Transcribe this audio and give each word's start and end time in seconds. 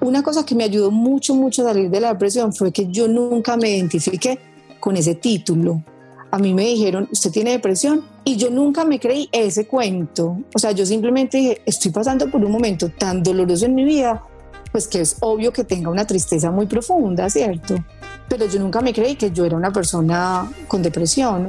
una 0.00 0.22
cosa 0.22 0.44
que 0.44 0.54
me 0.54 0.64
ayudó 0.64 0.90
mucho, 0.90 1.34
mucho 1.34 1.62
a 1.62 1.72
salir 1.72 1.90
de 1.90 2.00
la 2.00 2.12
depresión 2.12 2.52
fue 2.52 2.72
que 2.72 2.88
yo 2.88 3.08
nunca 3.08 3.56
me 3.56 3.70
identifiqué 3.70 4.38
con 4.78 4.96
ese 4.96 5.14
título. 5.14 5.82
A 6.30 6.38
mí 6.38 6.54
me 6.54 6.64
dijeron, 6.64 7.08
usted 7.10 7.30
tiene 7.30 7.50
depresión 7.50 8.04
y 8.24 8.36
yo 8.36 8.50
nunca 8.50 8.84
me 8.84 9.00
creí 9.00 9.28
ese 9.32 9.66
cuento. 9.66 10.38
O 10.54 10.58
sea, 10.58 10.72
yo 10.72 10.86
simplemente 10.86 11.38
dije, 11.38 11.62
estoy 11.66 11.90
pasando 11.90 12.30
por 12.30 12.44
un 12.44 12.52
momento 12.52 12.88
tan 12.88 13.22
doloroso 13.22 13.66
en 13.66 13.74
mi 13.74 13.84
vida, 13.84 14.24
pues 14.70 14.86
que 14.86 15.00
es 15.00 15.16
obvio 15.20 15.52
que 15.52 15.64
tenga 15.64 15.90
una 15.90 16.06
tristeza 16.06 16.50
muy 16.50 16.66
profunda, 16.66 17.28
¿cierto? 17.28 17.74
Pero 18.28 18.46
yo 18.46 18.60
nunca 18.60 18.80
me 18.80 18.92
creí 18.92 19.16
que 19.16 19.32
yo 19.32 19.44
era 19.44 19.56
una 19.56 19.72
persona 19.72 20.50
con 20.68 20.82
depresión. 20.82 21.48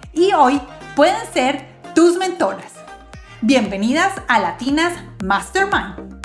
y 0.13 0.33
hoy 0.33 0.61
pueden 0.95 1.25
ser 1.33 1.65
tus 1.95 2.17
mentoras. 2.17 2.73
Bienvenidas 3.41 4.13
a 4.27 4.39
Latinas 4.39 4.93
Mastermind. 5.23 6.21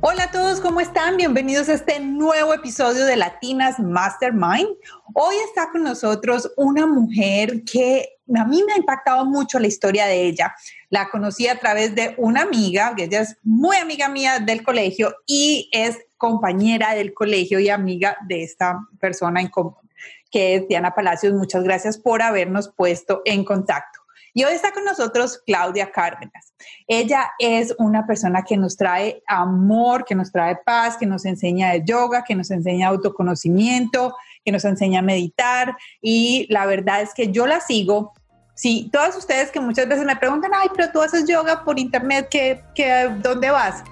Hola 0.00 0.24
a 0.24 0.30
todos, 0.30 0.60
¿cómo 0.60 0.80
están? 0.80 1.16
Bienvenidos 1.16 1.68
a 1.68 1.74
este 1.74 1.98
nuevo 2.00 2.54
episodio 2.54 3.04
de 3.06 3.16
Latinas 3.16 3.78
Mastermind. 3.78 4.68
Hoy 5.14 5.34
está 5.48 5.70
con 5.70 5.82
nosotros 5.82 6.52
una 6.56 6.86
mujer 6.86 7.64
que 7.64 8.08
a 8.36 8.44
mí 8.44 8.62
me 8.66 8.74
ha 8.74 8.78
impactado 8.78 9.24
mucho 9.24 9.58
la 9.58 9.66
historia 9.66 10.06
de 10.06 10.26
ella. 10.26 10.54
La 10.90 11.08
conocí 11.08 11.48
a 11.48 11.58
través 11.58 11.94
de 11.94 12.14
una 12.18 12.42
amiga, 12.42 12.94
que 12.96 13.04
ella 13.04 13.22
es 13.22 13.36
muy 13.42 13.76
amiga 13.76 14.08
mía 14.08 14.38
del 14.38 14.62
colegio 14.62 15.14
y 15.26 15.68
es 15.72 15.98
compañera 16.16 16.94
del 16.94 17.12
colegio 17.14 17.58
y 17.58 17.68
amiga 17.68 18.16
de 18.26 18.42
esta 18.42 18.78
persona 19.00 19.40
en 19.40 19.48
común 19.48 19.85
que 20.30 20.56
es 20.56 20.68
Diana 20.68 20.94
Palacios. 20.94 21.34
Muchas 21.34 21.64
gracias 21.64 21.98
por 21.98 22.22
habernos 22.22 22.68
puesto 22.68 23.22
en 23.24 23.44
contacto. 23.44 24.00
Y 24.36 24.44
hoy 24.44 24.52
está 24.52 24.70
con 24.72 24.84
nosotros 24.84 25.40
Claudia 25.46 25.90
Cárdenas. 25.90 26.52
Ella 26.86 27.30
es 27.38 27.74
una 27.78 28.06
persona 28.06 28.42
que 28.42 28.58
nos 28.58 28.76
trae 28.76 29.22
amor, 29.26 30.04
que 30.04 30.14
nos 30.14 30.30
trae 30.30 30.58
paz, 30.62 30.98
que 30.98 31.06
nos 31.06 31.24
enseña 31.24 31.70
de 31.72 31.82
yoga, 31.86 32.22
que 32.22 32.34
nos 32.34 32.50
enseña 32.50 32.88
autoconocimiento, 32.88 34.14
que 34.44 34.52
nos 34.52 34.66
enseña 34.66 34.98
a 34.98 35.02
meditar. 35.02 35.74
Y 36.02 36.46
la 36.50 36.66
verdad 36.66 37.00
es 37.00 37.14
que 37.14 37.32
yo 37.32 37.46
la 37.46 37.60
sigo. 37.60 38.12
Sí, 38.54 38.90
todos 38.92 39.16
ustedes 39.16 39.50
que 39.50 39.58
muchas 39.58 39.88
veces 39.88 40.04
me 40.04 40.16
preguntan, 40.16 40.50
ay, 40.54 40.68
pero 40.76 40.92
tú 40.92 41.00
haces 41.00 41.26
yoga 41.26 41.64
por 41.64 41.78
internet, 41.78 42.28
¿qué, 42.30 42.62
qué, 42.74 43.10
¿dónde 43.22 43.50
vas? 43.50 43.84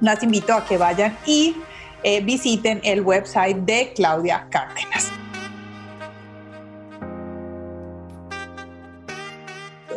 Las 0.00 0.22
invito 0.22 0.54
a 0.54 0.64
que 0.64 0.78
vayan 0.78 1.18
y 1.26 1.54
eh, 2.02 2.22
visiten 2.22 2.80
el 2.82 3.02
website 3.02 3.58
de 3.58 3.92
Claudia 3.94 4.46
Cárdenas. 4.50 5.12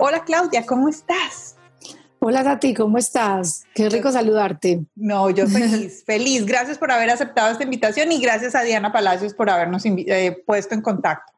Hola 0.02 0.24
Claudia, 0.24 0.66
¿cómo 0.66 0.88
estás? 0.88 1.58
Hola 2.20 2.42
Tati, 2.42 2.74
¿cómo 2.74 2.98
estás? 2.98 3.66
Qué 3.76 3.90
rico 3.90 4.10
saludarte. 4.10 4.86
No, 4.96 5.30
yo 5.30 5.46
feliz, 5.48 6.06
feliz. 6.06 6.46
Gracias 6.46 6.78
por 6.78 6.90
haber 6.90 7.10
aceptado 7.10 7.52
esta 7.52 7.66
invitación 7.66 8.10
y 8.14 8.22
gracias 8.22 8.56
a 8.56 8.62
Diana 8.62 8.94
Palacios 8.94 9.34
por 9.34 9.50
habernos 9.50 9.84
eh, 9.86 10.42
puesto 10.46 10.74
en 10.74 10.82
contacto. 10.82 11.34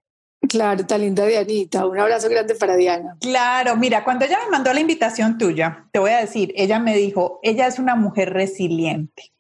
Claro, 0.47 0.86
tan 0.86 1.02
linda 1.02 1.25
Dianita. 1.25 1.88
Un 1.88 2.00
abrazo 2.00 2.30
grande 2.30 2.53
para 2.53 2.75
Diana. 2.75 3.18
Claro, 3.19 3.75
mira, 3.78 4.03
cuando 4.03 4.25
ella 4.25 4.38
me 4.46 4.52
mandó 4.52 4.72
la 4.74 4.80
invitación 4.80 5.40
tuya, 5.40 5.88
te 5.91 5.97
voy 5.97 6.12
a 6.12 6.19
decir, 6.19 6.53
ella 6.56 6.80
me 6.80 6.96
dijo, 6.96 7.40
ella 7.41 7.66
es 7.66 7.80
una 7.80 7.96
mujer 7.96 8.31
resiliente. 8.31 9.34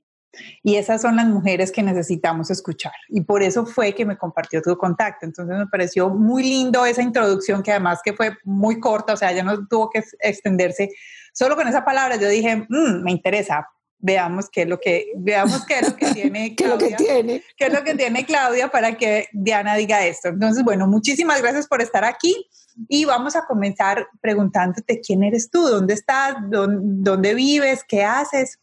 Y 0.63 0.75
esas 0.75 1.01
son 1.01 1.15
las 1.17 1.25
mujeres 1.25 1.71
que 1.71 1.83
necesitamos 1.83 2.49
escuchar. 2.49 2.93
Y 3.09 3.21
por 3.21 3.43
eso 3.43 3.65
fue 3.65 3.93
que 3.93 4.05
me 4.05 4.17
compartió 4.17 4.61
tu 4.61 4.77
contacto. 4.77 5.25
Entonces 5.25 5.57
me 5.57 5.67
pareció 5.67 6.09
muy 6.09 6.43
lindo 6.43 6.85
esa 6.85 7.01
introducción 7.01 7.63
que 7.63 7.71
además 7.71 7.99
que 8.03 8.13
fue 8.13 8.37
muy 8.43 8.79
corta, 8.79 9.13
o 9.13 9.17
sea, 9.17 9.31
ya 9.31 9.43
no 9.43 9.67
tuvo 9.67 9.89
que 9.89 10.03
extenderse. 10.19 10.89
Solo 11.33 11.55
con 11.55 11.67
esa 11.67 11.83
palabra 11.83 12.15
yo 12.15 12.29
dije, 12.29 12.65
mm, 12.67 13.03
me 13.03 13.11
interesa, 13.11 13.67
veamos 14.01 14.49
qué 14.49 14.63
es 14.63 14.67
lo 14.67 14.79
que 14.79 15.11
veamos 15.15 15.65
qué 15.65 15.75
es 15.75 15.89
lo 15.89 15.95
que 15.95 16.05
tiene 16.13 16.55
Claudia, 16.55 16.77
¿Qué 16.77 16.85
es 16.85 16.91
lo 16.91 16.97
que 16.97 17.03
tiene? 17.03 17.43
qué 17.55 17.65
es 17.65 17.73
lo 17.73 17.83
que 17.83 17.95
tiene 17.95 18.25
Claudia 18.25 18.67
para 18.69 18.97
que 18.97 19.27
Diana 19.31 19.75
diga 19.75 20.05
esto. 20.05 20.29
Entonces, 20.29 20.63
bueno, 20.63 20.87
muchísimas 20.87 21.41
gracias 21.41 21.67
por 21.67 21.81
estar 21.81 22.03
aquí 22.03 22.47
y 22.87 23.05
vamos 23.05 23.35
a 23.35 23.45
comenzar 23.45 24.07
preguntándote 24.21 25.01
quién 25.01 25.23
eres 25.23 25.49
tú, 25.49 25.61
dónde 25.61 25.93
estás, 25.93 26.35
dónde, 26.49 26.79
dónde 26.83 27.33
vives, 27.33 27.83
qué 27.87 28.03
haces. 28.03 28.59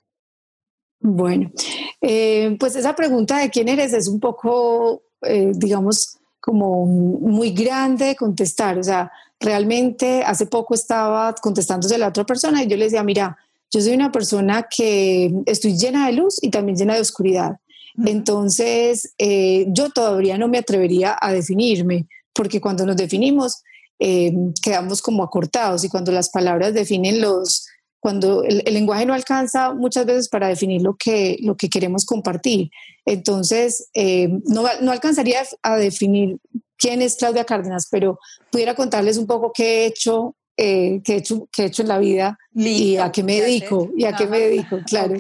Bueno, 1.00 1.53
eh, 2.00 2.56
pues 2.59 2.75
esa 2.75 2.94
pregunta 2.97 3.38
de 3.38 3.50
quién 3.50 3.69
eres 3.69 3.92
es 3.92 4.09
un 4.09 4.19
poco, 4.19 5.03
eh, 5.22 5.53
digamos, 5.54 6.19
como 6.41 6.86
muy 6.86 7.53
grande 7.53 8.06
de 8.06 8.16
contestar. 8.16 8.78
O 8.78 8.82
sea, 8.82 9.10
realmente 9.38 10.22
hace 10.25 10.47
poco 10.47 10.75
estaba 10.75 11.34
contestándose 11.34 11.94
a 11.94 11.98
la 11.98 12.09
otra 12.09 12.25
persona 12.25 12.62
y 12.62 12.66
yo 12.66 12.76
le 12.76 12.84
decía, 12.84 13.04
mira, 13.04 13.36
yo 13.70 13.81
soy 13.81 13.94
una 13.94 14.10
persona 14.10 14.66
que 14.69 15.32
estoy 15.47 15.76
llena 15.76 16.06
de 16.06 16.14
luz 16.14 16.42
y 16.42 16.50
también 16.50 16.76
llena 16.76 16.94
de 16.94 17.00
oscuridad. 17.00 17.59
Entonces, 18.04 19.12
eh, 19.19 19.66
yo 19.69 19.91
todavía 19.91 20.38
no 20.38 20.48
me 20.48 20.59
atrevería 20.59 21.16
a 21.20 21.32
definirme, 21.32 22.06
porque 22.32 22.60
cuando 22.60 22.86
nos 22.86 22.97
definimos, 22.97 23.62
quedamos 24.62 25.03
como 25.03 25.25
acortados 25.25 25.82
y 25.82 25.88
cuando 25.88 26.12
las 26.12 26.30
palabras 26.30 26.72
definen 26.72 27.20
los, 27.20 27.66
cuando 28.00 28.44
el, 28.44 28.62
lenguaje 28.72 29.06
no 29.06 29.14
alcanza 29.14 29.75
muchas 29.75 30.06
veces 30.06 30.28
para 30.28 30.48
definir 30.48 30.82
lo 30.82 30.97
que, 30.97 31.36
lo 31.41 31.56
que 31.56 31.69
queremos 31.69 32.04
compartir. 32.04 32.70
Entonces, 33.04 33.88
eh, 33.94 34.28
no, 34.44 34.64
no, 34.81 34.92
alcanzaría 34.92 35.42
a 35.62 35.76
definir 35.76 36.38
quién 36.76 37.03
es 37.03 37.16
Claudia 37.16 37.44
Cárdenas, 37.44 37.88
pero 37.91 38.19
pudiera 38.50 38.75
contarles 38.75 39.19
un 39.19 39.26
poco 39.26 39.53
qué 39.53 39.82
he 39.82 39.86
hecho, 39.86 40.36
eh, 40.56 41.00
qué 41.04 41.14
he 41.14 41.16
hecho, 41.16 41.48
qué 41.50 41.62
he 41.62 41.66
hecho 41.66 41.82
en 41.82 41.88
la 41.88 41.98
vida 41.98 42.38
y 42.54 42.97
a 42.97 43.10
qué 43.10 43.22
me 43.22 43.41
dedico, 43.41 43.91
y 43.97 44.04
a 44.04 44.15
qué 44.15 44.26
me 44.26 44.38
dedico, 44.38 44.78
claro. 44.86 45.15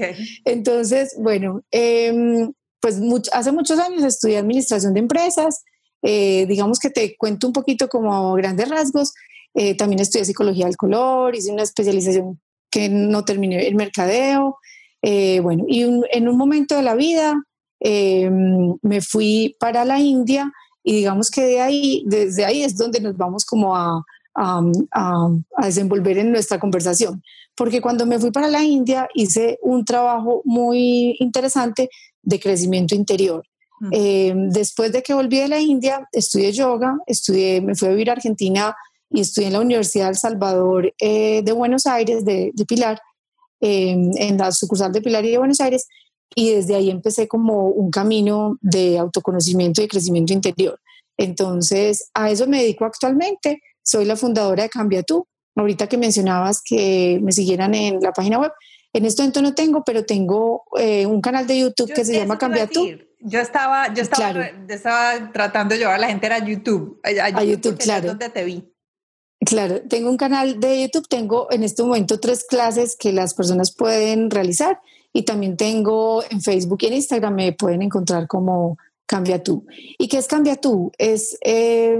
Entonces, 0.44 1.14
bueno, 1.18 1.62
em, 1.70 2.52
pues 2.80 3.00
hace 3.32 3.50
muchos 3.50 3.78
años 3.80 4.04
estudié 4.04 4.38
administración 4.38 4.94
de 4.94 5.00
empresas, 5.00 5.64
eh, 6.02 6.46
digamos 6.46 6.78
que 6.78 6.90
te 6.90 7.16
cuento 7.16 7.48
un 7.48 7.52
poquito 7.52 7.88
como 7.88 8.34
grandes 8.34 8.68
rasgos, 8.68 9.12
también 9.76 9.98
estudié 9.98 10.24
psicología 10.24 10.66
del 10.66 10.76
color, 10.76 11.34
hice 11.34 11.50
una 11.50 11.64
especialización 11.64 12.38
que 12.70 12.88
no 12.88 13.24
terminé 13.24 13.66
el 13.66 13.74
mercadeo. 13.74 14.58
Eh, 15.02 15.40
bueno, 15.40 15.64
y 15.68 15.82
en 15.82 16.28
un 16.28 16.36
momento 16.36 16.76
de 16.76 16.82
la 16.82 16.94
vida 16.94 17.40
em, 17.80 18.76
me 18.82 19.00
fui 19.00 19.56
para 19.60 19.84
la 19.84 20.00
India 20.00 20.50
y 20.82 20.94
digamos 20.94 21.30
que 21.30 21.42
de 21.42 21.60
ahí, 21.60 22.02
desde 22.06 22.44
ahí 22.44 22.62
es 22.62 22.76
donde 22.76 23.00
nos 23.00 23.16
vamos 23.16 23.44
como 23.44 23.76
a, 23.76 24.02
a, 24.34 25.28
desenvolver 25.62 26.18
en 26.18 26.32
nuestra 26.32 26.58
conversación. 26.58 27.22
Porque 27.54 27.80
cuando 27.80 28.06
me 28.06 28.18
fui 28.18 28.30
para 28.30 28.48
la 28.48 28.62
India 28.62 29.08
hice 29.14 29.58
un 29.62 29.84
trabajo 29.84 30.42
muy 30.44 31.16
interesante 31.18 31.90
de 32.22 32.40
crecimiento 32.40 32.94
interior. 32.94 33.44
Em, 33.92 34.50
después 34.50 34.90
de 34.90 35.02
que 35.02 35.14
volví 35.14 35.38
de 35.38 35.48
la 35.48 35.60
India, 35.60 36.08
estudié 36.12 36.52
yoga, 36.52 36.98
estudié, 37.06 37.60
me 37.60 37.76
fui 37.76 37.88
a 37.88 37.90
vivir 37.92 38.10
a 38.10 38.14
Argentina 38.14 38.74
y 39.10 39.20
estudié 39.20 39.48
en 39.48 39.54
la 39.54 39.60
Universidad 39.60 40.06
del 40.06 40.16
Salvador 40.16 40.92
eh, 41.00 41.42
de 41.42 41.52
Buenos 41.52 41.86
Aires, 41.86 42.24
de, 42.24 42.52
Pilar, 42.66 43.00
em, 43.60 44.10
en 44.16 44.38
la 44.38 44.52
sucursal 44.52 44.92
de 44.92 45.00
Pilar 45.00 45.24
y 45.24 45.30
de 45.30 45.38
Buenos 45.38 45.60
Aires, 45.60 45.86
y 46.34 46.52
desde 46.52 46.74
ahí 46.74 46.90
empecé 46.90 47.26
como 47.26 47.68
un 47.68 47.90
camino 47.90 48.58
de 48.60 48.98
autoconocimiento 48.98 49.82
y 49.82 49.88
crecimiento 49.88 50.32
interior. 50.32 50.78
Entonces, 51.16 52.10
a 52.14 52.30
eso 52.30 52.46
me 52.46 52.60
dedico 52.60 52.84
actualmente. 52.84 53.60
Soy 53.82 54.04
la 54.04 54.16
fundadora 54.16 54.62
de 54.62 54.68
Cambia 54.68 55.02
Tú. 55.02 55.26
Ahorita 55.56 55.88
que 55.88 55.98
mencionabas 55.98 56.62
que 56.62 57.18
me 57.22 57.32
siguieran 57.32 57.74
en 57.74 58.00
la 58.00 58.12
página 58.12 58.38
web, 58.38 58.52
en 58.92 59.04
este 59.04 59.22
momento 59.22 59.42
no 59.42 59.54
tengo, 59.54 59.82
pero 59.84 60.04
tengo 60.04 60.64
eh, 60.78 61.06
un 61.06 61.20
canal 61.20 61.46
de 61.46 61.58
YouTube 61.58 61.92
que 61.92 62.04
se 62.04 62.14
llama 62.14 62.38
Cambia 62.38 62.66
Tú. 62.68 62.86
Yo 63.20 63.40
estaba, 63.40 63.92
yo 63.92 64.02
estaba, 64.02 64.46
estaba 64.68 65.32
tratando 65.32 65.74
de 65.74 65.80
llevar 65.80 65.96
a 65.96 65.98
la 65.98 66.06
gente 66.06 66.26
a 66.28 66.38
YouTube. 66.38 67.00
A, 67.02 67.10
YouTube, 67.10 67.36
a 67.36 67.44
YouTube 67.44 67.78
claro. 67.78 68.08
donde 68.08 68.28
te 68.28 68.44
vi. 68.44 68.72
Claro, 69.48 69.80
tengo 69.88 70.10
un 70.10 70.18
canal 70.18 70.60
de 70.60 70.82
YouTube, 70.82 71.08
tengo 71.08 71.50
en 71.50 71.62
este 71.62 71.82
momento 71.82 72.20
tres 72.20 72.44
clases 72.44 72.96
que 72.96 73.14
las 73.14 73.32
personas 73.32 73.74
pueden 73.74 74.28
realizar 74.30 74.78
y 75.10 75.22
también 75.22 75.56
tengo 75.56 76.22
en 76.28 76.42
Facebook 76.42 76.80
y 76.82 76.88
en 76.88 76.92
Instagram 76.92 77.34
me 77.34 77.52
pueden 77.54 77.80
encontrar 77.80 78.28
como 78.28 78.76
Cambia 79.06 79.42
tú. 79.42 79.64
¿Y 79.98 80.06
qué 80.08 80.18
es 80.18 80.26
Cambia 80.26 80.56
tú? 80.56 80.92
Es, 80.98 81.38
eh, 81.40 81.98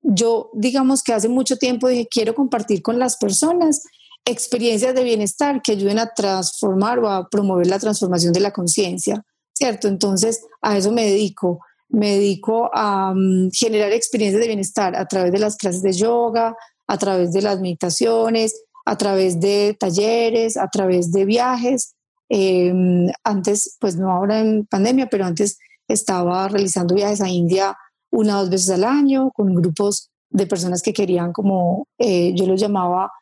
yo 0.00 0.48
digamos 0.54 1.02
que 1.02 1.12
hace 1.12 1.28
mucho 1.28 1.58
tiempo 1.58 1.88
dije, 1.88 2.08
quiero 2.10 2.34
compartir 2.34 2.80
con 2.80 2.98
las 2.98 3.18
personas 3.18 3.82
experiencias 4.24 4.94
de 4.94 5.04
bienestar 5.04 5.60
que 5.60 5.72
ayuden 5.72 5.98
a 5.98 6.14
transformar 6.14 7.00
o 7.00 7.10
a 7.10 7.28
promover 7.28 7.66
la 7.66 7.80
transformación 7.80 8.32
de 8.32 8.40
la 8.40 8.50
conciencia, 8.50 9.22
¿cierto? 9.52 9.88
Entonces, 9.88 10.46
a 10.62 10.78
eso 10.78 10.90
me 10.90 11.04
dedico. 11.04 11.60
Me 11.92 12.14
dedico 12.16 12.70
a 12.72 13.12
mm, 13.14 13.50
generar 13.52 13.92
experiencias 13.92 14.40
de 14.40 14.48
bienestar 14.48 14.96
a 14.96 15.06
través 15.06 15.32
de 15.32 15.38
las 15.38 15.56
clases 15.56 15.82
de 15.82 15.92
yoga, 15.92 16.56
a 16.86 16.98
través 16.98 17.32
de 17.32 17.42
las 17.42 17.60
meditaciones, 17.60 18.64
a 18.84 18.96
través 18.96 19.40
de 19.40 19.76
talleres, 19.78 20.56
a 20.56 20.68
través 20.68 21.12
de 21.12 21.24
viajes. 21.24 21.94
Em, 22.28 23.08
antes, 23.24 23.76
pues 23.78 23.96
no 23.96 24.10
ahora 24.10 24.40
en 24.40 24.66
pandemia, 24.66 25.08
pero 25.08 25.24
antes 25.24 25.58
estaba 25.86 26.48
realizando 26.48 26.94
viajes 26.94 27.20
a 27.20 27.28
India 27.28 27.76
una 28.10 28.38
o 28.38 28.40
dos 28.40 28.50
veces 28.50 28.70
al 28.70 28.84
año 28.84 29.30
con 29.30 29.54
grupos 29.54 30.10
de 30.30 30.46
personas 30.46 30.82
que 30.82 30.92
querían 30.92 31.32
como, 31.32 31.86
eh, 31.98 32.32
yo 32.34 32.46
lo 32.46 32.56
llamaba 32.56 33.12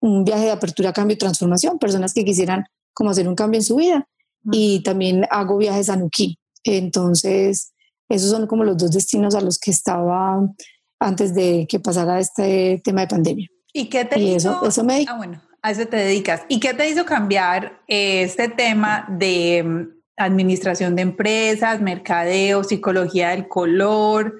un 0.00 0.24
viaje 0.24 0.44
de 0.44 0.50
apertura, 0.50 0.92
cambio 0.92 1.14
y 1.14 1.18
transformación, 1.18 1.78
personas 1.78 2.14
que 2.14 2.24
quisieran 2.24 2.64
como 2.92 3.10
hacer 3.10 3.28
un 3.28 3.34
cambio 3.34 3.58
en 3.58 3.64
su 3.64 3.76
vida. 3.76 4.06
Y 4.50 4.82
también 4.82 5.26
hago 5.30 5.56
viajes 5.58 5.90
a 5.90 5.96
Nuki. 5.96 6.38
Entonces, 6.64 7.72
esos 8.10 8.30
son 8.30 8.46
como 8.46 8.64
los 8.64 8.76
dos 8.76 8.90
destinos 8.90 9.34
a 9.34 9.40
los 9.40 9.58
que 9.58 9.70
estaba 9.70 10.40
antes 10.98 11.32
de 11.32 11.66
que 11.68 11.78
pasara 11.78 12.18
este 12.18 12.82
tema 12.84 13.02
de 13.02 13.06
pandemia. 13.06 13.48
¿Y 13.72 13.88
qué 13.88 14.04
te 14.04 14.18
hizo? 14.18 14.66
Eso, 14.66 14.82
me... 14.82 15.06
Ah, 15.08 15.16
bueno, 15.16 15.40
a 15.62 15.70
eso 15.70 15.86
te 15.86 15.96
dedicas. 15.96 16.42
¿Y 16.48 16.58
qué 16.58 16.74
te 16.74 16.88
hizo 16.88 17.04
cambiar 17.04 17.80
este 17.86 18.48
tema 18.48 19.06
de 19.08 19.62
mm, 19.62 19.88
administración 20.16 20.96
de 20.96 21.02
empresas, 21.02 21.80
mercadeo, 21.80 22.64
psicología 22.64 23.30
del 23.30 23.46
color, 23.46 24.34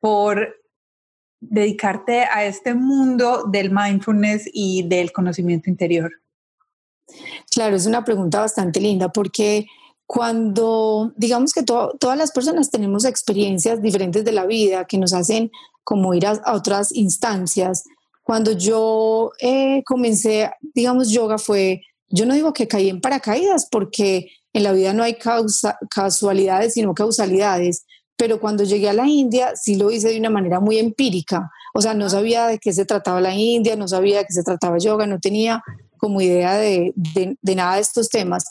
por 0.00 0.56
dedicarte 1.40 2.24
a 2.24 2.44
este 2.44 2.74
mundo 2.74 3.44
del 3.44 3.70
mindfulness 3.70 4.50
y 4.52 4.88
del 4.88 5.12
conocimiento 5.12 5.70
interior? 5.70 6.10
Claro, 7.54 7.76
es 7.76 7.86
una 7.86 8.04
pregunta 8.04 8.40
bastante 8.40 8.80
linda 8.80 9.10
porque 9.10 9.66
cuando 10.06 11.12
digamos 11.16 11.52
que 11.52 11.62
todas 11.62 12.18
las 12.18 12.32
personas 12.32 12.70
tenemos 12.70 13.04
experiencias 13.04 13.80
diferentes 13.80 14.24
de 14.24 14.32
la 14.32 14.46
vida 14.46 14.84
que 14.84 14.98
nos 14.98 15.12
hacen 15.12 15.50
como 15.82 16.14
ir 16.14 16.26
a, 16.26 16.40
otras 16.52 16.94
instancias. 16.94 17.84
Cuando 18.22 18.52
yo 18.52 19.32
eh, 19.40 19.82
comencé, 19.84 20.50
digamos, 20.74 21.10
yoga 21.10 21.38
fue, 21.38 21.82
yo 22.08 22.26
no 22.26 22.34
digo 22.34 22.52
que 22.52 22.68
caí 22.68 22.88
en 22.88 23.00
paracaídas 23.00 23.68
porque 23.70 24.30
en 24.52 24.62
la 24.62 24.72
vida 24.72 24.92
no 24.92 25.02
hay 25.02 25.16
casualidades, 25.90 26.74
sino 26.74 26.94
causalidades 26.94 27.84
pero 28.16 28.40
cuando 28.40 28.64
llegué 28.64 28.88
a 28.88 28.92
la 28.92 29.06
India 29.06 29.54
sí 29.56 29.76
lo 29.76 29.90
hice 29.90 30.08
de 30.08 30.18
una 30.18 30.30
manera 30.30 30.60
muy 30.60 30.78
empírica, 30.78 31.50
o 31.74 31.80
sea, 31.80 31.94
no 31.94 32.08
sabía 32.08 32.46
de 32.46 32.58
qué 32.58 32.72
se 32.72 32.84
trataba 32.84 33.20
la 33.20 33.34
India, 33.34 33.76
no 33.76 33.88
sabía 33.88 34.18
de 34.18 34.24
qué 34.26 34.32
se 34.32 34.44
trataba 34.44 34.78
yoga, 34.78 35.06
no 35.06 35.18
tenía 35.18 35.62
como 35.96 36.20
idea 36.20 36.56
de, 36.56 36.92
de, 36.94 37.54
nada 37.54 37.76
de 37.76 37.80
estos 37.80 38.08
temas. 38.08 38.44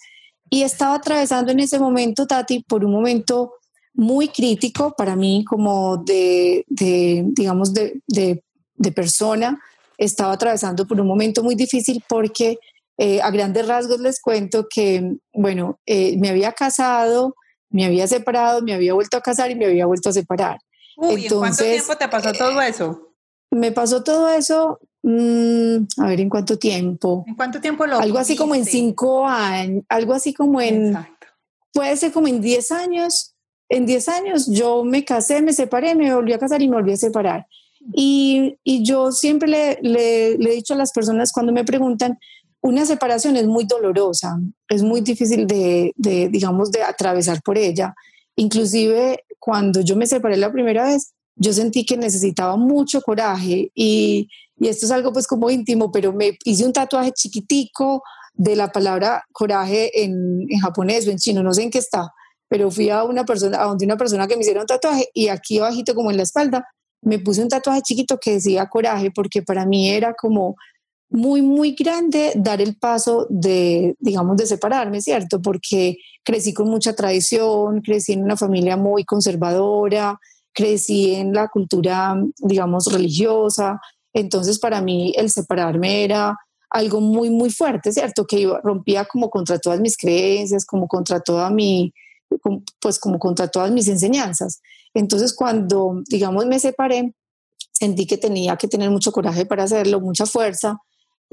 Y 0.53 0.61
estaba 0.61 0.93
atravesando 0.93 1.51
en 1.51 1.61
ese 1.61 1.79
momento, 1.79 2.27
Tati, 2.27 2.59
por 2.59 2.85
un 2.85 2.91
momento 2.91 3.55
muy 3.95 4.27
crítico 4.27 4.93
para 4.95 5.15
mí 5.15 5.43
como 5.43 5.97
de, 5.97 6.63
de 6.67 7.23
digamos, 7.25 7.73
de, 7.73 7.99
de, 8.05 8.91
persona. 8.91 9.59
Estaba 9.97 10.33
atravesando 10.33 10.85
por 10.85 11.01
un 11.01 11.07
momento 11.07 11.41
muy 11.41 11.55
difícil 11.55 12.03
porque 12.07 12.59
eh, 12.99 13.19
a 13.19 13.31
grandes 13.31 13.67
rasgos 13.67 13.99
les 13.99 14.21
cuento 14.21 14.67
que, 14.69 15.15
bueno, 15.33 15.79
eh, 15.87 16.19
me 16.19 16.29
había 16.29 16.51
casado, 16.51 17.33
me 17.71 17.85
había 17.85 18.05
separado, 18.05 18.61
me 18.61 18.75
había 18.75 18.93
vuelto 18.93 19.17
a 19.17 19.21
casar 19.21 19.49
y 19.49 19.55
me 19.55 19.65
había 19.65 19.87
vuelto 19.87 20.09
a 20.09 20.13
separar. 20.13 20.59
Uy, 20.97 21.25
¿en 21.25 21.33
cuánto 21.33 21.63
tiempo 21.63 21.95
te 21.95 22.07
pasó 22.07 22.31
todo 22.31 22.61
eso? 22.61 23.15
Me 23.49 23.71
pasó 23.71 24.03
todo 24.03 24.29
eso, 24.29 24.79
mm, 25.03 26.01
a 26.01 26.07
ver, 26.07 26.21
¿en 26.21 26.29
cuánto 26.29 26.57
tiempo? 26.57 27.23
¿En 27.27 27.35
cuánto 27.35 27.61
tiempo 27.61 27.85
lo 27.85 27.99
Algo 27.99 28.17
así 28.17 28.35
como 28.35 28.55
en 28.55 28.65
cinco 28.65 29.27
años, 29.27 29.83
algo 29.89 30.13
así 30.13 30.33
como 30.33 30.59
en... 30.59 30.87
Exacto. 30.87 31.27
Puede 31.71 31.97
ser 31.97 32.11
como 32.11 32.27
en 32.27 32.41
diez 32.41 32.71
años. 32.71 33.35
En 33.69 33.85
diez 33.85 34.07
años 34.09 34.47
yo 34.47 34.83
me 34.83 35.05
casé, 35.05 35.41
me 35.41 35.53
separé, 35.53 35.95
me 35.95 36.13
volví 36.13 36.33
a 36.33 36.39
casar 36.39 36.61
y 36.61 36.67
me 36.67 36.75
volví 36.75 36.93
a 36.93 36.97
separar. 36.97 37.47
Y, 37.93 38.57
y 38.63 38.83
yo 38.83 39.11
siempre 39.11 39.49
le, 39.49 39.79
le, 39.81 40.37
le 40.37 40.51
he 40.51 40.55
dicho 40.55 40.73
a 40.73 40.77
las 40.77 40.91
personas 40.91 41.31
cuando 41.31 41.51
me 41.51 41.65
preguntan, 41.65 42.17
una 42.63 42.85
separación 42.85 43.35
es 43.35 43.45
muy 43.45 43.65
dolorosa, 43.65 44.39
es 44.69 44.83
muy 44.83 45.01
difícil 45.01 45.45
de, 45.47 45.93
digamos, 45.97 46.71
de 46.71 46.81
atravesar 46.81 47.41
por 47.43 47.57
ella. 47.57 47.93
Inclusive 48.37 49.25
cuando 49.37 49.81
yo 49.81 49.97
me 49.97 50.07
separé 50.07 50.37
la 50.37 50.51
primera 50.51 50.85
vez, 50.85 51.13
yo 51.35 51.53
sentí 51.53 51.85
que 51.85 51.97
necesitaba 51.97 52.57
mucho 52.57 53.01
coraje 53.01 53.71
y, 53.75 54.27
esto 54.59 54.85
es 54.85 54.91
algo 54.91 55.11
pues 55.11 55.27
como 55.27 55.49
íntimo, 55.49 55.91
pero 55.91 56.13
me 56.13 56.37
hice 56.45 56.63
un 56.63 56.71
tatuaje 56.71 57.11
chiquitico 57.11 58.01
de 58.33 58.55
la 58.55 58.71
palabra 58.71 59.25
coraje 59.33 60.03
en, 60.03 60.47
japonés 60.61 61.05
o 61.07 61.11
en 61.11 61.17
chino, 61.17 61.43
no 61.43 61.53
sé 61.53 61.63
en 61.63 61.71
qué 61.71 61.79
está, 61.79 62.13
pero 62.47 62.71
fui 62.71 62.89
a 62.89 63.03
una 63.03 63.25
persona, 63.25 63.61
a 63.61 63.65
donde 63.65 63.83
una 63.83 63.97
persona 63.97 64.27
que 64.27 64.35
me 64.35 64.41
hiciera 64.41 64.61
un 64.61 64.67
tatuaje 64.67 65.09
y 65.13 65.27
aquí 65.27 65.59
abajito 65.59 65.95
como 65.95 66.11
en 66.11 66.17
la 66.17 66.23
espalda 66.23 66.65
me 67.01 67.19
puse 67.19 67.41
un 67.41 67.49
tatuaje 67.49 67.81
chiquito 67.81 68.19
que 68.19 68.33
decía 68.33 68.69
coraje 68.69 69.11
porque 69.11 69.41
para 69.41 69.65
mí 69.65 69.89
era 69.89 70.13
como 70.13 70.55
muy, 71.13 71.43
muy 71.43 71.75
grande 71.75 72.33
dar 72.35 72.59
el 72.59 72.75
paso 72.75 73.27
de, 73.29 73.95
digamos, 73.99 74.35
de 74.35 74.47
separarme, 74.47 74.99
¿cierto? 74.99 75.41
Porque 75.41 75.97
crecí 76.23 76.53
con 76.53 76.69
mucha 76.69 76.95
tradición, 76.95 77.81
crecí 77.81 78.13
en 78.13 78.23
una 78.23 78.35
familia 78.35 78.77
muy 78.77 79.03
conservadora, 79.03 80.19
crecí 80.53 81.15
en 81.15 81.33
la 81.33 81.47
cultura, 81.47 82.15
digamos, 82.37 82.91
religiosa. 82.91 83.79
Entonces, 84.13 84.59
para 84.59 84.81
mí 84.81 85.13
el 85.15 85.29
separarme 85.29 86.03
era 86.03 86.37
algo 86.69 87.01
muy, 87.01 87.29
muy 87.29 87.51
fuerte, 87.51 87.91
¿cierto? 87.91 88.25
Que 88.25 88.51
rompía 88.63 89.05
como 89.05 89.29
contra 89.29 89.59
todas 89.59 89.79
mis 89.79 89.97
creencias, 89.97 90.65
como 90.65 90.87
contra 90.87 91.19
toda 91.19 91.49
mi, 91.49 91.93
pues 92.79 92.99
como 92.99 93.19
contra 93.19 93.47
todas 93.47 93.71
mis 93.71 93.87
enseñanzas. 93.87 94.61
Entonces, 94.93 95.35
cuando, 95.35 96.01
digamos, 96.09 96.45
me 96.45 96.59
separé, 96.59 97.13
sentí 97.71 98.05
que 98.05 98.17
tenía 98.17 98.55
que 98.55 98.67
tener 98.67 98.89
mucho 98.89 99.11
coraje 99.11 99.45
para 99.45 99.63
hacerlo, 99.63 99.99
mucha 99.99 100.25
fuerza, 100.25 100.77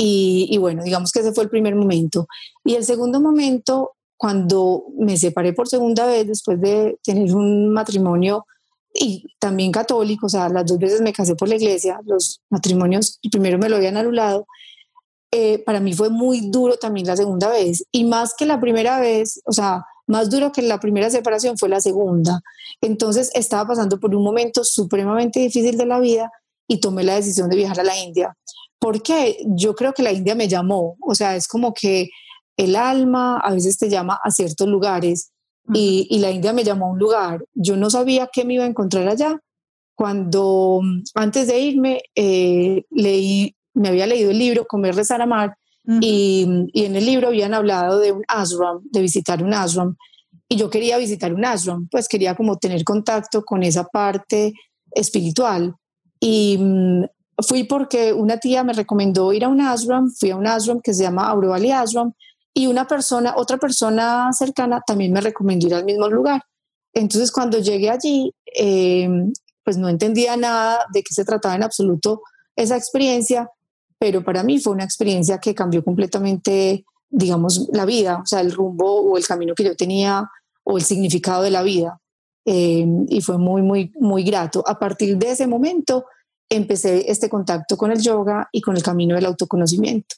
y, 0.02 0.56
bueno, 0.58 0.82
digamos 0.82 1.12
que 1.12 1.20
ese 1.20 1.32
fue 1.32 1.44
el 1.44 1.50
primer 1.50 1.74
momento. 1.74 2.26
Y 2.64 2.74
el 2.74 2.84
segundo 2.84 3.20
momento, 3.20 3.90
cuando 4.16 4.84
me 4.98 5.18
separé 5.18 5.52
por 5.52 5.68
segunda 5.68 6.06
vez, 6.06 6.26
después 6.26 6.58
de 6.58 6.98
tener 7.02 7.34
un 7.34 7.70
matrimonio 7.70 8.46
y 8.92 9.24
también 9.38 9.72
católico, 9.72 10.26
o 10.26 10.28
sea, 10.28 10.48
las 10.48 10.66
dos 10.66 10.78
veces 10.78 11.00
me 11.00 11.12
casé 11.12 11.36
por 11.36 11.48
la 11.48 11.56
iglesia, 11.56 12.00
los 12.04 12.40
matrimonios, 12.50 13.18
primero 13.30 13.58
me 13.58 13.68
lo 13.68 13.76
habían 13.76 13.96
anulado, 13.96 14.46
eh, 15.32 15.62
para 15.64 15.80
mí 15.80 15.92
fue 15.92 16.10
muy 16.10 16.50
duro 16.50 16.76
también 16.76 17.06
la 17.06 17.16
segunda 17.16 17.48
vez. 17.48 17.84
Y 17.92 18.04
más 18.04 18.34
que 18.36 18.46
la 18.46 18.60
primera 18.60 18.98
vez, 18.98 19.40
o 19.44 19.52
sea, 19.52 19.84
más 20.06 20.28
duro 20.28 20.50
que 20.50 20.62
la 20.62 20.80
primera 20.80 21.08
separación 21.08 21.56
fue 21.56 21.68
la 21.68 21.80
segunda. 21.80 22.40
Entonces 22.80 23.30
estaba 23.34 23.68
pasando 23.68 24.00
por 24.00 24.14
un 24.14 24.24
momento 24.24 24.64
supremamente 24.64 25.38
difícil 25.38 25.76
de 25.78 25.86
la 25.86 26.00
vida 26.00 26.32
y 26.66 26.80
tomé 26.80 27.04
la 27.04 27.14
decisión 27.14 27.48
de 27.48 27.56
viajar 27.56 27.78
a 27.80 27.84
la 27.84 27.96
India 27.96 28.36
porque 28.80 29.36
yo 29.44 29.76
creo 29.76 29.92
que 29.92 30.02
la 30.02 30.10
India 30.10 30.34
me 30.34 30.48
llamó, 30.48 30.96
o 31.02 31.14
sea, 31.14 31.36
es 31.36 31.46
como 31.46 31.72
que 31.74 32.08
el 32.56 32.74
alma 32.74 33.38
a 33.38 33.52
veces 33.52 33.78
te 33.78 33.90
llama 33.90 34.18
a 34.24 34.30
ciertos 34.30 34.66
lugares 34.66 35.30
y, 35.72 36.18
la 36.18 36.30
India 36.30 36.52
me 36.52 36.64
llamó 36.64 36.86
a 36.86 36.90
un 36.90 36.98
lugar. 36.98 37.44
Yo 37.54 37.76
no 37.76 37.90
sabía 37.90 38.28
qué 38.32 38.44
me 38.44 38.54
iba 38.54 38.64
a 38.64 38.68
encontrar 38.68 39.08
allá. 39.08 39.40
Cuando 39.94 40.80
antes 41.14 41.46
de 41.46 41.60
irme 41.60 42.02
eh, 42.14 42.84
leí, 42.90 43.54
me 43.74 43.88
había 43.88 44.06
leído 44.06 44.30
el 44.30 44.38
libro 44.38 44.64
Comer, 44.66 44.94
Rezar, 44.94 45.20
Amar 45.22 45.56
y, 46.00 46.46
y, 46.72 46.84
en 46.84 46.96
el 46.96 47.04
libro 47.04 47.28
habían 47.28 47.54
hablado 47.54 47.98
de 47.98 48.12
un 48.12 48.22
ashram, 48.28 48.80
de 48.90 49.00
visitar 49.00 49.42
un 49.42 49.54
ashram. 49.54 49.96
Y 50.48 50.56
yo 50.56 50.70
quería 50.70 50.98
visitar 50.98 51.32
un 51.32 51.44
ashram, 51.44 51.88
pues 51.88 52.08
quería 52.08 52.34
como 52.34 52.56
tener 52.56 52.82
contacto 52.84 53.44
con 53.44 53.62
esa 53.62 53.84
parte 53.84 54.52
espiritual. 54.92 55.74
Y 56.18 56.58
mm, 56.58 57.04
fui 57.46 57.64
porque 57.64 58.12
una 58.12 58.38
tía 58.38 58.64
me 58.64 58.72
recomendó 58.72 59.32
ir 59.32 59.44
a 59.44 59.48
un 59.48 59.60
ashram, 59.60 60.10
fui 60.10 60.30
a 60.30 60.36
un 60.36 60.46
ashram 60.46 60.80
que 60.80 60.94
se 60.94 61.02
llama 61.02 61.28
Aurovali 61.28 61.70
Ashram 61.70 62.12
y 62.54 62.66
una 62.66 62.86
persona, 62.86 63.34
otra 63.36 63.58
persona 63.58 64.30
cercana 64.32 64.82
también 64.86 65.12
me 65.12 65.20
recomendó 65.20 65.66
ir 65.66 65.74
al 65.74 65.84
mismo 65.84 66.08
lugar. 66.08 66.42
Entonces 66.92 67.30
cuando 67.30 67.58
llegué 67.58 67.90
allí, 67.90 68.32
em, 68.46 69.32
pues 69.64 69.76
no 69.76 69.88
entendía 69.88 70.36
nada 70.36 70.84
de 70.92 71.02
qué 71.02 71.14
se 71.14 71.24
trataba 71.24 71.54
en 71.54 71.62
absoluto 71.62 72.22
esa 72.56 72.76
experiencia, 72.76 73.48
pero 73.98 74.24
para 74.24 74.42
mí 74.42 74.58
fue 74.58 74.72
una 74.72 74.84
experiencia 74.84 75.38
que 75.38 75.54
cambió 75.54 75.84
completamente, 75.84 76.84
digamos, 77.08 77.68
la 77.72 77.84
vida, 77.84 78.20
o 78.22 78.26
sea, 78.26 78.40
el 78.40 78.52
rumbo 78.52 79.02
o 79.02 79.16
el 79.16 79.26
camino 79.26 79.54
que 79.54 79.64
yo 79.64 79.76
tenía 79.76 80.28
o 80.64 80.78
el 80.78 80.84
significado 80.84 81.42
de 81.42 81.50
la 81.50 81.62
vida. 81.62 82.00
Em, 82.44 83.06
y 83.08 83.20
fue 83.20 83.38
muy, 83.38 83.62
muy, 83.62 83.92
muy 84.00 84.24
grato. 84.24 84.64
A 84.66 84.78
partir 84.78 85.16
de 85.18 85.30
ese 85.30 85.46
momento, 85.46 86.06
empecé 86.48 87.10
este 87.10 87.28
contacto 87.28 87.76
con 87.76 87.92
el 87.92 88.00
yoga 88.00 88.48
y 88.50 88.60
con 88.60 88.76
el 88.76 88.82
camino 88.82 89.14
del 89.14 89.26
autoconocimiento. 89.26 90.16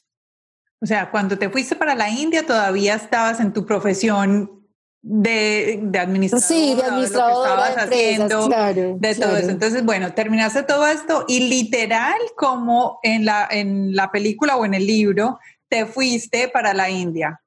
O 0.83 0.85
sea, 0.85 1.09
cuando 1.11 1.37
te 1.37 1.49
fuiste 1.49 1.77
para 1.77 1.95
la 1.95 2.09
India 2.09 2.45
todavía 2.45 2.95
estabas 2.95 3.39
en 3.39 3.53
tu 3.53 3.65
profesión 3.65 4.67
de, 5.01 5.79
de 5.81 5.99
administrador, 5.99 6.45
sí, 6.45 6.75
de 6.75 6.83
administrador, 6.83 7.47
de, 7.47 7.81
haciendo, 7.81 8.49
de 8.49 9.15
todo 9.15 9.37
eso. 9.37 9.49
Entonces, 9.49 9.85
bueno, 9.85 10.13
terminaste 10.13 10.63
todo 10.63 10.85
esto 10.85 11.23
y 11.29 11.47
literal 11.47 12.17
como 12.35 12.99
en 13.01 13.23
la, 13.23 13.47
en 13.49 13.95
la 13.95 14.11
película 14.11 14.57
o 14.57 14.65
en 14.65 14.73
el 14.73 14.85
libro, 14.85 15.39
te 15.69 15.85
fuiste 15.85 16.49
para 16.49 16.73
la 16.73 16.89
India. 16.89 17.41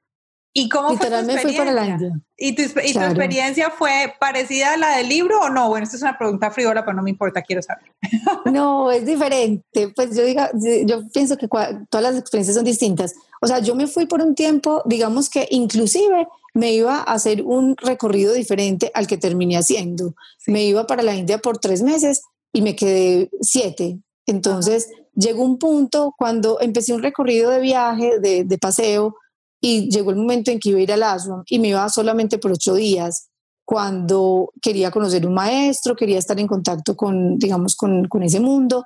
¿Y 0.58 0.70
cómo 0.70 0.96
fue 0.96 1.10
tu 1.10 1.14
experiencia? 1.14 1.58
para 1.58 1.72
la 1.72 1.86
India. 1.86 2.18
¿Y, 2.34 2.54
tu, 2.54 2.62
y 2.62 2.94
tu, 2.94 3.00
experiencia 3.00 3.68
fue 3.68 4.14
parecida 4.18 4.72
a 4.72 4.76
la 4.78 4.96
del 4.96 5.06
libro 5.10 5.38
o 5.38 5.50
no? 5.50 5.68
Bueno, 5.68 5.84
esta 5.84 5.96
es 5.96 6.02
una 6.02 6.16
pregunta 6.16 6.50
frívola, 6.50 6.82
pero 6.82 6.96
no 6.96 7.02
me 7.02 7.10
importa, 7.10 7.42
quiero 7.42 7.60
saber. 7.60 7.92
No, 8.50 8.90
es 8.90 9.04
diferente. 9.04 9.92
Pues 9.94 10.16
yo, 10.16 10.24
diga, 10.24 10.50
yo 10.54 11.06
pienso 11.12 11.36
que 11.36 11.46
todas 11.46 12.02
las 12.02 12.16
experiencias 12.16 12.56
son 12.56 12.64
distintas. 12.64 13.14
O 13.42 13.46
sea, 13.46 13.58
yo 13.58 13.74
me 13.74 13.86
fui 13.86 14.06
por 14.06 14.22
un 14.22 14.34
tiempo, 14.34 14.82
digamos 14.86 15.28
que 15.28 15.46
inclusive 15.50 16.26
me 16.54 16.72
iba 16.72 17.00
a 17.00 17.12
hacer 17.12 17.42
un 17.42 17.76
recorrido 17.76 18.32
diferente 18.32 18.90
al 18.94 19.06
que 19.06 19.18
terminé 19.18 19.58
haciendo. 19.58 20.14
Me 20.46 20.64
iba 20.64 20.86
para 20.86 21.02
la 21.02 21.14
India 21.14 21.36
por 21.36 21.58
tres 21.58 21.82
meses 21.82 22.22
y 22.54 22.62
me 22.62 22.74
quedé 22.74 23.28
siete. 23.42 23.98
Entonces 24.24 24.88
llegó 25.14 25.44
un 25.44 25.58
punto 25.58 26.14
cuando 26.16 26.62
empecé 26.62 26.94
un 26.94 27.02
recorrido 27.02 27.50
de 27.50 27.60
viaje, 27.60 28.20
de, 28.20 28.44
de, 28.44 28.58
paseo, 28.58 29.16
y 29.60 29.88
llegó 29.90 30.10
el 30.10 30.16
momento 30.16 30.50
en 30.50 30.58
que 30.58 30.70
iba 30.70 30.78
a 30.78 30.82
ir 30.82 30.92
al 30.92 31.02
ashram 31.02 31.42
y 31.48 31.58
me 31.58 31.68
iba 31.68 31.88
solamente 31.88 32.38
por 32.38 32.52
ocho 32.52 32.74
días, 32.74 33.28
cuando 33.64 34.52
quería 34.62 34.92
conocer 34.92 35.26
un 35.26 35.34
maestro, 35.34 35.96
quería 35.96 36.18
estar 36.18 36.38
en 36.38 36.46
contacto 36.46 36.96
con, 36.96 37.36
digamos, 37.36 37.74
con, 37.74 38.06
con 38.06 38.22
ese 38.22 38.38
mundo. 38.38 38.84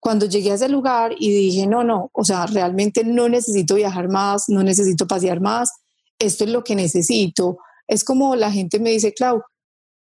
Cuando 0.00 0.24
llegué 0.24 0.50
a 0.50 0.54
ese 0.54 0.70
lugar 0.70 1.12
y 1.18 1.30
dije, 1.30 1.66
no, 1.66 1.84
no, 1.84 2.10
o 2.12 2.24
sea, 2.24 2.46
realmente 2.46 3.04
no 3.04 3.28
necesito 3.28 3.74
viajar 3.74 4.08
más, 4.08 4.44
no 4.48 4.62
necesito 4.62 5.06
pasear 5.06 5.40
más, 5.40 5.70
esto 6.18 6.44
es 6.44 6.50
lo 6.50 6.64
que 6.64 6.74
necesito. 6.74 7.58
Es 7.86 8.04
como 8.04 8.34
la 8.34 8.50
gente 8.50 8.80
me 8.80 8.90
dice, 8.90 9.12
Clau, 9.12 9.42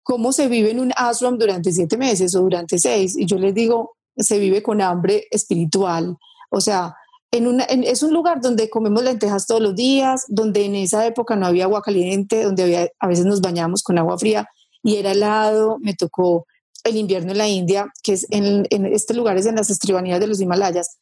¿cómo 0.03 0.33
se 0.33 0.49
vive 0.49 0.71
en 0.71 0.81
un 0.81 0.93
ashram 0.97 1.37
durante 1.37 1.71
siete 1.71 1.99
meses 1.99 2.35
o 2.35 2.41
durante 2.41 2.79
seis? 2.79 3.17
Y 3.17 3.27
yo 3.27 3.37
les 3.37 3.55
digo, 3.55 3.97
se 4.17 4.39
vive 4.39 4.63
con 4.63 4.81
hambre 4.81 5.27
espiritual. 5.31 6.17
O 6.51 6.61
sea, 6.63 6.95
en 7.37 7.47
una, 7.47 7.65
es 7.65 8.03
un 8.03 8.13
lugar 8.13 8.41
donde 8.41 8.71
comemos 8.71 9.03
lentejas 9.03 9.47
todos 9.47 9.61
los 9.61 9.75
días, 9.75 10.25
donde 10.29 10.65
en 10.65 10.75
esa 10.75 11.07
época 11.07 11.37
no 11.37 11.47
había 11.47 11.65
agua 11.65 11.83
caliente, 11.83 12.43
donde 12.43 12.63
había, 12.63 12.89
a 12.99 13.09
veces 13.09 13.27
nos 13.27 13.41
bañábamos 13.41 13.83
con 13.83 13.99
agua 13.99 14.19
fría 14.19 14.49
y 14.83 14.97
era 14.97 15.13
helado. 15.13 15.79
Me 15.81 15.95
tocó 15.95 16.47
el 16.85 16.97
invierno 16.97 17.33
en 17.33 17.39
la 17.39 17.49
India, 17.49 17.93
que 18.03 18.13
es 18.13 18.27
en, 18.31 18.67
en 18.71 18.87
este 18.87 19.15
lugar 19.15 19.37
es 19.37 19.47
en 19.47 19.57
las 19.57 19.71
estribanías 19.71 20.21
de 20.21 20.27
los 20.27 20.41
Himalayas 20.41 20.99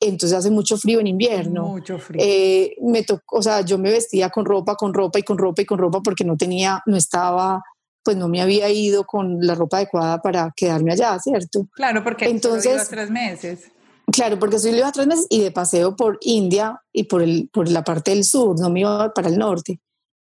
entonces 0.00 0.36
hace 0.36 0.50
mucho 0.50 0.76
frío 0.76 1.00
en 1.00 1.06
invierno. 1.06 1.68
Mucho 1.68 1.98
frío. 1.98 2.22
Eh, 2.24 2.76
me 2.82 3.02
tocó, 3.02 3.38
o 3.38 3.42
sea, 3.42 3.62
yo 3.62 3.78
me 3.78 3.90
vestía 3.90 4.30
con 4.30 4.44
ropa, 4.44 4.74
con 4.76 4.92
ropa 4.92 5.18
y 5.18 5.22
con 5.22 5.38
ropa 5.38 5.62
y 5.62 5.64
con 5.64 5.78
ropa 5.78 6.00
porque 6.02 6.24
no 6.24 6.36
tenía, 6.36 6.82
no 6.86 6.96
estaba, 6.96 7.62
pues 8.02 8.16
no 8.16 8.28
me 8.28 8.40
había 8.40 8.68
ido 8.70 9.04
con 9.04 9.38
la 9.40 9.54
ropa 9.54 9.78
adecuada 9.78 10.20
para 10.20 10.52
quedarme 10.56 10.92
allá, 10.92 11.18
¿cierto? 11.18 11.66
Claro, 11.72 12.02
porque 12.02 12.26
entonces 12.26 12.88
tres 12.88 13.10
meses. 13.10 13.70
Claro, 14.14 14.38
porque 14.38 14.60
soy 14.60 14.76
iba 14.76 14.92
tres 14.92 15.08
meses 15.08 15.26
y 15.28 15.40
de 15.40 15.50
paseo 15.50 15.96
por 15.96 16.18
India 16.20 16.80
y 16.92 17.02
por, 17.02 17.20
el, 17.20 17.50
por 17.52 17.68
la 17.68 17.82
parte 17.82 18.12
del 18.12 18.22
sur, 18.22 18.56
no 18.60 18.70
me 18.70 18.80
iba 18.80 19.12
para 19.12 19.28
el 19.28 19.36
norte. 19.36 19.80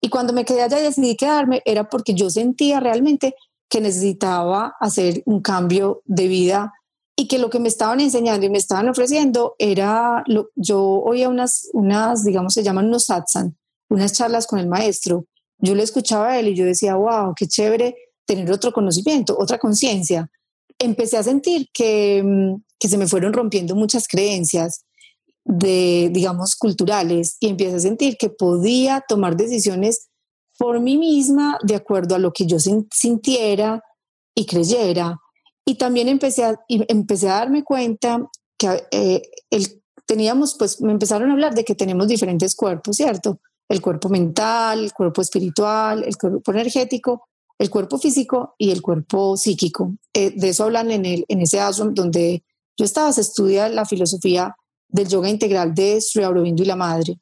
Y 0.01 0.11
cuando 0.11 0.33
me 0.33 0.45
quedé 0.45 0.63
allá 0.63 0.79
y 0.79 0.85
decidí 0.85 1.17
quedarme, 1.17 1.61
era 1.65 1.89
porque 1.89 2.15
yo 2.15 2.31
sentía 2.31 2.79
realmente 2.79 3.35
que 3.69 3.81
necesitaba 3.81 4.77
hacer 4.79 5.25
un 5.27 5.41
cambio 5.41 6.03
de 6.05 6.29
vida 6.29 6.73
y 7.17 7.27
que 7.27 7.41
lo 7.41 7.51
que 7.51 7.59
me 7.59 7.67
estaban 7.67 7.99
enseñando 7.99 8.47
y 8.47 8.51
me 8.51 8.59
estaban 8.59 8.89
ofreciendo 8.89 9.57
era, 9.59 10.23
lo, 10.29 10.51
yo 10.55 10.81
oía 10.81 11.29
unas, 11.29 11.69
unas, 11.73 12.25
digamos, 12.25 12.55
se 12.55 12.63
llaman 12.63 12.87
unos 12.87 13.07
satsang, 13.07 13.57
unas 13.91 14.13
charlas 14.13 14.47
con 14.47 14.61
el 14.61 14.69
maestro. 14.69 15.27
Yo 15.59 15.75
le 15.75 15.83
escuchaba 15.83 16.29
a 16.29 16.39
él 16.39 16.47
y 16.47 16.55
yo 16.55 16.65
decía, 16.65 16.95
wow, 16.95 17.35
qué 17.35 17.49
chévere 17.49 17.97
tener 18.25 18.53
otro 18.53 18.73
conocimiento, 18.73 19.37
otra 19.37 19.59
conciencia. 19.59 20.31
Empecé 20.79 21.17
a 21.17 21.25
sentir 21.25 21.67
que, 21.73 22.23
mm, 22.25 22.63
que 22.85 22.91
se 22.91 22.99
me 22.99 23.07
fueron 23.07 23.33
rompiendo 23.33 23.75
muchas 23.75 24.07
creencias 24.07 24.85
de, 25.43 26.11
digamos, 26.13 26.55
culturales 26.55 27.39
y 27.41 27.49
empecé 27.49 27.77
a 27.77 27.81
sentir 27.81 28.19
que 28.19 28.29
podía 28.29 29.03
tomar 29.09 29.39
decisiones 29.39 30.11
por 30.59 30.81
mí 30.81 30.99
misma 30.99 31.57
de 31.63 31.77
acuerdo 31.77 32.15
a 32.15 32.19
lo 32.19 32.35
que 32.35 32.45
yo 32.45 32.59
sintiera 32.59 33.83
y 34.35 34.45
creyera 34.45 35.17
y 35.65 35.77
también 35.77 36.09
empecé 36.09 36.45
a, 36.45 36.61
empecé 36.69 37.31
a 37.31 37.37
darme 37.37 37.65
cuenta 37.65 38.29
que 38.59 38.87
eh, 38.91 39.23
el, 39.49 39.83
teníamos, 40.05 40.55
pues 40.59 40.83
me 40.83 40.93
empezaron 40.93 41.31
a 41.31 41.33
hablar 41.33 41.55
de 41.55 41.65
que 41.65 41.75
tenemos 41.75 42.07
diferentes 42.07 42.55
cuerpos, 42.55 42.97
¿cierto? 42.97 43.41
El 43.67 43.81
cuerpo 43.81 44.11
mental, 44.11 44.85
el 44.85 44.93
cuerpo 44.93 45.23
espiritual, 45.23 46.05
el 46.05 46.19
cuerpo 46.19 46.53
energético, 46.53 47.29
el 47.59 47.71
cuerpo 47.71 47.97
físico 47.97 48.55
y 48.59 48.73
el 48.73 48.83
cuerpo 48.83 49.39
psíquico. 49.39 49.95
Eh, 50.13 50.35
de 50.37 50.51
eso 50.51 50.65
hablan 50.65 50.91
en, 50.91 51.07
el, 51.07 51.25
en 51.29 51.41
ese 51.41 51.61
ashram 51.61 51.95
donde 51.95 52.45
yo 52.77 52.85
estaba, 52.85 53.11
estudia 53.11 53.69
la 53.69 53.85
filosofía 53.85 54.55
del 54.89 55.09
yoga 55.09 55.29
integral 55.29 55.75
de 55.75 56.01
Sri 56.01 56.23
Aurobindo 56.23 56.63
y 56.63 56.67
la 56.67 56.77
madre. 56.77 57.19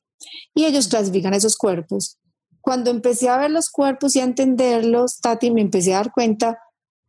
Y 0.54 0.64
ellos 0.64 0.88
clasifican 0.88 1.34
esos 1.34 1.56
cuerpos. 1.56 2.18
Cuando 2.60 2.90
empecé 2.90 3.28
a 3.28 3.38
ver 3.38 3.50
los 3.50 3.70
cuerpos 3.70 4.14
y 4.14 4.20
a 4.20 4.24
entenderlos, 4.24 5.20
Tati, 5.20 5.50
me 5.50 5.62
empecé 5.62 5.94
a 5.94 5.98
dar 5.98 6.12
cuenta 6.12 6.58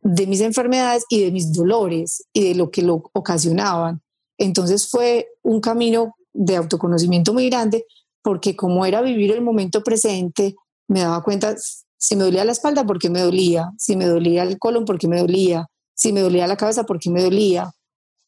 de 0.00 0.26
mis 0.26 0.40
enfermedades 0.40 1.04
y 1.08 1.22
de 1.22 1.30
mis 1.30 1.52
dolores 1.52 2.24
y 2.32 2.48
de 2.48 2.54
lo 2.54 2.70
que 2.70 2.82
lo 2.82 3.10
ocasionaban. 3.12 4.02
Entonces 4.36 4.88
fue 4.88 5.28
un 5.42 5.60
camino 5.60 6.14
de 6.32 6.56
autoconocimiento 6.56 7.32
muy 7.32 7.48
grande 7.48 7.86
porque 8.22 8.56
como 8.56 8.84
era 8.86 9.02
vivir 9.02 9.30
el 9.32 9.42
momento 9.42 9.82
presente, 9.82 10.56
me 10.88 11.00
daba 11.00 11.22
cuenta 11.22 11.54
si 11.96 12.16
me 12.16 12.24
dolía 12.24 12.44
la 12.44 12.52
espalda, 12.52 12.84
porque 12.84 13.08
me 13.08 13.20
dolía, 13.20 13.70
si 13.78 13.96
me 13.96 14.06
dolía 14.06 14.42
el 14.42 14.58
colon, 14.58 14.84
porque 14.84 15.08
me 15.08 15.20
dolía, 15.20 15.66
si 15.94 16.12
me 16.12 16.20
dolía 16.20 16.46
la 16.46 16.56
cabeza, 16.56 16.84
porque 16.84 17.10
me 17.10 17.22
dolía. 17.22 17.70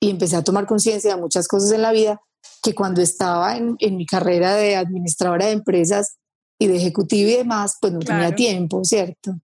Y 0.00 0.10
empecé 0.10 0.36
a 0.36 0.44
tomar 0.44 0.66
conciencia 0.66 1.14
de 1.14 1.20
muchas 1.20 1.48
cosas 1.48 1.72
en 1.72 1.82
la 1.82 1.92
vida 1.92 2.20
que 2.62 2.74
cuando 2.74 3.00
estaba 3.00 3.56
en, 3.56 3.76
mi 3.96 4.06
carrera 4.06 4.54
de 4.54 4.76
administradora 4.76 5.46
de 5.46 5.52
empresas 5.52 6.18
y 6.58 6.66
de 6.66 6.76
ejecutiva 6.76 7.30
y 7.30 7.36
demás, 7.36 7.76
pues 7.80 7.92
no 7.92 8.00
tenía 8.00 8.34
tiempo, 8.34 8.84
¿cierto? 8.84 9.36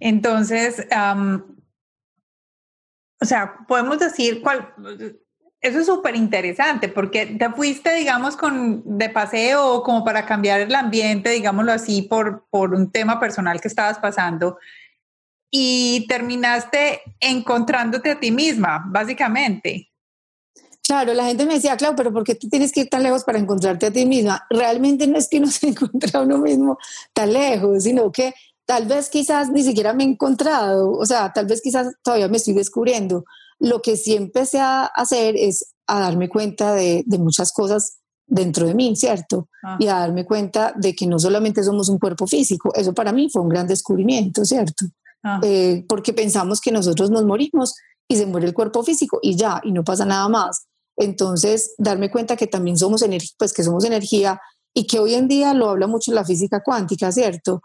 Entonces, 0.00 0.86
o 3.20 3.24
sea, 3.24 3.54
podemos 3.66 3.98
decir 3.98 4.42
cuál, 4.42 4.74
eso 5.60 5.78
es 5.78 5.86
súper 5.86 6.14
interesante 6.14 6.88
porque 6.88 7.24
te 7.24 7.50
fuiste, 7.50 7.94
digamos, 7.94 8.36
con, 8.36 8.82
de 8.98 9.08
paseo 9.08 9.82
como 9.82 10.04
para 10.04 10.26
cambiar 10.26 10.60
el 10.60 10.74
ambiente, 10.74 11.30
digámoslo 11.30 11.72
así, 11.72 12.02
por, 12.02 12.46
por 12.50 12.74
un 12.74 12.90
tema 12.90 13.18
personal 13.18 13.60
que 13.62 13.68
estabas 13.68 13.98
pasando 13.98 14.58
y 15.56 16.04
terminaste 16.08 17.00
encontrándote 17.20 18.10
a 18.10 18.18
ti 18.18 18.32
misma, 18.32 18.82
básicamente. 18.88 19.88
Claro, 20.82 21.14
la 21.14 21.26
gente 21.26 21.46
me 21.46 21.54
decía, 21.54 21.76
claro, 21.76 21.94
pero 21.94 22.12
¿por 22.12 22.24
qué 22.24 22.34
tú 22.34 22.48
tienes 22.48 22.72
que 22.72 22.80
ir 22.80 22.88
tan 22.88 23.04
lejos 23.04 23.22
para 23.22 23.38
encontrarte 23.38 23.86
a 23.86 23.92
ti 23.92 24.04
misma? 24.04 24.44
Realmente 24.50 25.06
no 25.06 25.16
es 25.16 25.28
que 25.28 25.38
no 25.38 25.46
se 25.46 25.68
encuentre 25.68 26.10
a 26.12 26.22
uno 26.22 26.38
mismo 26.38 26.76
tan 27.12 27.32
lejos, 27.32 27.84
sino 27.84 28.10
que 28.10 28.34
tal 28.66 28.86
vez 28.86 29.08
quizás 29.08 29.48
ni 29.48 29.62
siquiera 29.62 29.92
me 29.92 30.02
he 30.02 30.08
encontrado, 30.08 30.90
o 30.90 31.06
sea, 31.06 31.32
tal 31.32 31.46
vez 31.46 31.62
quizás 31.62 31.86
todavía 32.02 32.26
me 32.26 32.38
estoy 32.38 32.54
descubriendo. 32.54 33.24
Lo 33.60 33.80
que 33.80 33.96
sí 33.96 34.16
empecé 34.16 34.58
a 34.58 34.86
hacer 34.86 35.36
es 35.36 35.72
a 35.86 36.00
darme 36.00 36.28
cuenta 36.28 36.74
de, 36.74 37.04
muchas 37.20 37.52
cosas 37.52 37.98
dentro 38.26 38.66
de 38.66 38.74
mí, 38.74 38.96
¿cierto? 38.96 39.48
Ah. 39.62 39.76
Y 39.78 39.86
a 39.86 40.00
darme 40.00 40.26
cuenta 40.26 40.72
de 40.74 40.96
que 40.96 41.06
no 41.06 41.20
solamente 41.20 41.62
somos 41.62 41.88
un 41.90 42.00
cuerpo 42.00 42.26
físico, 42.26 42.72
eso 42.74 42.92
para 42.92 43.12
mí 43.12 43.28
fue 43.32 43.40
un 43.40 43.50
gran 43.50 43.68
descubrimiento, 43.68 44.44
¿cierto? 44.44 44.86
Ah. 45.24 45.40
Eh, 45.42 45.84
porque 45.88 46.12
pensamos 46.12 46.60
que 46.60 46.70
nosotros 46.70 47.10
nos 47.10 47.24
morimos 47.24 47.74
y 48.06 48.16
se 48.16 48.26
muere 48.26 48.46
el 48.46 48.54
cuerpo 48.54 48.84
físico 48.84 49.18
y 49.22 49.34
ya, 49.36 49.60
y 49.64 49.72
no 49.72 49.82
pasa 49.82 50.04
nada 50.04 50.28
más. 50.28 50.66
Entonces, 50.96 51.74
darme 51.78 52.10
cuenta 52.10 52.36
que 52.36 52.46
también 52.46 52.78
somos 52.78 53.02
energía, 53.02 53.32
pues 53.38 53.52
que 53.52 53.64
somos 53.64 53.84
energía 53.84 54.40
y 54.72 54.86
que 54.86 55.00
hoy 55.00 55.14
en 55.14 55.26
día 55.26 55.54
lo 55.54 55.70
habla 55.70 55.86
mucho 55.86 56.12
la 56.12 56.24
física 56.24 56.62
cuántica, 56.62 57.10
¿cierto? 57.10 57.62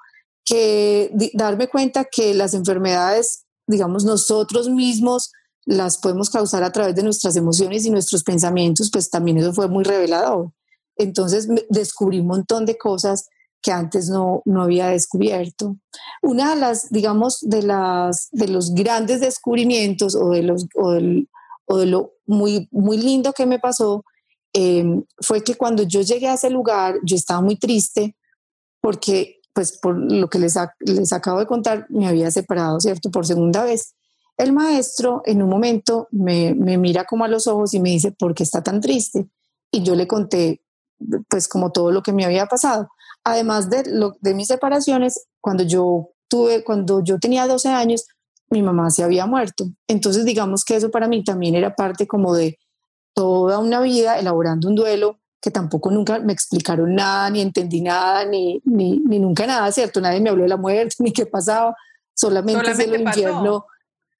que 0.49 1.11
darme 1.33 1.67
cuenta 1.67 2.05
que 2.05 2.33
las 2.33 2.55
enfermedades, 2.55 3.45
digamos, 3.67 4.03
nosotros 4.03 4.67
mismos 4.67 5.31
las 5.65 5.99
podemos 5.99 6.31
causar 6.31 6.63
a 6.63 6.71
través 6.71 6.95
de 6.95 7.03
nuestras 7.03 7.35
emociones 7.35 7.85
y 7.85 7.91
nuestros 7.91 8.23
pensamientos, 8.23 8.89
pues 8.91 9.11
también 9.11 9.37
eso 9.37 9.53
fue 9.53 9.67
muy 9.67 9.83
revelador. 9.83 10.51
Entonces 10.95 11.47
descubrí 11.69 12.19
un 12.19 12.27
montón 12.27 12.65
de 12.65 12.79
cosas 12.79 13.27
que 13.61 13.71
antes 13.71 14.09
no, 14.09 14.41
no 14.45 14.63
había 14.63 14.87
descubierto. 14.87 15.77
Una 16.21 16.55
de 16.55 16.61
las, 16.61 16.89
digamos, 16.89 17.39
de, 17.41 17.63
las, 17.63 18.29
de 18.31 18.47
los 18.47 18.73
grandes 18.73 19.19
descubrimientos 19.21 20.15
o 20.15 20.29
de, 20.29 20.43
los, 20.43 20.65
o 20.75 20.93
de 21.77 21.85
lo 21.85 22.13
muy, 22.25 22.67
muy 22.71 22.97
lindo 22.97 23.33
que 23.33 23.45
me 23.45 23.59
pasó 23.59 24.03
eh, 24.53 25.03
fue 25.21 25.43
que 25.43 25.55
cuando 25.55 25.83
yo 25.83 26.01
llegué 26.01 26.27
a 26.27 26.33
ese 26.33 26.49
lugar, 26.49 26.95
yo 27.03 27.15
estaba 27.15 27.41
muy 27.41 27.57
triste 27.57 28.15
porque 28.81 29.39
pues 29.53 29.77
por 29.77 29.95
lo 29.95 30.29
que 30.29 30.39
les, 30.39 30.55
les 30.79 31.11
acabo 31.11 31.39
de 31.39 31.45
contar, 31.45 31.85
me 31.89 32.07
había 32.07 32.31
separado, 32.31 32.79
¿cierto? 32.79 33.11
Por 33.11 33.25
segunda 33.25 33.63
vez. 33.63 33.95
El 34.37 34.53
maestro 34.53 35.21
en 35.25 35.43
un 35.43 35.49
momento 35.49 36.07
me, 36.11 36.55
me 36.55 36.77
mira 36.77 37.03
como 37.03 37.25
a 37.25 37.27
los 37.27 37.45
ojos 37.47 37.73
y 37.73 37.79
me 37.79 37.89
dice, 37.89 38.11
¿por 38.11 38.33
qué 38.33 38.43
está 38.43 38.63
tan 38.63 38.79
triste? 38.79 39.27
Y 39.69 39.83
yo 39.83 39.95
le 39.95 40.07
conté, 40.07 40.63
pues 41.27 41.47
como 41.47 41.71
todo 41.71 41.91
lo 41.91 42.01
que 42.01 42.13
me 42.13 42.23
había 42.23 42.45
pasado. 42.45 42.89
Además 43.23 43.69
de, 43.69 43.83
lo, 43.85 44.15
de 44.21 44.33
mis 44.33 44.47
separaciones, 44.47 45.27
cuando 45.41 45.63
yo 45.63 46.09
tuve, 46.27 46.63
cuando 46.63 47.03
yo 47.03 47.19
tenía 47.19 47.47
12 47.47 47.69
años, 47.69 48.05
mi 48.49 48.61
mamá 48.61 48.89
se 48.89 49.03
había 49.03 49.25
muerto. 49.25 49.69
Entonces, 49.87 50.25
digamos 50.25 50.63
que 50.63 50.75
eso 50.75 50.89
para 50.89 51.07
mí 51.07 51.23
también 51.23 51.55
era 51.55 51.75
parte 51.75 52.07
como 52.07 52.33
de 52.33 52.57
toda 53.13 53.59
una 53.59 53.81
vida 53.81 54.17
elaborando 54.19 54.67
un 54.67 54.75
duelo 54.75 55.19
que 55.41 55.51
tampoco 55.51 55.89
nunca 55.91 56.19
me 56.19 56.33
explicaron 56.33 56.95
nada, 56.95 57.29
ni 57.29 57.41
entendí 57.41 57.81
nada, 57.81 58.25
ni, 58.25 58.61
ni, 58.65 58.99
ni 58.99 59.19
nunca 59.19 59.47
nada, 59.47 59.71
¿cierto? 59.71 60.01
Nadie 60.01 60.19
me 60.19 60.29
habló 60.29 60.43
de 60.43 60.49
la 60.49 60.57
muerte, 60.57 60.95
ni 60.99 61.11
qué 61.11 61.25
pasaba, 61.25 61.75
solamente, 62.13 62.59
solamente 62.61 62.83
cielo 62.83 63.09
infierno. 63.09 63.65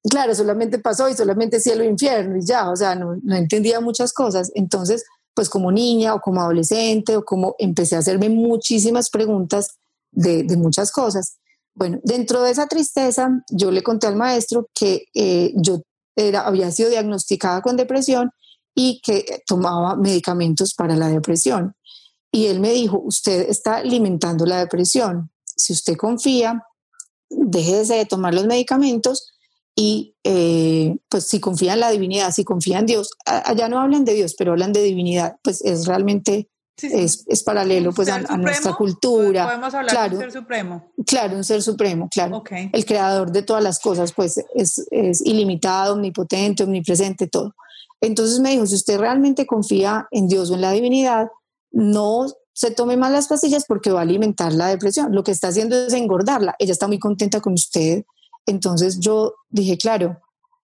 Claro, 0.10 0.34
solamente 0.34 0.80
pasó 0.80 1.10
y 1.10 1.14
solamente 1.14 1.60
cielo 1.60 1.84
e 1.84 1.88
infierno 1.88 2.38
y 2.38 2.46
ya, 2.46 2.70
o 2.70 2.76
sea, 2.76 2.96
no, 2.96 3.18
no 3.22 3.36
entendía 3.36 3.82
muchas 3.82 4.14
cosas. 4.14 4.50
Entonces, 4.56 5.04
pues 5.34 5.50
como 5.50 5.72
niña 5.72 6.14
o 6.14 6.20
como 6.20 6.42
adolescente 6.42 7.16
o 7.16 7.24
como 7.24 7.56
empecé 7.60 7.96
a 7.96 8.00
hacerme 8.00 8.30
muchísimas 8.30 9.10
preguntas 9.10 9.78
de, 10.12 10.44
muchas 10.58 10.92
cosas. 10.92 11.38
Bueno, 11.76 12.00
dentro 12.04 12.42
de 12.42 12.52
esa 12.52 12.68
tristeza, 12.68 13.44
yo 13.50 13.72
le 13.72 13.84
conté 13.84 14.08
al 14.08 14.16
maestro 14.16 14.68
que 14.74 15.06
eh, 15.14 15.54
yo 15.56 15.82
era, 16.16 16.42
había 16.42 16.72
sido 16.72 16.90
diagnosticada 16.90 17.62
con 17.62 17.78
depresión 17.78 18.32
y 18.76 19.02
que 19.02 19.44
tomaba 19.46 19.96
medicamentos 19.96 20.74
para 20.74 20.96
la 20.96 21.08
depresión. 21.08 21.76
Y 22.32 22.48
él 22.48 22.60
me 22.60 22.72
dijo, 22.72 23.00
usted 23.00 23.50
está 23.50 23.78
alimentando 23.78 24.46
la 24.46 24.60
depresión. 24.60 25.32
Si 25.46 25.74
usted 25.74 25.98
confía, 25.98 26.64
deje 27.30 27.84
de 27.84 28.06
tomar 28.06 28.34
los 28.34 28.46
medicamentos 28.46 29.32
y 29.80 30.14
eh, 30.26 30.98
pues 31.08 31.28
si 31.28 31.40
confía 31.40 31.72
en 31.72 31.80
la 31.80 31.90
divinidad, 31.90 32.32
si 32.32 32.44
confía 32.44 32.80
en 32.80 32.86
Dios, 32.86 33.12
allá 33.26 33.70
no 33.70 33.80
hablan 33.80 34.04
de 34.04 34.14
Dios, 34.14 34.36
pero 34.38 34.52
hablan 34.52 34.74
de 34.74 34.84
divinidad, 34.84 35.38
pues 35.42 35.62
es 35.62 35.88
realmente 35.88 36.50
Es, 36.82 37.24
es, 37.28 37.44
paralelo 37.44 37.94
pues 37.94 38.10
a, 38.10 38.20
nuestra 38.38 38.74
cultura. 38.74 39.46
Podemos 39.46 39.74
hablar 39.74 39.96
claro, 39.96 40.10
de 40.10 40.16
un 40.16 40.22
ser 40.22 40.32
supremo. 40.34 40.92
Claro, 41.08 41.38
un 41.38 41.44
ser 41.46 41.62
supremo, 41.62 42.10
claro. 42.10 42.38
Okay. 42.38 42.70
El 42.74 42.86
creador 42.86 43.32
de 43.32 43.42
todas 43.42 43.64
las 43.64 43.80
cosas, 43.80 44.12
pues 44.12 44.44
es, 44.54 44.86
es 44.92 45.22
ilimitado, 45.26 45.94
omnipotente, 45.94 46.64
omnipresente, 46.64 47.28
todo. 47.28 47.56
Entonces 48.02 48.42
me 48.42 48.52
dijo, 48.52 48.66
si 48.66 48.76
usted 48.76 49.00
realmente 49.00 49.46
confía 49.46 50.10
en 50.12 50.28
Dios 50.28 50.52
o 50.52 50.56
en 50.56 50.62
la 50.62 50.74
divinidad, 50.74 51.30
no 51.72 52.28
se 52.52 52.72
tome 52.72 52.98
más 52.98 53.14
las 53.14 53.30
pastillas 53.30 53.64
porque 53.66 53.92
va 53.92 54.00
a 54.00 54.04
alimentar 54.04 54.52
la 54.52 54.68
depresión. 54.68 55.16
Lo 55.16 55.24
que 55.24 55.32
está 55.32 55.48
haciendo 55.48 55.88
es 55.88 55.94
engordarla. 55.94 56.56
Ella 56.60 56.74
está 56.74 56.88
muy 56.88 57.00
contenta 57.00 57.40
con 57.40 57.54
usted. 57.54 58.04
Entonces 58.50 59.00
yo 59.00 59.36
dije, 59.50 59.78
claro, 59.78 60.20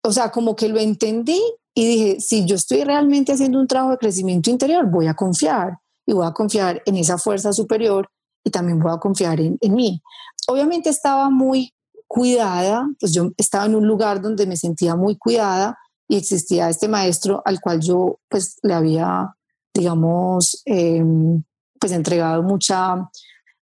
o 0.03 0.11
sea, 0.11 0.31
como 0.31 0.57
que 0.57 0.69
lo 0.69 0.79
entendí 0.79 1.41
y 1.75 1.87
dije, 1.87 2.21
si 2.21 2.47
yo 2.47 2.57
estoy 2.57 2.85
realmente 2.85 3.33
haciendo 3.33 3.61
un 3.61 3.67
trabajo 3.67 3.93
de 3.93 3.99
crecimiento 3.99 4.49
interior, 4.49 4.91
voy 4.91 5.09
a 5.09 5.15
confiar 5.15 5.79
y 6.07 6.15
voy 6.15 6.27
a 6.27 6.33
confiar 6.33 6.83
en 6.87 6.97
esa 6.97 7.19
fuerza 7.19 7.53
superior 7.53 8.09
y 8.43 8.51
también 8.51 8.79
voy 8.79 8.93
a 8.93 8.97
confiar 8.97 9.41
en, 9.41 9.59
mí. 9.75 10.03
Obviamente 10.49 10.89
estaba 10.89 11.29
muy 11.29 11.75
cuidada, 12.07 12.89
pues 12.99 13.13
yo 13.13 13.31
estaba 13.37 13.67
en 13.67 13.75
un 13.75 13.87
lugar 13.87 14.23
donde 14.23 14.47
me 14.47 14.57
sentía 14.57 14.97
muy 14.97 15.17
cuidada 15.17 15.77
y 16.09 16.17
existía 16.17 16.71
este 16.71 16.89
maestro 16.89 17.43
al 17.45 17.61
cual 17.61 17.81
yo 17.81 18.21
pues 18.31 18.57
le 18.63 18.73
había, 18.73 19.37
digamos, 19.75 20.63
eh, 20.65 21.05
pues 21.79 21.93
entregado 21.93 22.43
mucha, 22.43 23.11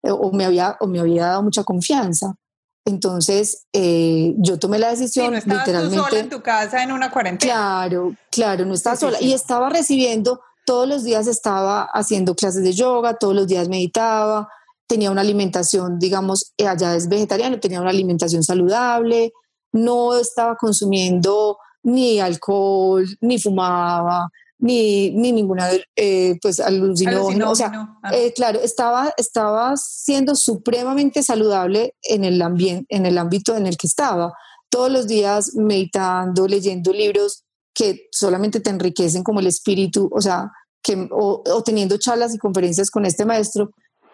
eh, 0.03 0.11
o, 0.11 0.31
me 0.31 0.45
había, 0.45 0.77
o 0.81 0.85
me 0.85 0.99
había 0.99 1.25
dado 1.25 1.41
mucha 1.41 1.63
confianza. 1.63 2.35
Entonces, 2.85 3.65
eh, 3.71 4.33
yo 4.37 4.59
tomé 4.59 4.77
la 4.77 4.89
decisión. 4.89 5.33
Sí, 5.41 5.47
no 5.47 5.55
literalmente. 5.55 5.97
Tú 5.97 6.03
sola 6.03 6.19
en 6.19 6.29
tu 6.29 6.41
casa 6.41 6.83
en 6.83 6.91
una 6.91 7.11
cuarentena. 7.11 7.53
Claro, 7.53 8.15
claro, 8.29 8.65
no 8.65 8.73
estaba 8.73 8.95
sí, 8.95 9.01
sola. 9.01 9.17
Sí, 9.19 9.27
y 9.27 9.33
estaba 9.33 9.69
recibiendo, 9.69 10.41
todos 10.65 10.87
los 10.87 11.03
días 11.03 11.27
estaba 11.27 11.83
haciendo 11.93 12.35
clases 12.35 12.63
de 12.63 12.73
yoga, 12.73 13.15
todos 13.15 13.35
los 13.35 13.47
días 13.47 13.69
meditaba, 13.69 14.49
tenía 14.87 15.11
una 15.11 15.21
alimentación, 15.21 15.97
digamos, 15.97 16.53
allá 16.65 16.95
es 16.95 17.07
vegetariano, 17.07 17.59
tenía 17.59 17.81
una 17.81 17.89
alimentación 17.89 18.43
saludable, 18.43 19.31
no 19.71 20.15
estaba 20.15 20.55
consumiendo 20.55 21.57
ni 21.83 22.19
alcohol, 22.19 23.05
ni 23.21 23.39
fumaba, 23.39 24.29
ni, 24.63 25.11
ni 25.11 25.33
ninguna 25.33 25.69
eh, 25.97 26.39
pues 26.41 26.61
alucinógeno. 26.61 27.51
O 27.51 27.55
sea, 27.55 27.97
ah. 28.01 28.15
eh, 28.15 28.31
claro, 28.33 28.61
estaba, 28.61 29.13
estaba 29.17 29.75
siendo 29.75 30.35
supremamente 30.35 31.21
saludable 31.21 31.95
en 32.01 32.23
el, 32.23 32.41
ambiente, 32.41 32.85
en 32.95 33.05
el 33.05 33.17
ámbito 33.17 33.57
en 33.57 33.67
el 33.67 33.75
que 33.75 33.87
estaba. 33.87 34.33
Todos 34.69 34.89
los 34.89 35.05
días 35.05 35.53
meditando, 35.55 36.47
leyendo 36.47 36.93
libros 36.93 37.43
que 37.73 38.07
solamente 38.11 38.61
te 38.61 38.69
enriquecen 38.69 39.21
como 39.21 39.41
el 39.41 39.47
espíritu, 39.47 40.09
o 40.13 40.21
sea, 40.21 40.49
que, 40.81 41.09
o, 41.11 41.43
o 41.45 41.63
teniendo 41.63 41.97
charlas 41.97 42.33
y 42.33 42.37
conferencias 42.37 42.89
con 42.89 43.05
este 43.05 43.25
maestro, 43.25 43.71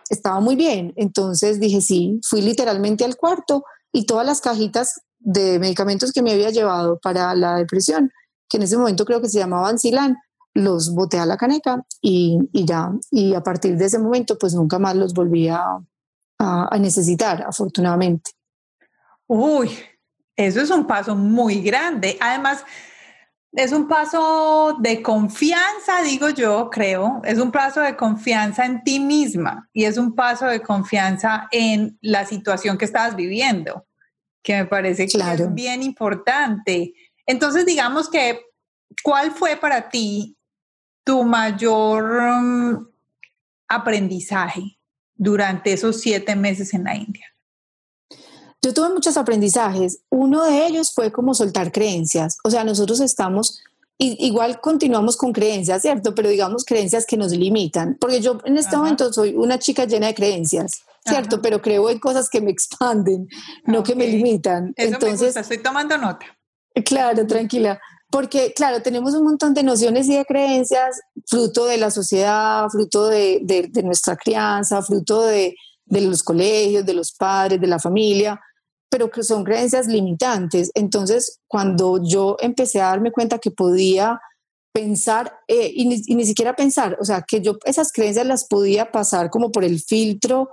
estaba 0.09 0.39
muy 0.39 0.55
bien. 0.55 0.93
Entonces 0.95 1.59
dije, 1.59 1.81
sí, 1.81 2.19
fui 2.27 2.41
literalmente 2.41 3.05
al 3.05 3.17
cuarto 3.17 3.63
y 3.93 4.07
todas 4.07 4.25
las 4.25 4.41
cajitas 4.41 4.99
de 5.19 5.59
medicamentos 5.59 6.11
que 6.11 6.23
me 6.23 6.31
había 6.31 6.49
llevado 6.49 6.97
para 6.99 7.35
la 7.35 7.57
depresión, 7.57 8.11
que 8.49 8.57
en 8.57 8.63
ese 8.63 8.77
momento 8.77 9.05
creo 9.05 9.21
que 9.21 9.29
se 9.29 9.37
llamaban 9.37 9.77
Silan, 9.77 10.17
los 10.53 10.93
boté 10.93 11.19
a 11.19 11.25
la 11.25 11.37
caneca 11.37 11.83
y, 12.01 12.39
y, 12.51 12.65
ya, 12.65 12.91
y 13.11 13.33
a 13.33 13.41
partir 13.41 13.77
de 13.77 13.85
ese 13.85 13.99
momento 13.99 14.37
pues 14.37 14.53
nunca 14.53 14.79
más 14.79 14.95
los 14.95 15.13
volví 15.13 15.47
a, 15.47 15.63
a, 16.39 16.67
a 16.71 16.79
necesitar, 16.79 17.43
afortunadamente. 17.43 18.31
Uy, 19.27 19.71
eso 20.35 20.61
es 20.61 20.69
un 20.71 20.87
paso 20.87 21.15
muy 21.15 21.61
grande. 21.61 22.17
Además, 22.19 22.63
es 23.51 23.71
un 23.71 23.87
paso 23.87 24.77
de 24.79 25.01
confianza, 25.01 26.01
digo 26.03 26.29
yo, 26.29 26.69
creo. 26.69 27.21
Es 27.23 27.39
un 27.39 27.51
paso 27.51 27.81
de 27.81 27.95
confianza 27.95 28.65
en 28.65 28.83
ti 28.83 28.99
misma 28.99 29.69
y 29.73 29.85
es 29.85 29.97
un 29.97 30.15
paso 30.15 30.45
de 30.45 30.61
confianza 30.61 31.47
en 31.51 31.97
la 32.01 32.25
situación 32.25 32.77
que 32.77 32.85
estás 32.85 33.15
viviendo 33.15 33.85
que 34.43 34.55
me 34.55 34.65
parece 34.65 35.07
claro. 35.07 35.37
que 35.37 35.43
es 35.43 35.53
bien 35.53 35.83
importante. 35.83 36.93
Entonces, 37.25 37.65
digamos 37.65 38.09
que, 38.09 38.41
¿cuál 39.03 39.31
fue 39.31 39.57
para 39.57 39.89
ti 39.89 40.37
tu 41.09 41.23
mayor 41.23 42.03
um, 42.21 42.85
aprendizaje 43.67 44.77
durante 45.15 45.73
esos 45.73 45.99
siete 45.99 46.35
meses 46.35 46.71
en 46.75 46.83
la 46.83 46.95
India? 46.95 47.25
Yo 48.61 48.75
tuve 48.75 48.89
muchos 48.89 49.17
aprendizajes. 49.17 50.01
Uno 50.09 50.43
de 50.43 50.67
ellos 50.67 50.93
fue 50.93 51.11
como 51.11 51.33
soltar 51.33 51.71
creencias. 51.71 52.37
O 52.43 52.51
sea, 52.51 52.63
nosotros 52.63 52.99
estamos, 52.99 53.59
igual 53.97 54.61
continuamos 54.61 55.17
con 55.17 55.33
creencias, 55.33 55.81
¿cierto? 55.81 56.13
Pero 56.13 56.29
digamos 56.29 56.63
creencias 56.63 57.07
que 57.07 57.17
nos 57.17 57.31
limitan. 57.31 57.97
Porque 57.99 58.21
yo 58.21 58.37
en 58.45 58.57
este 58.57 58.75
Ajá. 58.75 58.77
momento 58.77 59.11
soy 59.11 59.33
una 59.35 59.57
chica 59.57 59.85
llena 59.85 60.07
de 60.07 60.13
creencias. 60.13 60.83
¿cierto? 61.07 61.37
Ajá. 61.37 61.41
Pero 61.41 61.59
creo 61.59 61.89
en 61.89 61.97
cosas 61.97 62.29
que 62.29 62.39
me 62.39 62.51
expanden, 62.51 63.27
no 63.65 63.79
okay. 63.79 63.95
que 63.95 63.97
me 63.97 64.05
limitan. 64.05 64.73
Eso 64.75 64.93
Entonces, 64.93 65.21
me 65.21 65.25
gusta, 65.25 65.39
estoy 65.39 65.57
tomando 65.57 65.97
nota. 65.97 66.27
Claro, 66.85 67.25
tranquila. 67.25 67.81
Porque, 68.11 68.53
claro, 68.53 68.81
tenemos 68.81 69.13
un 69.13 69.23
montón 69.23 69.53
de 69.53 69.63
nociones 69.63 70.07
y 70.07 70.15
de 70.15 70.25
creencias, 70.25 70.99
fruto 71.27 71.65
de 71.65 71.77
la 71.77 71.91
sociedad, 71.91 72.67
fruto 72.69 73.07
de, 73.07 73.39
de, 73.43 73.67
de 73.69 73.83
nuestra 73.83 74.15
crianza, 74.15 74.81
fruto 74.81 75.21
de, 75.21 75.55
de 75.85 76.01
los 76.01 76.23
colegios, 76.23 76.85
de 76.85 76.93
los 76.93 77.11
padres, 77.11 77.59
de 77.59 77.67
la 77.67 77.79
familia, 77.79 78.39
pero 78.89 79.09
que 79.11 79.23
son 79.23 79.43
creencias 79.43 79.87
limitantes. 79.87 80.71
Entonces, 80.73 81.39
cuando 81.47 82.01
yo 82.03 82.37
empecé 82.39 82.81
a 82.81 82.87
darme 82.87 83.11
cuenta 83.11 83.39
que 83.39 83.51
podía 83.51 84.19
pensar, 84.71 85.39
eh, 85.47 85.71
y, 85.73 85.85
ni, 85.87 86.01
y, 86.05 86.15
ni, 86.15 86.25
siquiera 86.25 86.55
pensar, 86.55 86.97
o 86.99 87.05
sea, 87.05 87.23
que 87.27 87.41
yo 87.41 87.57
esas 87.65 87.91
creencias 87.91 88.25
las 88.25 88.45
podía 88.45 88.91
pasar 88.91 89.29
como 89.29 89.51
por 89.51 89.63
el 89.63 89.79
filtro 89.81 90.49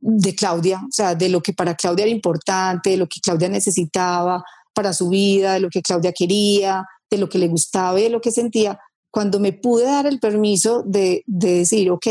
de 0.00 0.34
Claudia, 0.34 0.82
o 0.86 0.92
sea, 0.92 1.14
de 1.14 1.28
lo 1.28 1.42
que 1.42 1.52
para 1.52 1.74
Claudia 1.74 2.04
era 2.04 2.12
importante, 2.12 2.90
de 2.90 2.96
lo 2.96 3.06
que 3.06 3.20
Claudia 3.20 3.48
necesitaba 3.48 4.42
para 4.74 4.92
su 4.92 5.08
vida, 5.08 5.54
de 5.54 5.60
lo 5.60 5.70
que 5.70 5.82
Claudia 5.82 6.12
quería, 6.12 6.86
de 7.10 7.18
lo 7.18 7.28
que 7.28 7.38
le 7.38 7.48
gustaba 7.48 7.98
y 7.98 8.04
de 8.04 8.10
lo 8.10 8.20
que 8.20 8.30
sentía, 8.30 8.78
cuando 9.10 9.40
me 9.40 9.52
pude 9.52 9.84
dar 9.84 10.06
el 10.06 10.20
permiso 10.20 10.82
de, 10.86 11.24
de 11.26 11.58
decir, 11.58 11.90
ok, 11.90 12.06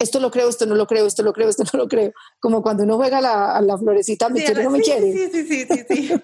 esto 0.00 0.18
lo 0.18 0.30
creo, 0.30 0.48
esto 0.48 0.64
no 0.64 0.74
lo 0.74 0.86
creo, 0.86 1.06
esto 1.06 1.22
lo 1.22 1.32
creo, 1.34 1.48
esto 1.48 1.62
no 1.72 1.78
lo 1.78 1.88
creo, 1.88 2.12
como 2.40 2.62
cuando 2.62 2.84
uno 2.84 2.96
juega 2.96 3.20
la, 3.20 3.54
a 3.54 3.60
la 3.60 3.76
florecita, 3.76 4.30
me 4.30 4.40
sí, 4.40 4.46
quiere 4.46 4.64
no 4.64 4.70
me 4.70 4.78
sí, 4.78 4.84
quiere. 4.84 5.12
Sí, 5.12 5.28
sí, 5.30 5.46
sí, 5.46 5.66
sí, 5.68 5.84
sí. 5.88 6.22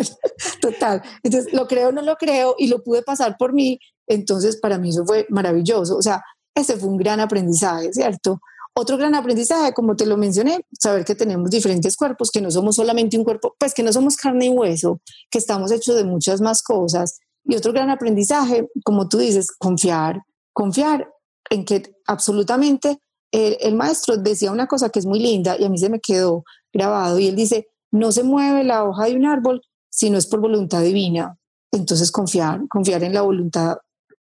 Total. 0.60 1.02
Entonces, 1.22 1.52
lo 1.52 1.68
creo 1.68 1.92
no 1.92 2.00
lo 2.00 2.16
creo 2.16 2.54
y 2.58 2.68
lo 2.68 2.82
pude 2.82 3.02
pasar 3.02 3.36
por 3.38 3.52
mí, 3.52 3.78
entonces 4.06 4.56
para 4.56 4.78
mí 4.78 4.88
eso 4.88 5.04
fue 5.04 5.26
maravilloso. 5.28 5.96
O 5.96 6.02
sea, 6.02 6.22
ese 6.54 6.76
fue 6.76 6.88
un 6.88 6.96
gran 6.96 7.20
aprendizaje, 7.20 7.92
¿cierto? 7.92 8.40
Otro 8.74 8.96
gran 8.96 9.14
aprendizaje, 9.14 9.74
como 9.74 9.96
te 9.96 10.06
lo 10.06 10.16
mencioné, 10.16 10.64
saber 10.78 11.04
que 11.04 11.14
tenemos 11.14 11.50
diferentes 11.50 11.94
cuerpos, 11.94 12.30
que 12.30 12.40
no 12.40 12.50
somos 12.50 12.76
solamente 12.76 13.18
un 13.18 13.24
cuerpo, 13.24 13.54
pues 13.58 13.74
que 13.74 13.82
no 13.82 13.92
somos 13.92 14.16
carne 14.16 14.46
y 14.46 14.48
hueso, 14.48 15.00
que 15.30 15.36
estamos 15.36 15.70
hechos 15.70 15.96
de 15.96 16.04
muchas 16.04 16.40
más 16.40 16.62
cosas. 16.62 17.20
Y 17.44 17.56
otro 17.56 17.72
gran 17.72 17.90
aprendizaje, 17.90 18.68
como 18.84 19.08
tú 19.08 19.18
dices, 19.18 19.50
confiar, 19.50 20.22
confiar 20.52 21.10
en 21.50 21.64
que 21.64 21.94
absolutamente 22.06 22.98
el, 23.32 23.74
maestro 23.74 24.16
decía 24.16 24.52
una 24.52 24.66
cosa 24.66 24.90
que 24.90 24.98
es 24.98 25.06
muy 25.06 25.18
linda 25.18 25.56
y 25.58 25.64
a 25.64 25.68
mí 25.68 25.78
se 25.78 25.88
me 25.88 26.00
quedó 26.00 26.44
grabado 26.72 27.18
y 27.18 27.28
él 27.28 27.36
dice, 27.36 27.68
no 27.90 28.12
se 28.12 28.22
mueve 28.22 28.62
la 28.62 28.84
hoja 28.84 29.06
de 29.06 29.16
un 29.16 29.26
árbol 29.26 29.62
si 29.90 30.10
no 30.10 30.18
es 30.18 30.26
por 30.26 30.40
voluntad 30.40 30.82
divina. 30.82 31.36
Entonces 31.70 32.12
confiar, 32.12 32.60
confiar 32.68 33.02
en 33.02 33.14
la 33.14 33.22
voluntad 33.22 33.78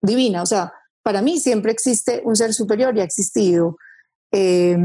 divina. 0.01 0.43
O 0.43 0.47
sea, 0.47 0.73
para 1.03 1.23
mí 1.23 1.39
siempre 1.39 1.71
existe 1.71 2.23
un 2.25 2.35
ser 2.35 2.55
superior 2.55 2.97
y 2.97 3.01
ha 3.01 3.05
existido 3.05 3.77
eh, 4.33 4.77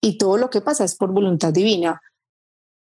y 0.00 0.18
todo 0.18 0.36
lo 0.36 0.50
que 0.50 0.60
pasa 0.60 0.84
es 0.84 0.96
por 0.96 1.12
voluntad 1.12 1.52
divina. 1.52 2.00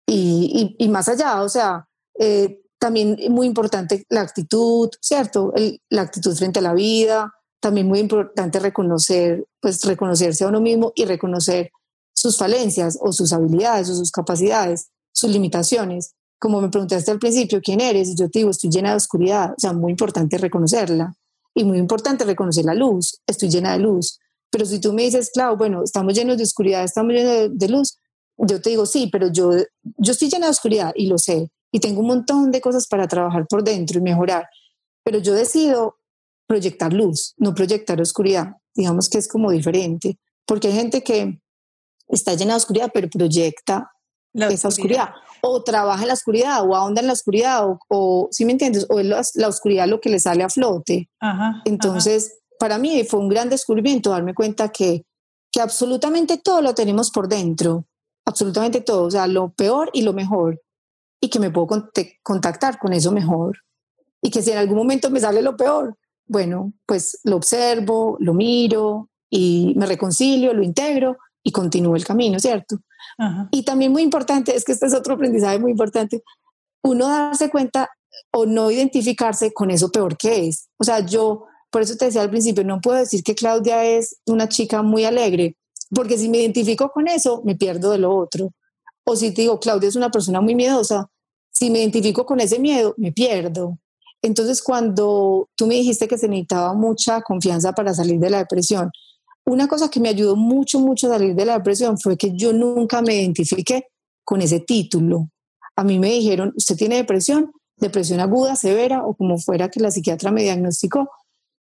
Y, 0.08 0.76
y, 0.78 0.90
más 0.90 1.08
allá, 1.08 1.42
o 1.42 1.48
sea, 1.48 1.88
eh, 2.20 2.61
también 2.82 3.16
muy 3.30 3.46
importante 3.46 4.06
la 4.10 4.22
actitud, 4.22 4.90
¿cierto? 5.00 5.54
la 5.90 6.02
actitud 6.02 6.36
frente 6.36 6.58
a 6.58 6.64
la 6.64 6.74
vida, 6.74 7.32
también 7.60 7.88
muy 7.88 8.00
importante 8.00 8.60
reconocer, 8.60 9.46
pues 9.60 9.84
reconocerse 9.84 10.44
a 10.44 10.48
uno 10.48 10.60
mismo 10.60 10.92
y 10.96 11.06
reconocer 11.06 11.70
sus 12.12 12.40
falencias 12.40 12.98
o 13.00 13.14
sus 13.14 13.34
habilidades 13.34 13.88
o 13.92 13.96
sus 13.96 14.12
capacidades, 14.12 14.90
sus 15.14 15.30
limitaciones. 15.30 16.16
Como 16.40 16.60
me 16.60 16.70
preguntaste 16.70 17.12
al 17.12 17.20
principio, 17.20 17.62
¿quién 17.64 17.82
eres? 17.82 18.10
Y 18.10 18.16
yo 18.16 18.32
te 18.32 18.40
digo, 18.40 18.50
estoy 18.50 18.72
llena 18.72 18.90
de 18.90 18.96
oscuridad. 18.96 19.52
O 19.52 19.60
sea, 19.60 19.74
muy 19.74 19.92
importante 19.92 20.40
reconocerla. 20.40 21.14
Y 21.54 21.64
muy 21.64 21.78
importante 21.78 22.26
reconocer 22.26 22.66
la 22.66 22.74
luz. 22.74 23.22
Estoy 23.28 23.50
llena 23.50 23.74
de 23.74 23.80
luz. 23.80 24.18
Pero 24.50 24.66
si 24.66 24.80
tú 24.80 24.92
me 24.92 25.04
dices, 25.04 25.30
claro, 25.32 25.56
bueno, 25.56 25.84
estamos 25.84 26.16
llenos 26.16 26.38
de 26.38 26.44
oscuridad, 26.44 26.84
estamos 26.84 27.14
llenos 27.14 27.52
de, 27.60 27.70
luz, 27.70 28.00
yo 28.38 28.60
te 28.60 28.72
digo, 28.72 28.88
sí, 28.88 29.08
pero 29.12 29.32
yo, 29.32 29.52
yo 29.98 30.12
estoy 30.14 30.30
llena 30.30 30.48
de 30.48 30.52
oscuridad 30.52 30.94
y 30.96 31.06
lo 31.06 31.20
sé. 31.20 31.52
Y 31.72 31.80
tengo 31.80 32.02
un 32.02 32.08
montón 32.08 32.52
de 32.52 32.62
cosas 32.62 32.88
para 32.88 33.08
trabajar 33.08 33.48
por 33.48 33.64
dentro 33.64 34.00
y 34.00 34.02
mejorar. 34.02 34.48
Pero 35.04 35.20
yo 35.20 35.34
decido 35.34 35.98
proyectar 36.48 36.92
luz, 36.92 37.34
no 37.38 37.54
proyectar 37.54 38.02
oscuridad. 38.02 38.58
Digamos 38.76 39.10
que 39.10 39.18
es 39.18 39.28
como 39.28 39.52
diferente. 39.52 40.18
Porque 40.46 40.68
hay 40.68 40.74
gente 40.74 41.04
que 41.04 41.40
está 42.10 42.34
llena 42.34 42.54
de 42.54 42.58
oscuridad, 42.58 42.92
pero 42.94 43.10
proyecta 43.10 43.90
esa 44.34 44.68
oscuridad. 44.68 45.10
O 45.42 45.64
trabaja 45.64 46.02
en 46.02 46.10
la 46.10 46.14
oscuridad, 46.14 46.68
o 46.68 46.76
ahonda 46.76 47.02
en 47.02 47.08
la 47.08 47.14
oscuridad, 47.14 47.66
o, 47.90 48.28
si 48.32 48.46
me 48.46 48.52
entiendes? 48.52 48.86
O 48.90 49.00
es 49.00 49.36
la, 49.36 49.48
oscuridad 49.48 49.88
lo 49.88 50.00
que 50.00 50.10
le 50.10 50.20
sale 50.20 50.44
a 50.44 50.50
flote. 50.50 51.10
Entonces, 51.66 52.40
para 52.60 52.78
mí 52.78 53.04
fue 53.06 53.20
un 53.20 53.30
gran 53.30 53.50
descubrimiento 53.50 54.12
darme 54.12 54.34
cuenta 54.34 54.70
que, 54.70 55.04
que 55.52 55.62
absolutamente 55.62 56.38
todo 56.38 56.62
lo 56.62 56.74
tenemos 56.76 57.12
por 57.12 57.28
dentro, 57.28 57.86
absolutamente 58.26 58.82
todo, 58.82 59.04
o 59.04 59.12
sea, 59.12 59.28
lo 59.28 59.50
peor 59.50 59.90
y 59.94 60.04
lo 60.04 60.14
mejor, 60.14 60.62
y 61.22 61.30
que 61.30 61.40
me 61.40 61.52
puedo 61.52 61.68
contactar 62.24 62.80
con 62.80 62.92
eso 62.92 63.12
mejor. 63.12 63.60
Y 64.22 64.32
que 64.32 64.42
si 64.42 64.52
en 64.52 64.58
algún 64.58 64.78
momento 64.78 65.10
me 65.10 65.20
sale 65.20 65.42
lo 65.42 65.56
peor, 65.56 65.96
bueno, 66.26 66.74
pues 66.86 67.20
lo 67.24 67.36
observo, 67.38 68.18
lo 68.20 68.34
miro 68.34 69.10
y 69.30 69.74
me 69.78 69.86
reconcilio, 69.86 70.54
lo 70.54 70.64
integro 70.64 71.18
y 71.44 71.52
continúo 71.52 71.96
el 71.96 72.04
camino, 72.04 72.40
¿cierto? 72.40 72.78
Y 73.52 73.64
también 73.64 73.92
muy 73.92 74.02
importante, 74.02 74.56
es 74.56 74.66
que 74.66 74.72
este 74.72 74.88
es 74.88 74.94
otro 74.94 75.14
aprendizaje 75.14 75.60
muy 75.60 75.72
importante, 75.72 76.24
uno 76.84 77.08
darse 77.08 77.50
cuenta 77.50 77.90
o 78.32 78.46
no 78.46 78.72
identificarse 78.72 79.54
con 79.54 79.70
eso 79.70 79.92
peor 79.92 80.18
que 80.18 80.48
es. 80.48 80.70
O 80.78 80.84
sea, 80.84 81.06
yo, 81.06 81.46
por 81.70 81.82
eso 81.82 81.96
te 81.96 82.06
decía 82.06 82.22
al 82.22 82.30
principio, 82.30 82.64
no 82.64 82.82
puedo 82.82 82.98
decir 82.98 83.24
que 83.24 83.36
Claudia 83.36 83.86
es 83.86 84.18
una 84.26 84.50
chica 84.50 84.82
muy 84.82 85.06
alegre, 85.06 85.56
porque 85.94 86.18
si 86.18 86.30
me 86.30 86.40
identifico 86.40 86.90
con 86.90 87.08
eso, 87.08 87.42
me 87.46 87.56
pierdo 87.56 87.92
de 87.92 88.00
lo 88.00 88.16
otro. 88.16 88.52
O 89.06 89.16
si 89.16 89.34
te 89.34 89.42
digo, 89.42 89.60
Claudia 89.60 89.90
es 89.90 89.96
una 89.96 90.12
persona 90.12 90.42
muy 90.42 90.56
miedosa, 90.56 91.10
si 91.52 91.70
me 91.70 91.80
identifico 91.80 92.26
con 92.26 92.40
ese 92.40 92.60
miedo, 92.60 92.94
me 92.98 93.12
pierdo. 93.12 93.78
Entonces, 94.22 94.62
cuando 94.62 95.50
tú 95.56 95.68
me 95.68 95.76
dijiste 95.76 96.08
que 96.08 96.18
se 96.18 96.28
necesitaba 96.28 96.74
mucha 96.74 97.22
confianza 97.22 97.74
para 97.74 97.94
salir 97.94 98.20
de 98.20 98.30
la 98.30 98.40
depresión, 98.40 98.92
una 99.46 99.68
cosa 99.68 99.90
que 99.90 100.00
me 100.00 100.10
ayudó 100.10 100.36
mucho, 100.36 100.80
mucho 100.80 101.08
a 101.08 101.18
salir 101.18 101.36
de 101.36 101.46
la 101.46 101.58
depresión 101.58 101.98
fue 101.98 102.18
que 102.18 102.32
yo 102.36 102.54
nunca 102.54 103.02
me 103.02 103.16
identifiqué 103.16 103.88
con 104.24 104.42
ese 104.42 104.60
título. 104.60 105.30
A 105.76 105.84
mí 105.84 105.98
me 106.00 106.12
dijeron, 106.12 106.54
usted 106.56 106.76
tiene 106.76 106.98
depresión, 106.98 107.52
depresión 107.78 108.20
aguda, 108.20 108.56
severa 108.56 109.06
o 109.06 109.16
como 109.16 109.40
fuera 109.40 109.70
que 109.70 109.80
la 109.80 109.92
psiquiatra 109.92 110.32
me 110.32 110.44
diagnosticó. 110.44 111.10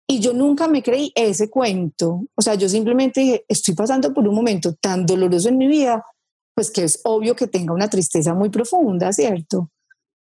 Y 0.07 0.19
yo 0.19 0.33
nunca 0.33 0.67
me 0.67 0.83
creí 0.83 1.11
ese 1.15 1.49
cuento. 1.49 2.23
O 2.35 2.41
sea, 2.41 2.55
yo 2.55 2.69
simplemente 2.69 3.21
dije, 3.21 3.45
estoy 3.47 3.75
pasando 3.75 4.13
por 4.13 4.27
un 4.27 4.35
momento 4.35 4.73
tan 4.75 5.05
doloroso 5.05 5.49
en 5.49 5.57
mi 5.57 5.67
vida, 5.67 6.05
pues 6.55 6.71
que 6.71 6.83
es 6.83 7.01
obvio 7.03 7.35
que 7.35 7.47
tenga 7.47 7.73
una 7.73 7.89
tristeza 7.89 8.33
muy 8.33 8.49
profunda, 8.49 9.11
¿cierto? 9.13 9.69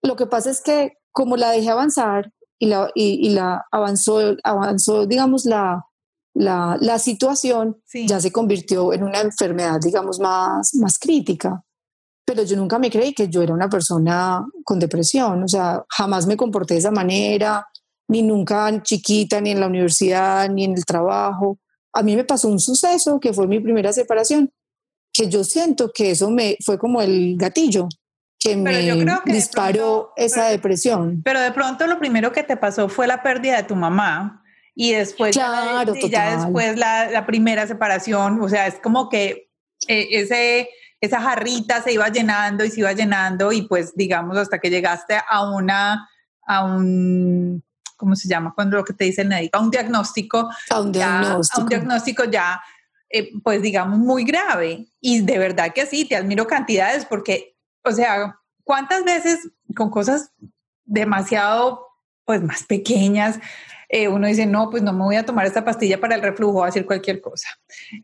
Lo 0.02 0.16
que 0.16 0.28
pasa 0.28 0.52
es 0.52 0.62
que 0.62 0.94
como 1.12 1.36
la 1.36 1.52
dejé 1.52 1.70
avanzar 1.70 2.32
y 2.60 2.68
la, 2.68 2.90
y 2.96 3.30
la 3.30 3.66
avanzó, 3.72 4.36
avanzó, 4.44 5.06
digamos, 5.06 5.46
la, 5.46 5.86
la, 6.34 6.78
la 6.80 7.00
situación 7.00 7.82
ya 7.94 8.22
se 8.22 8.32
convirtió 8.32 8.94
en 8.94 9.04
una 9.04 9.22
enfermedad, 9.22 9.80
digamos, 9.82 10.20
más, 10.20 10.74
más 10.76 10.98
crítica. 11.00 11.64
Pero 12.26 12.44
yo 12.44 12.56
nunca 12.58 12.78
me 12.78 12.92
creí 12.92 13.14
que 13.14 13.28
yo 13.28 13.42
era 13.42 13.54
una 13.54 13.70
persona 13.70 14.46
con 14.64 14.80
depresión, 14.80 15.44
o 15.44 15.48
sea, 15.48 15.84
jamás 15.90 16.28
me 16.28 16.38
comporté 16.38 16.76
de 16.76 16.82
esa 16.82 16.92
manera, 16.92 17.68
ni 18.08 18.22
nunca 18.22 18.82
chiquita, 18.84 19.42
ni 19.42 19.52
en 19.52 19.60
la 19.60 19.68
universidad, 19.68 20.48
ni 20.50 20.64
en 20.66 20.74
el 20.74 20.86
trabajo. 20.86 21.60
A 21.92 22.04
mí 22.04 22.16
me 22.16 22.24
pasó 22.24 22.48
un 22.48 22.60
suceso 22.60 23.20
que 23.20 23.34
fue 23.34 23.48
mi 23.48 23.60
primera 23.60 23.92
separación, 23.92 24.52
que 25.14 25.30
yo 25.30 25.44
siento 25.44 25.92
que 25.94 26.12
eso 26.12 26.30
me 26.30 26.58
fue 26.64 26.78
como 26.78 27.02
el 27.02 27.36
gatillo 27.38 27.88
que 28.40 28.56
me 28.56 28.96
disparó 29.26 30.14
esa 30.16 30.48
depresión. 30.48 31.22
Pero 31.24 31.42
de 31.42 31.52
pronto 31.52 31.86
lo 31.88 32.00
primero 32.00 32.32
que 32.32 32.44
te 32.44 32.56
pasó 32.56 32.88
fue 32.88 33.06
la 33.06 33.22
pérdida 33.22 33.58
de 33.58 33.64
tu 33.64 33.76
mamá 33.76 34.44
y 34.74 34.94
después 34.94 35.36
ya, 35.36 35.84
después 35.84 36.78
la, 36.78 37.12
la, 37.12 37.26
primera 37.26 37.68
separación, 37.68 38.42
o 38.42 38.48
sea, 38.48 38.66
es 38.68 38.76
como 38.76 39.10
que 39.10 39.50
eh, 39.90 40.08
ese, 40.12 40.70
esa 41.02 41.20
jarrita 41.20 41.84
se 41.84 41.92
iba 41.92 42.08
llenando 42.08 42.64
y 42.64 42.72
se 42.72 42.80
iba 42.80 42.94
llenando 42.94 43.52
y 43.52 43.64
pues 43.64 43.94
digamos 43.96 44.38
hasta 44.38 44.60
que 44.60 44.70
llegaste 44.70 45.20
a 45.28 45.52
una, 45.52 46.10
a 46.48 46.64
un, 46.64 47.62
¿cómo 47.98 48.16
se 48.16 48.30
llama? 48.30 48.54
Cuando 48.56 48.78
lo 48.78 48.86
que 48.86 48.94
te 48.94 49.04
dice 49.04 49.24
el 49.24 49.28
médico, 49.28 49.58
a 49.58 49.62
un 49.62 49.72
diagnóstico. 49.72 50.50
A 50.70 50.80
un 50.80 50.94
diagnóstico. 50.94 51.60
a 51.60 51.64
un 51.64 51.70
diagnóstico 51.70 52.24
ya, 52.24 52.62
eh, 53.10 53.32
pues 53.44 53.62
digamos, 53.62 54.00
muy 54.00 54.24
grave. 54.24 54.86
Y 55.02 55.22
de 55.22 55.38
verdad 55.38 55.74
que 55.74 55.86
sí, 55.86 56.06
te 56.06 56.16
admiro 56.16 56.48
cantidades 56.48 57.06
porque, 57.06 57.56
o 57.84 57.92
sea, 57.92 58.40
¿cuántas 58.64 59.04
veces 59.04 59.50
con 59.76 59.90
cosas 59.90 60.32
demasiado, 60.86 61.86
pues 62.26 62.42
más 62.42 62.64
pequeñas, 62.64 63.40
eh, 63.92 64.08
uno 64.08 64.28
dice, 64.28 64.46
no, 64.46 64.70
pues 64.70 64.84
no 64.84 64.94
me 64.94 65.04
voy 65.04 65.16
a 65.16 65.26
tomar 65.26 65.48
esta 65.48 65.66
pastilla 65.66 66.00
para 66.00 66.14
el 66.14 66.22
reflujo, 66.22 66.54
voy 66.54 66.64
a 66.64 66.66
decir 66.68 66.86
cualquier 66.86 67.22
cosa. 67.22 67.50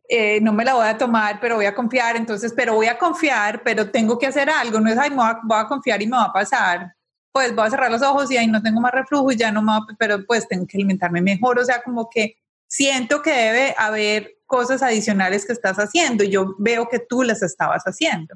Eh, 0.10 0.42
no 0.42 0.52
me 0.52 0.66
la 0.66 0.74
voy 0.74 0.88
a 0.88 0.98
tomar, 0.98 1.40
pero 1.40 1.56
voy 1.56 1.66
a 1.66 1.76
confiar, 1.76 2.16
entonces, 2.16 2.54
pero 2.56 2.74
voy 2.74 2.88
a 2.88 2.98
confiar, 2.98 3.62
pero 3.64 3.92
tengo 3.92 4.18
que 4.18 4.26
hacer 4.26 4.50
algo, 4.50 4.80
no 4.80 4.90
es, 4.90 4.98
ay, 4.98 5.12
voy 5.12 5.58
a, 5.58 5.68
confiar 5.68 6.02
y 6.02 6.08
me 6.08 6.18
va 6.18 6.26
a 6.26 6.34
pasar. 6.34 6.96
Pues 7.32 7.54
voy 7.54 7.68
a 7.68 7.70
cerrar 7.70 7.92
los 7.92 8.02
ojos 8.02 8.32
y 8.32 8.38
ahí 8.38 8.48
no 8.48 8.64
tengo 8.64 8.82
más 8.82 8.94
reflujo 8.94 9.32
y 9.32 9.36
ya 9.36 9.52
no 9.52 9.62
me 9.62 9.74
va, 9.74 9.86
pero 10.00 10.26
pues 10.26 10.48
tengo 10.48 10.66
que 10.66 10.78
alimentarme 10.78 11.22
mejor, 11.22 11.60
o 11.60 11.66
sea, 11.66 11.84
como 11.84 12.10
que 12.10 12.38
siento 12.68 13.22
que 13.22 13.32
debe 13.32 13.76
haber 13.78 14.35
cosas 14.46 14.82
adicionales 14.82 15.46
que 15.46 15.54
estás 15.54 15.78
haciendo 15.78 16.24
yo 16.24 16.56
veo 16.58 16.88
que 16.90 17.00
tú 17.00 17.24
las 17.24 17.42
estabas 17.42 17.84
haciendo. 17.84 18.36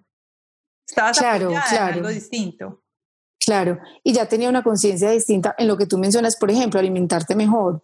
Estabas 0.87 1.19
claro, 1.19 1.49
claro. 1.69 1.95
algo 1.95 2.07
distinto. 2.09 2.83
Claro, 3.39 3.79
y 4.03 4.13
ya 4.13 4.27
tenía 4.27 4.49
una 4.49 4.63
conciencia 4.63 5.11
distinta 5.11 5.55
en 5.57 5.67
lo 5.67 5.77
que 5.77 5.85
tú 5.85 5.97
mencionas, 5.97 6.35
por 6.35 6.51
ejemplo, 6.51 6.79
alimentarte 6.79 7.35
mejor. 7.35 7.81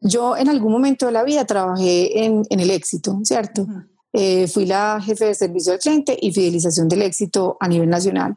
Yo 0.00 0.36
en 0.36 0.48
algún 0.48 0.72
momento 0.72 1.06
de 1.06 1.12
la 1.12 1.22
vida 1.22 1.44
trabajé 1.44 2.24
en, 2.24 2.44
el 2.50 2.70
éxito, 2.70 3.20
¿cierto? 3.22 3.66
Eh, 4.12 4.48
fui 4.48 4.66
la 4.66 5.00
jefe 5.00 5.26
de 5.26 5.34
servicio 5.34 5.72
al 5.72 5.78
cliente 5.78 6.16
y 6.20 6.32
fidelización 6.32 6.88
del 6.88 7.02
éxito 7.02 7.56
a 7.60 7.68
nivel 7.68 7.88
nacional. 7.88 8.34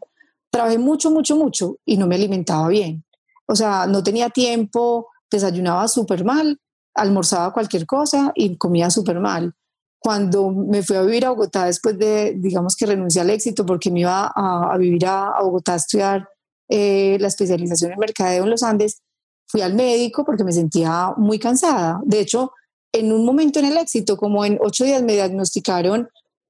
Trabajé 0.52 0.78
mucho, 0.78 1.12
mucho, 1.12 1.36
mucho 1.36 1.78
y 1.86 1.97
no 1.97 2.08
me 2.08 2.15
alimentaba 2.15 2.67
bien. 2.67 3.04
O 3.45 3.56
sea, 3.56 3.88
no 3.88 4.04
tenía 4.04 4.30
tiempo, 4.30 5.08
desayunaba 5.30 5.88
súper 5.88 6.23
mal, 6.23 6.60
almorzaba 6.99 7.53
cualquier 7.53 7.85
cosa 7.85 8.31
y 8.35 8.57
comía 8.57 8.89
súper 8.89 9.19
mal. 9.19 9.53
Cuando 9.99 10.51
me 10.51 10.81
fui 10.83 10.95
a 10.95 11.01
vivir 11.01 11.25
a 11.25 11.31
Bogotá 11.31 11.65
después 11.65 11.97
de, 11.97 12.33
digamos 12.38 12.75
que 12.75 12.85
renuncié 12.85 13.21
al 13.21 13.29
éxito 13.29 13.65
porque 13.65 13.91
me 13.91 14.01
iba 14.01 14.31
a, 14.33 14.77
vivir 14.77 15.05
a, 15.05 15.31
a 15.31 15.41
Bogotá 15.41 15.73
a 15.73 15.77
estudiar 15.77 16.29
eh, 16.69 17.17
la 17.19 17.27
especialización 17.27 17.93
en 17.93 17.99
mercadeo 17.99 18.43
en 18.43 18.51
los 18.51 18.62
Andes, 18.62 19.01
fui 19.47 19.62
al 19.62 19.73
médico 19.73 20.23
porque 20.23 20.43
me 20.43 20.53
sentía 20.53 21.13
muy 21.17 21.39
cansada. 21.39 21.99
De 22.03 22.19
hecho, 22.19 22.51
en 22.93 23.12
un 23.12 23.25
momento 23.25 23.59
en 23.59 23.65
el 23.65 23.77
éxito, 23.77 24.17
como 24.17 24.45
en 24.45 24.59
ocho 24.62 24.83
días 24.83 25.01
me 25.01 25.13
diagnosticaron, 25.13 26.07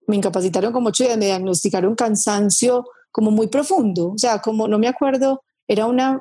me 0.07 0.17
incapacitaron 0.17 0.73
como 0.73 0.89
ocho 0.89 1.05
días, 1.05 1.17
me 1.17 1.25
diagnosticaron 1.25 1.95
cansancio 1.95 2.85
como 3.11 3.31
muy 3.31 3.47
profundo. 3.47 4.11
O 4.11 4.17
sea, 4.17 4.39
como 4.39 4.67
no 4.67 4.77
me 4.77 4.89
acuerdo, 4.89 5.41
era 5.69 5.85
una, 5.85 6.19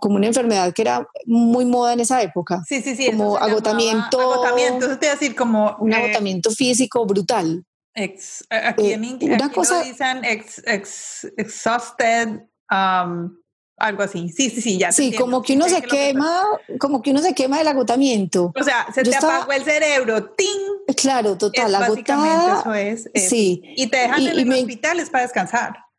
como 0.00 0.16
una 0.16 0.26
enfermedad 0.26 0.74
que 0.74 0.82
era 0.82 1.08
muy 1.24 1.64
moda 1.64 1.92
en 1.92 2.00
esa 2.00 2.20
época. 2.22 2.64
Sí, 2.66 2.82
sí, 2.82 2.96
sí. 2.96 3.06
Como 3.06 3.36
agotamiento. 3.36 4.20
Agotamiento, 4.20 4.86
eso 4.86 4.98
te 4.98 5.08
a 5.08 5.12
decir 5.12 5.36
como... 5.36 5.76
Un 5.78 5.92
eh, 5.92 5.96
agotamiento 5.96 6.50
físico 6.50 7.06
brutal. 7.06 7.64
Ex, 7.94 8.44
aquí 8.50 8.92
en 8.92 9.04
eh, 9.04 9.06
inglés 9.06 9.40
una 9.40 9.52
cosa, 9.52 9.82
dicen 9.82 10.24
ex, 10.24 10.62
ex, 10.66 11.32
exhausted, 11.36 12.40
algo 12.68 14.02
así. 14.02 14.28
Sí, 14.28 14.50
sí, 14.50 14.60
sí, 14.60 14.78
ya. 14.78 14.90
Sí, 14.90 15.14
como 15.14 15.40
que 15.42 15.54
uno 15.54 15.68
se 15.68 15.82
quema, 15.82 16.42
como 16.80 17.00
que 17.00 17.12
uno 17.12 17.20
se 17.20 17.32
quema 17.32 17.58
del 17.58 17.68
agotamiento. 17.68 18.52
O 18.58 18.64
sea, 18.64 18.88
se 18.92 19.04
te 19.04 19.14
apagó 19.14 19.52
el 19.52 19.62
cerebro, 19.62 20.30
¡ting! 20.32 20.96
Claro, 20.96 21.38
total, 21.38 21.72
agotada. 21.76 22.60
Eso 22.60 22.74
es, 22.74 23.28
Sí. 23.28 23.62
Y 23.76 23.86
te 23.86 23.98
dejan 23.98 24.26
en 24.26 24.48
los 24.48 24.58
hospitales 24.58 25.10
para 25.10 25.22
descansar. 25.22 25.89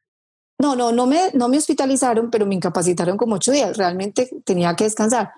No, 0.62 0.76
no, 0.76 0.92
no 0.92 1.08
me, 1.08 1.32
no 1.34 1.50
me 1.50 1.58
hospitalizaron, 1.58 2.30
pero 2.30 2.46
me 2.46 2.56
incapacitaron 2.56 3.18
como 3.18 3.36
ocho 3.36 3.52
días. 3.52 3.78
Realmente 3.78 4.30
tenía 4.44 4.76
que 4.76 4.84
descansar. 4.84 5.32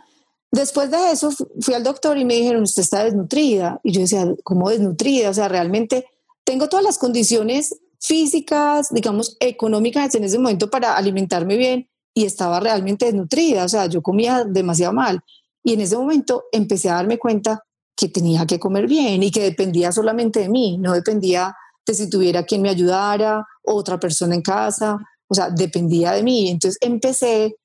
Después 0.52 0.92
de 0.92 1.12
eso 1.12 1.32
fui 1.62 1.74
al 1.74 1.84
doctor 1.84 2.18
y 2.18 2.26
me 2.26 2.36
dijeron, 2.36 2.64
usted 2.64 2.82
está 2.82 3.04
desnutrida. 3.06 3.80
Y 3.84 3.92
yo 3.92 4.02
decía, 4.02 4.28
¿cómo 4.44 4.70
desnutrida? 4.70 5.30
O 5.30 5.34
sea, 5.34 5.48
realmente 5.48 6.06
tengo 6.44 6.68
todas 6.68 6.84
las 6.84 6.98
condiciones 6.98 7.76
físicas, 8.00 8.90
digamos, 8.92 9.38
económicas 9.40 10.14
en 10.16 10.26
ese 10.26 10.38
momento 10.38 10.70
para 10.70 10.98
alimentarme 10.98 11.56
bien 11.56 11.88
y 12.14 12.26
estaba 12.26 12.60
realmente 12.60 13.06
desnutrida, 13.06 13.64
o 13.64 13.70
sea, 13.70 13.88
yo 13.88 14.02
comía 14.02 14.44
demasiado 14.44 14.94
mal. 14.94 15.22
Y 15.64 15.74
en 15.74 15.82
ese 15.82 15.96
momento 15.96 16.44
empecé 16.52 16.90
a 16.90 16.96
darme 16.96 17.18
cuenta 17.18 17.64
que 17.96 18.10
tenía 18.10 18.46
que 18.46 18.60
comer 18.60 18.88
bien 18.88 19.24
y 19.24 19.32
que 19.32 19.42
dependía 19.42 19.92
solamente 19.92 20.42
de 20.42 20.50
mí, 20.50 20.78
no 20.78 20.94
dependía 20.94 21.56
de 21.86 21.94
si 21.94 22.10
tuviera 22.10 22.44
quien 22.44 22.62
me 22.62 22.70
ayudara, 22.70 23.46
otra 23.64 24.00
persona 24.00 24.36
en 24.36 24.42
casa, 24.42 24.98
o 25.34 25.36
sea, 25.36 25.50
dependía 25.50 26.12
de 26.12 26.22
mí. 26.22 26.50
Entonces 26.50 26.78
empecé 26.80 27.56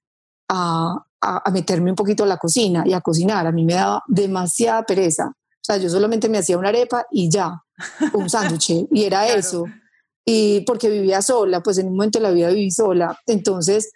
a, 0.48 1.04
a, 1.20 1.50
meterme 1.50 1.90
un 1.90 1.96
poquito 1.96 2.24
a 2.24 2.26
la 2.26 2.38
cocina 2.38 2.82
y 2.86 2.94
a 2.94 3.02
cocinar. 3.02 3.46
A 3.46 3.52
mí 3.52 3.64
me 3.64 3.74
daba 3.74 4.02
demasiada 4.06 4.84
pereza. 4.84 5.26
O 5.26 5.60
sea, 5.60 5.76
yo 5.76 5.90
solamente 5.90 6.30
me 6.30 6.38
hacía 6.38 6.56
una 6.56 6.70
arepa 6.70 7.04
y 7.10 7.30
ya, 7.30 7.62
un 8.14 8.30
sándwich, 8.30 8.86
y 8.90 9.04
era 9.04 9.28
eso. 9.28 9.66
Y 10.24 10.62
porque 10.62 10.88
vivía 10.88 11.20
sola, 11.20 11.62
pues 11.62 11.76
en 11.76 11.88
un 11.88 11.96
momento 11.96 12.18
de 12.18 12.22
la 12.22 12.30
vida 12.30 12.48
viví 12.48 12.70
sola. 12.70 13.18
Entonces, 13.26 13.92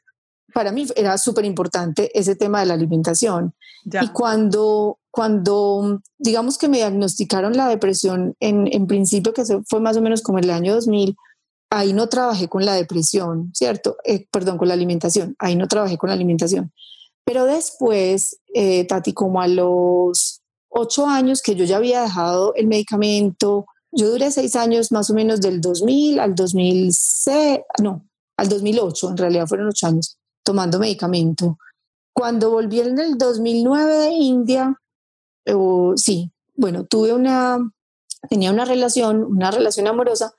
para 0.53 0.71
mí 0.71 0.87
era 0.97 1.17
súper 1.17 1.47
importante 1.47 2.11
ese 2.19 2.37
tema 2.37 2.61
de 2.61 2.67
la 2.67 2.75
alimentación. 2.75 3.55
Y 3.85 4.09
cuando, 4.09 4.99
cuando, 5.11 6.03
digamos 6.19 6.59
que 6.59 6.69
me 6.69 6.77
diagnosticaron 6.77 7.57
la 7.57 7.69
depresión 7.69 8.37
en, 8.39 8.69
en 8.71 8.87
principio, 8.87 9.33
que 9.33 9.45
fue 9.67 9.81
más 9.81 9.97
o 9.97 10.03
menos 10.03 10.23
como 10.23 10.39
el 10.39 10.51
año 10.51 10.75
2000, 10.75 11.17
ahí 11.73 11.95
no 11.95 12.09
trabajé 12.09 12.49
con 12.49 12.67
la 12.67 12.75
depresión, 12.75 13.51
¿cierto? 13.55 13.97
Eh, 14.05 14.27
perdón, 14.31 14.59
con 14.59 14.69
la 14.69 14.75
alimentación, 14.75 15.35
ahí 15.39 15.57
no 15.57 15.67
trabajé 15.69 15.97
con 15.97 16.09
la 16.09 16.15
alimentación. 16.15 16.71
Pero 17.25 17.47
después, 17.47 18.39
eh, 18.53 18.85
Tati, 18.87 19.15
como 19.15 19.41
a 19.41 19.49
los 19.49 20.43
ocho 20.69 21.07
años 21.07 21.41
que 21.41 21.55
yo 21.55 21.65
ya 21.65 21.79
había 21.79 22.03
dejado 22.03 22.55
el 22.57 22.67
medicamento, 22.67 23.65
yo 23.91 24.11
duré 24.11 24.31
seis 24.31 24.55
años 24.55 24.93
más 24.93 25.09
o 25.09 25.15
menos 25.15 25.41
del 25.41 25.63
2000 25.63 26.21
al 26.21 26.35
2006, 26.35 27.61
no, 27.83 28.05
al 28.37 28.49
2008, 28.51 29.11
en 29.11 29.17
realidad 29.17 29.47
fueron 29.47 29.69
ocho 29.69 29.87
años 29.87 30.19
tomando 30.43 30.79
medicamento. 30.79 31.57
Cuando 32.13 32.51
volví 32.51 32.81
en 32.81 32.99
el 32.99 33.17
2009 33.17 33.95
de 33.95 34.11
India, 34.11 34.79
sí, 35.97 36.31
bueno, 36.55 36.85
tuve 36.85 37.15
una, 37.15 37.59
tenía 38.29 38.51
una 38.51 38.67
relación, 38.67 39.25
una 39.25 39.51
relación 39.51 39.89
amorosa 39.89 40.35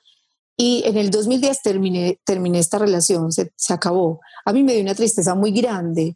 y 0.57 0.83
en 0.85 0.97
el 0.97 1.09
2010 1.09 1.61
terminé, 1.61 2.19
terminé 2.25 2.59
esta 2.59 2.77
relación, 2.77 3.31
se, 3.31 3.51
se 3.55 3.73
acabó. 3.73 4.19
A 4.45 4.53
mí 4.53 4.63
me 4.63 4.73
dio 4.73 4.81
una 4.81 4.95
tristeza 4.95 5.35
muy 5.35 5.51
grande 5.51 6.15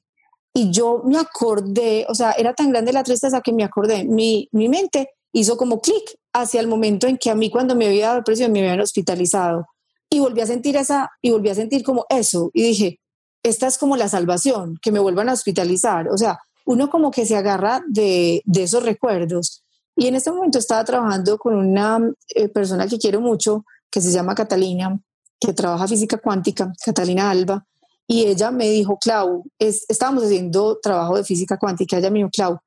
y 0.53 0.71
yo 0.71 1.01
me 1.05 1.17
acordé, 1.17 2.05
o 2.09 2.15
sea, 2.15 2.31
era 2.31 2.53
tan 2.53 2.71
grande 2.71 2.93
la 2.93 3.03
tristeza 3.03 3.41
que 3.41 3.53
me 3.53 3.63
acordé, 3.63 4.05
mi, 4.05 4.49
mi 4.51 4.69
mente 4.69 5.09
hizo 5.33 5.57
como 5.57 5.81
clic 5.81 6.17
hacia 6.33 6.59
el 6.59 6.67
momento 6.67 7.07
en 7.07 7.17
que 7.17 7.29
a 7.29 7.35
mí 7.35 7.49
cuando 7.49 7.75
me 7.75 7.87
había 7.87 8.07
dado 8.07 8.17
depresión 8.17 8.51
me 8.51 8.59
habían 8.59 8.79
hospitalizado 8.79 9.67
y 10.09 10.19
volví 10.19 10.41
a 10.41 10.47
sentir 10.47 10.77
esa, 10.77 11.11
y 11.21 11.31
volví 11.31 11.49
a 11.49 11.55
sentir 11.55 11.83
como 11.83 12.05
eso 12.09 12.49
y 12.53 12.63
dije, 12.63 12.99
esta 13.43 13.67
es 13.67 13.77
como 13.77 13.97
la 13.97 14.09
salvación, 14.09 14.77
que 14.81 14.91
me 14.91 14.99
vuelvan 14.99 15.29
a 15.29 15.33
hospitalizar, 15.33 16.09
o 16.09 16.17
sea, 16.17 16.39
uno 16.65 16.89
como 16.89 17.11
que 17.11 17.25
se 17.25 17.35
agarra 17.35 17.83
de, 17.87 18.41
de 18.45 18.63
esos 18.63 18.83
recuerdos. 18.83 19.63
Y 19.95 20.07
en 20.07 20.15
este 20.15 20.31
momento 20.31 20.59
estaba 20.59 20.83
trabajando 20.83 21.37
con 21.37 21.55
una 21.55 21.99
eh, 22.35 22.49
persona 22.49 22.87
que 22.87 22.97
quiero 22.97 23.21
mucho, 23.21 23.63
que 23.91 24.01
se 24.01 24.11
llama 24.11 24.35
Catalina, 24.35 24.99
que 25.39 25.53
trabaja 25.53 25.87
física 25.87 26.17
cuántica, 26.17 26.73
Catalina 26.83 27.29
Alba, 27.29 27.65
y 28.07 28.25
ella 28.25 28.51
me 28.51 28.69
dijo, 28.69 28.97
Clau, 28.97 29.43
es, 29.59 29.85
estábamos 29.89 30.23
haciendo 30.23 30.79
trabajo 30.81 31.17
de 31.17 31.23
física 31.23 31.57
cuántica, 31.57 31.97
ella 31.97 32.09
me 32.09 32.19
dijo, 32.19 32.29
Clau, 32.31 32.57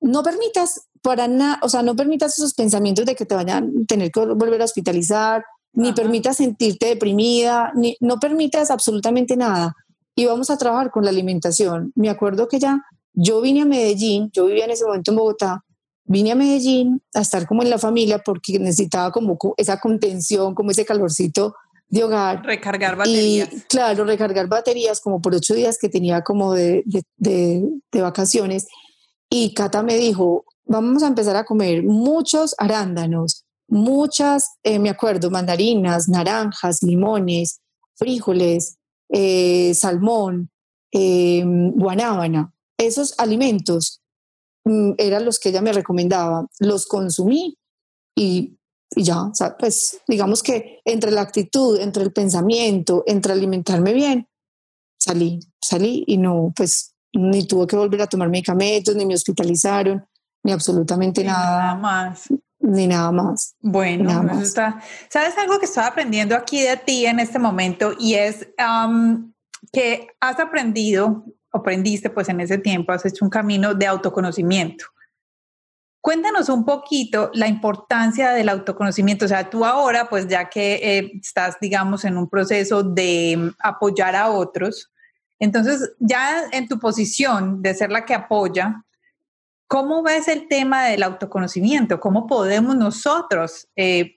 no 0.00 0.22
permitas 0.22 0.88
para 1.02 1.28
nada, 1.28 1.60
o 1.62 1.68
sea, 1.68 1.82
no 1.82 1.94
permitas 1.94 2.36
esos 2.36 2.54
pensamientos 2.54 3.06
de 3.06 3.14
que 3.14 3.24
te 3.24 3.34
vayan 3.34 3.64
a 3.64 3.86
tener 3.86 4.10
que 4.10 4.20
volver 4.20 4.60
a 4.60 4.64
hospitalizar, 4.64 5.44
ni 5.72 5.92
permitas 5.92 6.38
sentirte 6.38 6.86
deprimida, 6.86 7.72
ni, 7.74 7.96
no 8.00 8.18
permitas 8.18 8.70
absolutamente 8.70 9.36
nada. 9.36 9.74
Y 10.16 10.26
vamos 10.26 10.50
a 10.50 10.58
trabajar 10.58 10.90
con 10.90 11.04
la 11.04 11.10
alimentación. 11.10 11.92
Me 11.94 12.10
acuerdo 12.10 12.48
que 12.48 12.58
ya 12.58 12.82
yo 13.12 13.40
vine 13.40 13.62
a 13.62 13.64
Medellín, 13.64 14.30
yo 14.32 14.46
vivía 14.46 14.64
en 14.64 14.72
ese 14.72 14.84
momento 14.84 15.12
en 15.12 15.16
Bogotá, 15.16 15.64
vine 16.08 16.32
a 16.32 16.34
Medellín 16.34 17.02
a 17.14 17.20
estar 17.20 17.46
como 17.46 17.62
en 17.62 17.70
la 17.70 17.78
familia 17.78 18.18
porque 18.18 18.58
necesitaba 18.58 19.12
como 19.12 19.38
esa 19.56 19.78
contención, 19.78 20.54
como 20.54 20.70
ese 20.70 20.84
calorcito 20.84 21.54
de 21.88 22.04
hogar. 22.04 22.44
Recargar 22.44 22.96
baterías. 22.96 23.52
Y 23.52 23.60
claro, 23.62 24.04
recargar 24.04 24.48
baterías 24.48 25.00
como 25.00 25.20
por 25.20 25.34
ocho 25.34 25.54
días 25.54 25.78
que 25.78 25.88
tenía 25.88 26.22
como 26.22 26.54
de, 26.54 26.82
de, 27.16 27.62
de, 27.92 28.02
vacaciones. 28.02 28.66
Y 29.30 29.54
Cata 29.54 29.82
me 29.82 29.96
dijo, 29.96 30.44
vamos 30.64 31.02
a 31.02 31.08
empezar 31.08 31.36
a 31.36 31.44
comer 31.44 31.82
muchos 31.82 32.54
arándanos, 32.58 33.44
muchas, 33.68 34.56
eh, 34.62 34.78
me 34.78 34.90
acuerdo, 34.90 35.30
mandarinas, 35.30 36.08
naranjas, 36.08 36.82
limones, 36.82 37.60
frijoles, 37.96 38.78
eh, 39.10 39.74
salmón, 39.74 40.50
eh, 40.92 41.42
guanábana. 41.44 42.52
Esos 42.78 43.18
alimentos 43.18 44.00
eran 44.98 45.24
los 45.24 45.38
que 45.38 45.50
ella 45.50 45.62
me 45.62 45.72
recomendaba. 45.72 46.46
Los 46.58 46.86
consumí 46.86 47.56
y, 48.16 48.58
ya, 48.96 49.22
o 49.22 49.34
sea, 49.34 49.56
pues 49.56 50.00
digamos 50.06 50.42
que 50.42 50.80
entre 50.84 51.10
la 51.10 51.22
actitud, 51.22 51.78
entre 51.80 52.02
el 52.02 52.12
pensamiento, 52.12 53.04
entre 53.06 53.32
alimentarme 53.32 53.92
bien, 53.92 54.28
salí, 54.98 55.40
salí 55.62 56.04
y 56.06 56.16
no, 56.16 56.52
pues 56.56 56.94
ni 57.12 57.46
tuve 57.46 57.66
que 57.66 57.76
volver 57.76 58.02
a 58.02 58.06
tomar 58.06 58.28
medicamentos, 58.28 58.94
ni 58.94 59.06
me 59.06 59.14
hospitalizaron, 59.14 60.06
ni 60.44 60.52
absolutamente 60.52 61.24
nada. 61.24 61.74
más. 61.74 62.28
Ni 62.60 62.86
nada 62.86 63.12
más. 63.12 63.54
Bueno, 63.60 64.10
¿sabes 64.44 65.38
algo 65.38 65.58
que 65.58 65.66
estoy 65.66 65.84
aprendiendo 65.84 66.34
aquí 66.34 66.60
de 66.60 66.76
ti 66.76 67.06
en 67.06 67.20
este 67.20 67.38
momento? 67.38 67.92
Y 67.98 68.14
es 68.14 68.48
que 69.72 70.08
has 70.20 70.40
aprendido 70.40 71.24
aprendiste 71.52 72.10
pues 72.10 72.28
en 72.28 72.40
ese 72.40 72.58
tiempo, 72.58 72.92
has 72.92 73.04
hecho 73.06 73.24
un 73.24 73.30
camino 73.30 73.74
de 73.74 73.86
autoconocimiento. 73.86 74.86
Cuéntanos 76.00 76.48
un 76.48 76.64
poquito 76.64 77.30
la 77.34 77.48
importancia 77.48 78.30
del 78.30 78.48
autoconocimiento. 78.48 79.24
O 79.24 79.28
sea, 79.28 79.50
tú 79.50 79.64
ahora, 79.64 80.08
pues 80.08 80.28
ya 80.28 80.48
que 80.48 80.74
eh, 80.74 81.12
estás, 81.20 81.58
digamos, 81.60 82.04
en 82.04 82.16
un 82.16 82.28
proceso 82.28 82.82
de 82.82 83.36
mm, 83.36 83.48
apoyar 83.58 84.14
a 84.14 84.30
otros, 84.30 84.90
entonces 85.38 85.92
ya 85.98 86.44
en 86.52 86.68
tu 86.68 86.78
posición 86.78 87.62
de 87.62 87.74
ser 87.74 87.90
la 87.90 88.04
que 88.04 88.14
apoya, 88.14 88.84
¿cómo 89.66 90.02
ves 90.02 90.28
el 90.28 90.48
tema 90.48 90.86
del 90.86 91.02
autoconocimiento? 91.02 92.00
¿Cómo 92.00 92.26
podemos 92.26 92.76
nosotros 92.76 93.68
eh, 93.76 94.14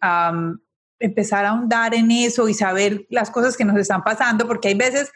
empezar 1.02 1.46
a 1.46 1.50
ahondar 1.50 1.94
en 1.94 2.12
eso 2.12 2.48
y 2.48 2.54
saber 2.54 3.06
las 3.10 3.30
cosas 3.30 3.58
que 3.58 3.66
nos 3.66 3.78
están 3.78 4.04
pasando, 4.04 4.48
porque 4.48 4.70
hay 4.70 4.76
veces, 4.76 5.12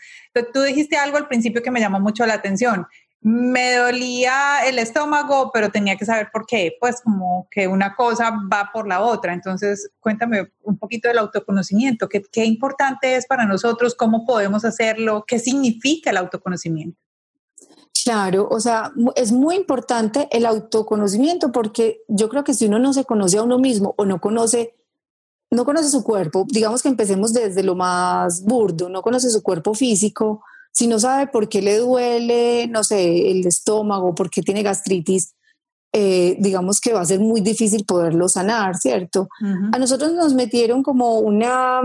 tú 0.53 0.61
dijiste 0.61 0.97
algo 0.97 1.17
al 1.17 1.27
principio 1.27 1.61
que 1.61 1.71
me 1.71 1.79
llamó 1.79 1.99
mucho 1.99 2.25
la 2.25 2.33
atención. 2.33 2.85
Me 3.21 3.73
dolía 3.73 4.59
el 4.67 4.77
estómago, 4.77 5.49
pero 5.51 5.71
tenía 5.71 5.95
que 5.95 6.05
saber 6.05 6.29
por 6.31 6.45
qué. 6.45 6.77
Pues 6.79 7.01
como 7.01 7.47
que 7.49 7.67
una 7.67 7.95
cosa 7.95 8.31
va 8.53 8.69
por 8.71 8.87
la 8.87 9.01
otra. 9.01 9.33
Entonces, 9.33 9.89
cuéntame 9.99 10.51
un 10.61 10.77
poquito 10.77 11.07
del 11.07 11.17
autoconocimiento. 11.17 12.07
¿Qué, 12.07 12.21
qué 12.31 12.45
importante 12.45 13.15
es 13.15 13.25
para 13.25 13.45
nosotros? 13.45 13.95
¿Cómo 13.95 14.25
podemos 14.27 14.63
hacerlo? 14.63 15.23
¿Qué 15.25 15.39
significa 15.39 16.11
el 16.11 16.17
autoconocimiento? 16.17 16.99
Claro, 18.05 18.47
o 18.51 18.59
sea, 18.59 18.91
es 19.15 19.31
muy 19.31 19.55
importante 19.55 20.27
el 20.31 20.45
autoconocimiento 20.45 21.51
porque 21.51 22.03
yo 22.07 22.29
creo 22.29 22.43
que 22.43 22.53
si 22.53 22.67
uno 22.67 22.77
no 22.77 22.93
se 22.93 23.03
conoce 23.03 23.39
a 23.39 23.41
uno 23.41 23.57
mismo 23.57 23.95
o 23.97 24.05
no 24.05 24.21
conoce 24.21 24.75
no 25.55 25.65
conoce 25.65 25.89
su 25.89 26.03
cuerpo, 26.03 26.45
digamos 26.47 26.81
que 26.81 26.89
empecemos 26.89 27.33
desde 27.33 27.63
lo 27.63 27.75
más 27.75 28.43
burdo, 28.43 28.89
no 28.89 29.01
conoce 29.01 29.29
su 29.29 29.41
cuerpo 29.41 29.73
físico, 29.73 30.43
si 30.71 30.87
no 30.87 30.99
sabe 30.99 31.27
por 31.27 31.47
qué 31.47 31.61
le 31.61 31.77
duele, 31.77 32.67
no 32.67 32.83
sé, 32.83 33.31
el 33.31 33.47
estómago, 33.47 34.13
por 34.13 34.29
qué 34.29 34.41
tiene 34.41 34.61
gastritis, 34.61 35.33
eh, 35.93 36.35
digamos 36.39 36.81
que 36.81 36.91
va 36.91 36.99
a 36.99 37.05
ser 37.05 37.21
muy 37.21 37.39
difícil 37.39 37.85
poderlo 37.85 38.27
sanar, 38.27 38.75
¿cierto? 38.75 39.29
A 39.71 39.79
nosotros 39.79 40.11
nos 40.11 40.33
metieron 40.33 40.83
como 40.83 41.19
una, 41.19 41.79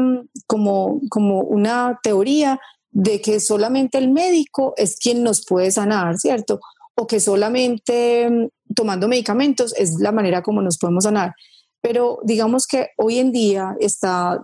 como, 0.48 1.00
como 1.08 1.42
una 1.42 2.00
teoría 2.02 2.58
de 2.90 3.20
que 3.20 3.38
solamente 3.38 3.98
el 3.98 4.10
médico 4.10 4.74
es 4.76 4.96
quien 4.96 5.22
nos 5.22 5.46
puede 5.46 5.70
sanar, 5.70 6.18
¿cierto? 6.18 6.58
O 6.96 7.06
que 7.06 7.20
solamente 7.20 8.28
mm, 8.28 8.74
tomando 8.74 9.06
medicamentos 9.06 9.72
es 9.76 10.00
la 10.00 10.10
manera 10.10 10.42
como 10.42 10.60
nos 10.60 10.76
podemos 10.76 11.04
sanar 11.04 11.32
pero 11.80 12.18
digamos 12.24 12.66
que 12.66 12.88
hoy 12.96 13.18
en 13.18 13.32
día 13.32 13.76
está 13.80 14.40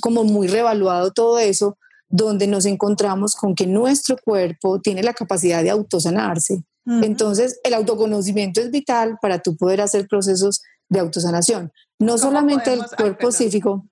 como 0.00 0.24
muy 0.24 0.48
revaluado 0.48 1.12
todo 1.12 1.38
eso, 1.38 1.76
donde 2.08 2.46
nos 2.46 2.66
encontramos 2.66 3.34
con 3.34 3.54
que 3.54 3.66
nuestro 3.66 4.16
cuerpo 4.24 4.80
tiene 4.80 5.02
la 5.02 5.14
capacidad 5.14 5.62
de 5.62 5.70
autosanarse. 5.70 6.64
Entonces, 6.86 7.60
el 7.62 7.74
autoconocimiento 7.74 8.60
es 8.60 8.72
vital 8.72 9.16
para 9.22 9.38
tú 9.38 9.56
poder 9.56 9.80
hacer 9.80 10.08
procesos 10.08 10.60
de 10.88 10.98
autosanación. 10.98 11.70
No 12.00 12.18
solamente 12.18 12.72
el 12.72 12.84
cuerpo 12.96 13.30
psíquico, 13.30 13.84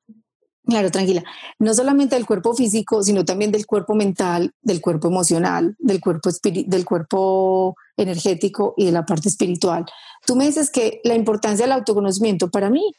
Claro, 0.68 0.90
tranquila. 0.90 1.24
No 1.58 1.72
solamente 1.72 2.14
del 2.14 2.26
cuerpo 2.26 2.52
físico, 2.52 3.02
sino 3.02 3.24
también 3.24 3.50
del 3.50 3.64
cuerpo 3.64 3.94
mental, 3.94 4.52
del 4.60 4.82
cuerpo 4.82 5.08
emocional, 5.08 5.74
del 5.78 5.98
cuerpo, 5.98 6.28
del 6.42 6.84
cuerpo 6.84 7.74
energético 7.98 8.72
y 8.76 8.86
de 8.86 8.92
la 8.92 9.04
parte 9.04 9.28
espiritual. 9.28 9.84
Tú 10.26 10.36
me 10.36 10.46
dices 10.46 10.70
que 10.70 11.00
la 11.04 11.14
importancia 11.14 11.66
del 11.66 11.72
autoconocimiento 11.72 12.50
para 12.50 12.70
mí, 12.70 12.92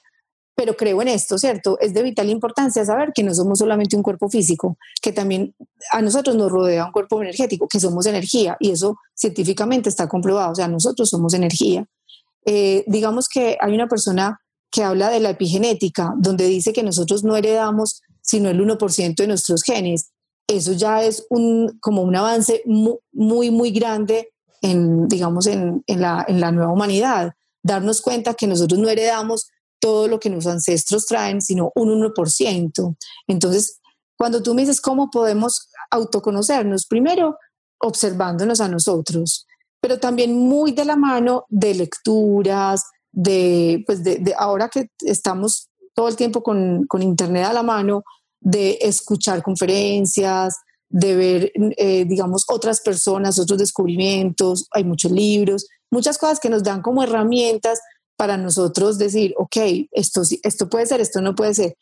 pero 0.55 0.75
creo 0.75 1.01
en 1.01 1.07
esto, 1.07 1.37
¿cierto? 1.37 1.79
Es 1.79 1.93
de 1.93 2.03
vital 2.03 2.29
importancia 2.29 2.85
saber 2.85 3.11
que 3.15 3.23
no 3.23 3.33
somos 3.33 3.59
solamente 3.59 3.95
un 3.95 4.03
cuerpo 4.03 4.29
físico, 4.29 4.77
que 5.01 5.11
también 5.11 5.55
a 5.91 6.01
nosotros 6.01 6.35
nos 6.35 6.51
rodea 6.51 6.85
un 6.85 6.91
cuerpo 6.91 7.21
energético, 7.21 7.67
que 7.67 7.79
somos 7.79 8.05
energía, 8.05 8.57
y 8.59 8.71
eso 8.71 8.97
científicamente 9.15 9.89
está 9.89 10.07
comprobado, 10.07 10.51
o 10.51 10.55
sea, 10.55 10.67
nosotros 10.67 11.09
somos 11.09 11.33
energía. 11.33 11.85
Eh, 12.45 12.83
digamos 12.87 13.29
que 13.29 13.57
hay 13.59 13.73
una 13.73 13.87
persona 13.87 14.39
que 14.69 14.83
habla 14.83 15.09
de 15.09 15.19
la 15.19 15.31
epigenética, 15.31 16.13
donde 16.17 16.45
dice 16.45 16.73
que 16.73 16.83
nosotros 16.83 17.23
no 17.23 17.35
heredamos 17.35 18.01
sino 18.29 18.49
el 18.49 18.61
1% 18.61 19.15
de 19.15 19.27
nuestros 19.27 19.63
genes. 19.63 20.11
Eso 20.47 20.73
ya 20.73 21.03
es 21.03 21.25
un, 21.29 21.77
como 21.79 22.03
un 22.03 22.15
avance 22.15 22.61
muy, 22.65 23.49
muy, 23.49 23.71
grande 23.71 24.29
en, 24.61 25.07
digamos, 25.07 25.47
en, 25.47 25.83
en, 25.87 26.01
la, 26.01 26.25
en 26.27 26.39
la 26.39 26.51
nueva 26.51 26.71
humanidad. 26.71 27.33
Darnos 27.63 28.01
cuenta 28.01 28.33
que 28.33 28.47
nosotros 28.47 28.79
no 28.79 28.89
heredamos 28.89 29.49
todo 29.79 30.07
lo 30.07 30.19
que 30.19 30.29
nuestros 30.29 30.53
ancestros 30.53 31.05
traen, 31.05 31.41
sino 31.41 31.71
un 31.75 31.89
1%. 31.89 32.95
Entonces, 33.27 33.79
cuando 34.17 34.43
tú 34.43 34.53
me 34.53 34.61
dices 34.61 34.81
cómo 34.81 35.09
podemos 35.09 35.69
autoconocernos, 35.91 36.85
primero 36.85 37.37
observándonos 37.81 38.59
a 38.59 38.67
nosotros, 38.67 39.47
pero 39.81 39.99
también 39.99 40.37
muy 40.37 40.73
de 40.73 40.85
la 40.85 40.97
mano 40.97 41.45
de 41.47 41.73
lecturas, 41.73 42.83
de, 43.11 43.83
pues 43.85 44.03
de, 44.03 44.35
ahora 44.37 44.69
que 44.69 44.89
estamos 44.99 45.69
todo 45.93 46.09
el 46.09 46.15
tiempo 46.15 46.43
con, 46.43 46.85
con, 46.87 47.01
Internet 47.01 47.45
a 47.45 47.53
la 47.53 47.63
mano, 47.63 48.03
de 48.41 48.77
escuchar 48.81 49.41
conferencias, 49.41 50.55
de 50.89 51.15
ver, 51.15 51.51
eh, 51.77 52.05
digamos, 52.05 52.45
otras 52.47 52.81
personas, 52.81 53.39
otros 53.39 53.59
descubrimientos, 53.59 54.67
hay 54.71 54.83
muchos 54.83 55.11
libros, 55.11 55.67
muchas 55.91 56.17
cosas 56.17 56.39
que 56.39 56.49
nos 56.49 56.63
dan 56.63 56.81
como 56.81 57.03
herramientas 57.03 57.79
para 58.17 58.37
nosotros 58.37 58.97
decir, 58.97 59.33
ok, 59.37 59.57
esto, 59.91 60.23
esto 60.43 60.69
puede 60.69 60.85
ser, 60.87 60.99
esto 60.99 61.21
no 61.21 61.35
puede 61.35 61.53
ser. 61.53 61.75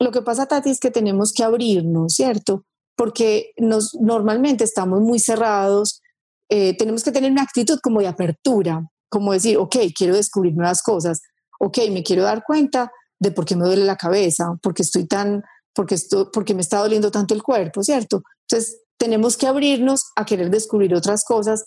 Lo 0.00 0.10
que 0.10 0.22
pasa, 0.22 0.46
Tati, 0.46 0.70
es 0.70 0.80
que 0.80 0.90
tenemos 0.90 1.32
que 1.32 1.44
abrirnos, 1.44 2.14
¿cierto? 2.14 2.64
Porque 2.96 3.52
nos, 3.58 3.94
normalmente 3.94 4.64
estamos 4.64 5.00
muy 5.00 5.18
cerrados, 5.18 6.00
eh, 6.48 6.76
tenemos 6.76 7.04
que 7.04 7.12
tener 7.12 7.30
una 7.30 7.42
actitud 7.42 7.78
como 7.82 8.00
de 8.00 8.08
apertura, 8.08 8.88
como 9.08 9.32
decir, 9.32 9.56
ok, 9.58 9.76
quiero 9.96 10.16
descubrir 10.16 10.54
nuevas 10.54 10.82
cosas, 10.82 11.20
ok, 11.60 11.78
me 11.90 12.02
quiero 12.02 12.24
dar 12.24 12.42
cuenta 12.44 12.90
de 13.20 13.30
por 13.30 13.44
qué 13.44 13.56
me 13.56 13.64
duele 13.64 13.84
la 13.84 13.96
cabeza, 13.96 14.58
porque 14.62 14.82
estoy 14.82 15.06
tan, 15.06 15.42
porque, 15.74 15.96
esto, 15.96 16.30
porque 16.30 16.54
me 16.54 16.62
está 16.62 16.78
doliendo 16.78 17.10
tanto 17.10 17.34
el 17.34 17.42
cuerpo, 17.42 17.82
¿cierto? 17.82 18.22
Entonces, 18.48 18.80
tenemos 18.96 19.36
que 19.36 19.46
abrirnos 19.46 20.12
a 20.16 20.24
querer 20.24 20.50
descubrir 20.50 20.94
otras 20.94 21.24
cosas 21.24 21.66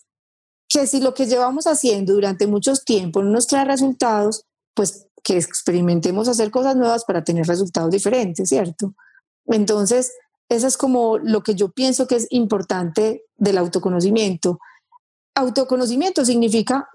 que 0.69 0.87
si 0.87 0.99
lo 0.99 1.13
que 1.13 1.25
llevamos 1.25 1.67
haciendo 1.67 2.13
durante 2.13 2.47
muchos 2.47 2.83
tiempo 2.83 3.21
no 3.21 3.31
nos 3.31 3.47
trae 3.47 3.65
resultados, 3.65 4.43
pues 4.73 5.07
que 5.23 5.37
experimentemos 5.37 6.27
hacer 6.27 6.51
cosas 6.51 6.75
nuevas 6.75 7.03
para 7.05 7.23
tener 7.23 7.45
resultados 7.45 7.91
diferentes, 7.91 8.49
¿cierto? 8.49 8.93
Entonces, 9.45 10.13
eso 10.49 10.67
es 10.67 10.77
como 10.77 11.17
lo 11.17 11.41
que 11.41 11.55
yo 11.55 11.71
pienso 11.71 12.07
que 12.07 12.15
es 12.15 12.27
importante 12.29 13.25
del 13.35 13.57
autoconocimiento. 13.57 14.59
Autoconocimiento 15.35 16.25
significa 16.25 16.89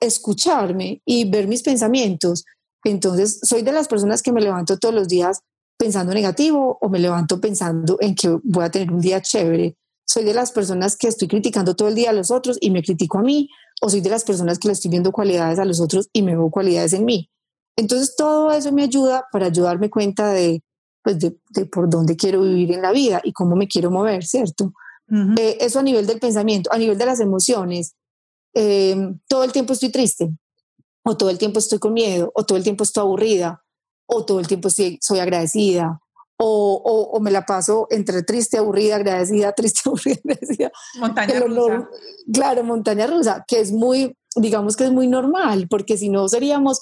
escucharme 0.00 1.02
y 1.04 1.28
ver 1.28 1.48
mis 1.48 1.62
pensamientos. 1.62 2.44
Entonces, 2.84 3.40
soy 3.42 3.62
de 3.62 3.72
las 3.72 3.88
personas 3.88 4.22
que 4.22 4.32
me 4.32 4.40
levanto 4.40 4.78
todos 4.78 4.94
los 4.94 5.08
días 5.08 5.40
pensando 5.76 6.14
negativo 6.14 6.78
o 6.80 6.88
me 6.88 6.98
levanto 6.98 7.40
pensando 7.40 7.96
en 8.00 8.14
que 8.14 8.28
voy 8.42 8.64
a 8.64 8.70
tener 8.70 8.92
un 8.92 9.00
día 9.00 9.20
chévere 9.20 9.76
soy 10.12 10.24
de 10.24 10.34
las 10.34 10.52
personas 10.52 10.96
que 10.96 11.08
estoy 11.08 11.28
criticando 11.28 11.74
todo 11.74 11.88
el 11.88 11.94
día 11.94 12.10
a 12.10 12.12
los 12.12 12.30
otros 12.30 12.58
y 12.60 12.70
me 12.70 12.82
critico 12.82 13.18
a 13.18 13.22
mí, 13.22 13.48
o 13.80 13.88
soy 13.88 14.00
de 14.00 14.10
las 14.10 14.24
personas 14.24 14.58
que 14.58 14.68
le 14.68 14.74
estoy 14.74 14.90
viendo 14.90 15.10
cualidades 15.10 15.58
a 15.58 15.64
los 15.64 15.80
otros 15.80 16.08
y 16.12 16.22
me 16.22 16.32
veo 16.32 16.50
cualidades 16.50 16.92
en 16.92 17.04
mí. 17.04 17.30
Entonces 17.76 18.14
todo 18.16 18.52
eso 18.52 18.72
me 18.72 18.82
ayuda 18.82 19.26
para 19.32 19.46
ayudarme 19.46 19.88
cuenta 19.88 20.30
de, 20.32 20.62
pues 21.02 21.18
de, 21.18 21.64
por 21.66 21.88
dónde 21.88 22.16
quiero 22.16 22.42
vivir 22.42 22.72
en 22.72 22.82
la 22.82 22.92
vida 22.92 23.20
y 23.24 23.32
cómo 23.32 23.56
me 23.56 23.66
quiero 23.66 23.90
mover, 23.90 24.24
¿cierto? 24.24 24.72
Eh, 25.38 25.58
eso 25.60 25.78
a 25.78 25.82
nivel 25.82 26.06
del 26.06 26.20
pensamiento, 26.20 26.70
a 26.72 26.78
nivel 26.78 26.96
de 26.96 27.06
las 27.06 27.20
emociones. 27.20 27.94
Eh, 28.54 29.14
todo 29.28 29.44
el 29.44 29.52
tiempo 29.52 29.72
estoy 29.72 29.90
triste, 29.90 30.30
o 31.04 31.16
todo 31.16 31.30
el 31.30 31.38
tiempo 31.38 31.58
estoy 31.58 31.78
con 31.78 31.94
miedo, 31.94 32.30
o 32.34 32.44
todo 32.44 32.58
el 32.58 32.64
tiempo 32.64 32.84
estoy 32.84 33.02
aburrida, 33.02 33.61
o 34.12 34.24
todo 34.24 34.40
el 34.40 34.46
tiempo 34.46 34.68
estoy, 34.68 34.98
soy 35.00 35.18
agradecida, 35.18 36.00
o, 36.44 37.18
me 37.20 37.30
la 37.30 37.46
paso 37.46 37.86
entre 37.90 38.22
triste, 38.22 38.58
aburrida, 38.58 38.96
agradecida, 38.96 39.52
triste, 39.56 39.82
aburrida, 39.86 40.18
agradecida. 40.24 40.72
Montaña 40.98 41.40
rusa. 41.40 41.88
claro, 42.32 42.64
montaña 42.64 43.06
rusa, 43.06 43.44
que 43.46 43.60
es 43.60 43.72
muy, 43.72 44.16
digamos 44.36 44.76
que 44.76 44.84
es 44.84 44.92
muy 44.92 45.06
normal, 45.06 45.68
porque 45.68 45.96
si 45.96 46.08
no 46.08 46.28
seríamos, 46.28 46.80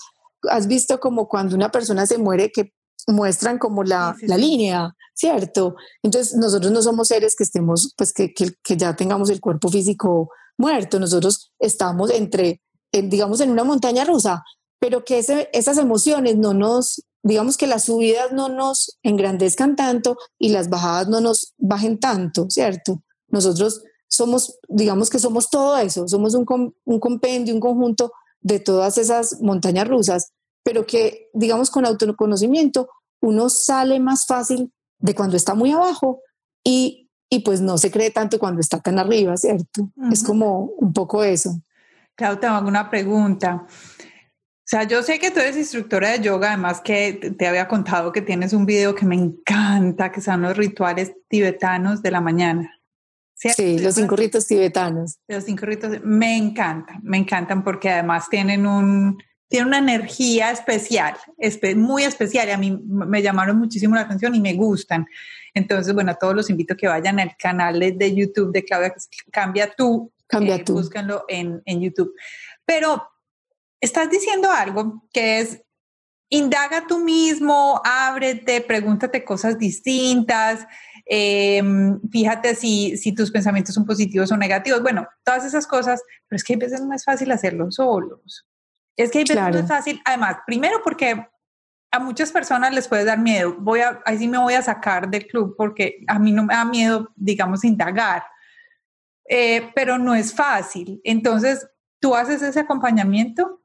has 0.49 0.67
visto 0.67 0.99
como 1.01 1.29
cuando 1.29 1.55
una 1.55 1.71
persona 1.71 2.07
se 2.07 2.19
muere 2.19 2.51
que 2.51 2.73
muestran 3.07 3.59
como 3.59 3.83
la, 3.83 4.17
la 4.23 4.37
línea, 4.37 4.95
¿cierto? 5.15 5.75
Entonces 6.03 6.37
nosotros 6.37 6.73
no 6.73 6.83
somos 6.83 7.09
seres 7.09 7.35
que 7.37 7.45
estemos, 7.45 7.95
pues 7.97 8.13
que, 8.13 8.33
que, 8.33 8.53
que 8.63 8.77
ya 8.77 8.95
tengamos 8.95 9.31
el 9.31 9.41
cuerpo 9.41 9.69
físico 9.69 10.31
muerto, 10.57 11.01
nosotros 11.01 11.53
estamos 11.59 12.11
entre, 12.11 12.61
digamos, 12.93 13.41
en 13.41 13.51
una 13.51 13.65
montaña 13.65 14.05
rusa, 14.05 14.45
pero 14.79 15.05
que 15.05 15.19
ese, 15.19 15.49
esas 15.53 15.79
emociones 15.79 16.37
no 16.37 16.55
nos, 16.55 17.03
digamos 17.23 17.57
que 17.57 17.67
las 17.67 17.85
subidas 17.85 18.33
no 18.33 18.49
nos 18.49 18.99
engrandezcan 19.03 19.77
tanto 19.77 20.17
y 20.39 20.51
las 20.51 20.69
bajadas 20.69 21.09
no 21.09 21.21
nos 21.21 21.55
bajen 21.59 21.99
tanto, 21.99 22.47
¿cierto? 22.49 23.03
Nosotros 23.29 23.83
somos, 24.09 24.59
digamos 24.69 25.11
que 25.11 25.19
somos 25.19 25.51
todo 25.51 25.77
eso, 25.79 26.09
somos 26.09 26.35
un, 26.35 26.75
un 26.85 27.01
compendio, 27.01 27.55
un 27.55 27.61
conjunto 27.61 28.13
de 28.41 28.59
todas 28.59 28.99
esas 28.99 29.41
montañas 29.41 29.87
rusas, 29.87 30.33
pero 30.63 30.87
que, 30.87 31.29
digamos, 31.35 31.71
con 31.71 31.87
autoconocimiento 31.87 32.89
uno 33.21 33.49
sale 33.51 34.01
más 34.01 34.27
fácil 34.27 34.73
de 34.99 35.15
cuando 35.15 35.37
está 35.37 35.55
muy 35.55 35.73
abajo 35.73 36.21
y, 36.65 37.11
y 37.29 37.41
pues 37.41 37.61
no 37.61 37.79
se 37.79 37.91
cree 37.91 38.11
tanto 38.11 38.39
cuando 38.39 38.61
está 38.61 38.81
tan 38.81 38.99
arriba, 38.99 39.37
¿cierto? 39.37 39.91
Es 40.11 40.23
como 40.23 40.73
un 40.79 40.93
poco 40.93 41.23
eso. 41.23 41.61
Claro, 42.15 42.39
te 42.39 42.47
hago 42.47 42.69
una 42.69 42.91
pregunta. 42.91 43.67
O 44.71 44.77
sea, 44.77 44.85
yo 44.85 45.03
sé 45.03 45.19
que 45.19 45.33
tú 45.33 45.41
eres 45.41 45.57
instructora 45.57 46.11
de 46.11 46.21
yoga, 46.21 46.53
además 46.53 46.81
que 46.81 47.35
te 47.37 47.49
había 47.49 47.67
contado 47.67 48.13
que 48.13 48.23
tienes 48.23 48.53
un 48.53 48.67
video 48.67 48.95
que 48.95 49.05
me 49.05 49.17
encanta, 49.17 50.13
que 50.13 50.21
son 50.21 50.43
los 50.43 50.57
rituales 50.57 51.13
tibetanos 51.27 52.03
de 52.03 52.13
la 52.13 52.21
mañana. 52.21 52.81
Sí, 53.35 53.81
los 53.81 53.97
cinco 53.97 54.15
ritos 54.15 54.47
tibetanos. 54.47 55.19
Los 55.27 55.43
cinco 55.43 55.67
ritos, 55.67 56.05
me 56.05 56.37
encantan, 56.37 57.01
me 57.03 57.17
encantan 57.17 57.65
porque 57.65 57.91
además 57.91 58.29
tienen 58.31 58.65
un, 58.65 59.21
tienen 59.49 59.67
una 59.67 59.79
energía 59.79 60.53
especial, 60.53 61.17
muy 61.75 62.05
especial 62.05 62.47
y 62.47 62.53
a 62.53 62.57
mí 62.57 62.81
me 62.87 63.23
llamaron 63.23 63.59
muchísimo 63.59 63.97
la 63.97 64.03
atención 64.03 64.37
y 64.37 64.41
me 64.41 64.55
gustan. 64.55 65.05
Entonces, 65.53 65.93
bueno, 65.93 66.13
a 66.13 66.15
todos 66.15 66.37
los 66.37 66.49
invito 66.49 66.75
a 66.75 66.77
que 66.77 66.87
vayan 66.87 67.19
al 67.19 67.37
canal 67.37 67.81
de 67.81 68.15
YouTube 68.15 68.53
de 68.53 68.65
Claudia 68.65 68.95
Cambia 69.33 69.75
Tú. 69.77 70.13
Cambia 70.29 70.55
eh, 70.55 70.63
Tú. 70.65 70.75
Búscanlo 70.75 71.25
en, 71.27 71.61
en 71.65 71.81
YouTube. 71.81 72.15
Pero 72.65 73.10
estás 73.81 74.11
diciendo 74.11 74.51
algo 74.51 75.09
que 75.13 75.41
es, 75.41 75.63
indaga 76.29 76.87
tú 76.87 76.99
mismo, 76.99 77.81
ábrete, 77.85 78.61
pregúntate 78.61 79.25
cosas 79.25 79.59
distintas, 79.59 80.67
em, 81.07 82.01
fíjate 82.11 82.55
si, 82.55 82.97
si 82.97 83.13
tus 83.13 83.31
pensamientos 83.31 83.75
son 83.75 83.85
positivos 83.85 84.31
o 84.31 84.37
negativos, 84.37 84.83
bueno, 84.83 85.09
todas 85.25 85.45
esas 85.45 85.67
cosas, 85.67 86.03
pero 86.29 86.37
es 86.37 86.45
que 86.45 86.55
a 86.55 86.59
veces 86.59 86.81
no 86.83 86.95
es 86.95 87.05
fácil 87.05 87.33
hacerlo 87.33 87.71
solos. 87.73 88.47
Es 88.97 89.11
que 89.11 89.19
a 89.19 89.23
veces 89.23 89.37
no 89.37 89.59
es 89.59 89.69
fácil, 89.69 90.01
además, 90.05 90.37
primero 90.47 90.81
porque 90.85 91.27
a 91.91 91.99
muchas 91.99 92.31
personas 92.31 92.73
les 92.73 92.87
puede 92.87 93.05
dar 93.05 93.19
miedo, 93.19 93.57
voy 93.59 93.81
a, 93.81 94.01
ahí 94.05 94.19
sí 94.19 94.29
me 94.29 94.39
voy 94.39 94.55
a 94.55 94.63
sacar 94.63 95.11
del 95.11 95.27
club 95.27 95.55
porque 95.57 96.05
a 96.07 96.19
mí 96.19 96.31
no 96.31 96.45
me 96.45 96.55
da 96.55 96.65
miedo, 96.65 97.11
digamos, 97.17 97.65
indagar, 97.65 98.23
eh, 99.29 99.73
pero 99.75 99.99
no 99.99 100.15
es 100.15 100.33
fácil. 100.33 101.01
Entonces, 101.03 101.67
¿tú 101.99 102.15
haces 102.15 102.43
ese 102.43 102.61
acompañamiento? 102.61 103.60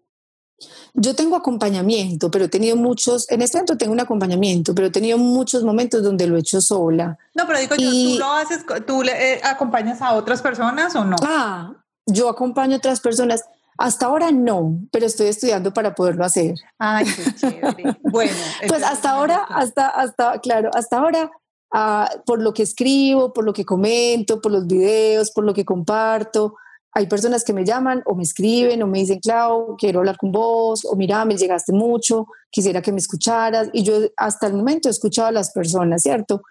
Yo 0.93 1.15
tengo 1.15 1.35
acompañamiento, 1.35 2.31
pero 2.31 2.45
he 2.45 2.47
tenido 2.47 2.77
muchos, 2.77 3.29
en 3.29 3.41
este 3.41 3.57
momento 3.57 3.77
tengo 3.77 3.91
un 3.91 3.99
acompañamiento, 3.99 4.73
pero 4.73 4.87
he 4.87 4.91
tenido 4.91 5.17
muchos 5.17 5.63
momentos 5.63 6.01
donde 6.01 6.27
lo 6.27 6.37
he 6.37 6.39
hecho 6.39 6.61
sola. 6.61 7.17
No, 7.33 7.45
pero 7.45 7.59
digo 7.59 7.75
yo, 7.75 7.89
¿tú 7.89 8.19
lo 8.19 8.31
haces, 8.31 8.65
tú 8.87 9.03
le, 9.03 9.33
eh, 9.33 9.41
acompañas 9.43 10.01
a 10.01 10.13
otras 10.13 10.41
personas 10.41 10.95
o 10.95 11.03
no? 11.03 11.17
Ah, 11.21 11.73
yo 12.05 12.29
acompaño 12.29 12.75
a 12.75 12.77
otras 12.77 13.01
personas. 13.01 13.43
Hasta 13.77 14.05
ahora 14.05 14.31
no, 14.31 14.79
pero 14.89 15.05
estoy 15.05 15.27
estudiando 15.27 15.73
para 15.73 15.93
poderlo 15.93 16.23
hacer. 16.23 16.55
Ay, 16.79 17.05
qué 17.05 17.35
chévere. 17.35 17.97
bueno. 18.03 18.31
pues 18.69 18.81
hasta 18.83 19.11
ahora, 19.11 19.43
hasta, 19.49 19.87
hasta, 19.87 20.39
claro, 20.39 20.69
hasta 20.73 20.97
ahora, 20.97 21.29
ah, 21.73 22.09
por 22.25 22.41
lo 22.41 22.53
que 22.53 22.63
escribo, 22.63 23.33
por 23.33 23.43
lo 23.43 23.51
que 23.51 23.65
comento, 23.65 24.39
por 24.39 24.53
los 24.53 24.65
videos, 24.65 25.31
por 25.31 25.43
lo 25.43 25.53
que 25.53 25.65
comparto, 25.65 26.55
hay 26.97 27.07
personas 27.07 27.43
que 27.43 27.51
me 27.51 27.65
llaman 27.65 28.01
o 28.05 28.15
me 28.15 28.23
escriben 28.23 28.81
o 28.81 28.87
me 28.87 28.99
dicen, 28.99 29.19
Clau, 29.19 29.75
quiero 29.77 29.99
hablar 29.99 30.15
con 30.15 30.31
vos, 30.31 30.85
o 30.85 30.95
mira, 30.95 31.25
me 31.25 31.35
llegaste 31.35 31.73
mucho, 31.73 32.25
quisiera 32.49 32.81
que 32.81 32.93
me 32.93 32.99
escucharas. 32.99 33.69
Y 33.73 33.83
yo 33.83 33.99
hasta 34.15 34.47
el 34.47 34.53
momento 34.53 34.87
he 34.87 34.91
escuchado 34.91 35.27
a 35.27 35.33
las 35.33 35.51
personas, 35.51 36.03
¿cierto? 36.03 36.41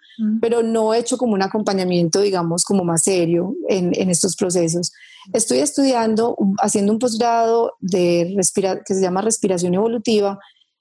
Pero 0.43 0.63
no 0.63 0.93
he 0.93 0.99
hecho 0.99 1.17
como 1.17 1.33
un 1.33 1.43
acompañamiento, 1.43 2.21
digamos, 2.21 2.63
como 2.65 2.85
más 2.85 3.05
serio 3.05 3.57
en, 3.69 3.93
en 3.95 4.11
estos 4.11 4.37
procesos. 4.37 4.93
Estoy 5.33 5.61
estudiando, 5.61 6.37
haciendo 6.59 6.93
un 6.93 6.99
posgrado 6.99 7.73
de 7.81 8.37
que 8.87 8.95
se 8.95 9.01
llama 9.01 9.23
respiración 9.23 9.73
evolutiva. 9.73 10.39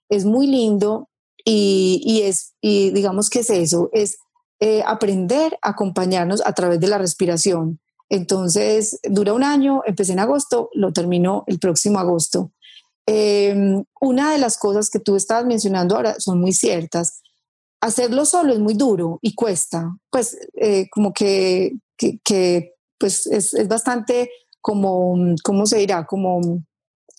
Es 0.10 0.26
muy 0.26 0.46
lindo 0.46 1.08
y, 1.46 2.22
es, 2.26 2.54
y 2.60 2.92
digamos 2.92 3.30
que 3.30 3.40
es 3.40 3.50
eso, 3.50 3.90
es 3.94 4.18
eh, 4.60 4.84
aprender 4.86 5.58
a 5.62 5.70
acompañarnos 5.70 6.46
a 6.46 6.52
través 6.52 6.82
de 6.82 6.88
la 6.88 6.98
respiración. 6.98 7.80
Entonces, 8.14 9.00
dura 9.10 9.34
un 9.34 9.44
año, 9.44 9.82
empecé 9.88 10.14
en 10.14 10.20
agosto, 10.20 10.70
lo 10.74 10.94
termino 10.94 11.44
el 11.48 11.58
próximo 11.58 11.98
agosto. 11.98 12.52
Em, 13.08 13.84
una 14.00 14.32
de 14.32 14.38
las 14.38 14.60
cosas 14.60 14.92
que 14.92 15.00
tú 15.00 15.16
estabas 15.16 15.48
mencionando 15.48 15.96
ahora 15.96 16.20
son 16.20 16.40
muy 16.40 16.54
ciertas. 16.54 17.24
Hacerlo 17.82 18.26
solo 18.26 18.54
es 18.54 18.60
muy 18.60 18.76
duro 18.76 19.18
y 19.24 19.34
cuesta, 19.34 19.98
pues 20.12 20.38
eh, 20.54 20.88
como 20.92 21.12
que, 21.12 21.74
que, 21.98 22.76
pues 23.00 23.26
es, 23.26 23.56
es, 23.56 23.68
bastante 23.68 24.30
como, 24.62 25.16
¿cómo 25.44 25.66
se 25.66 25.80
dirá? 25.80 26.06
Como 26.06 26.64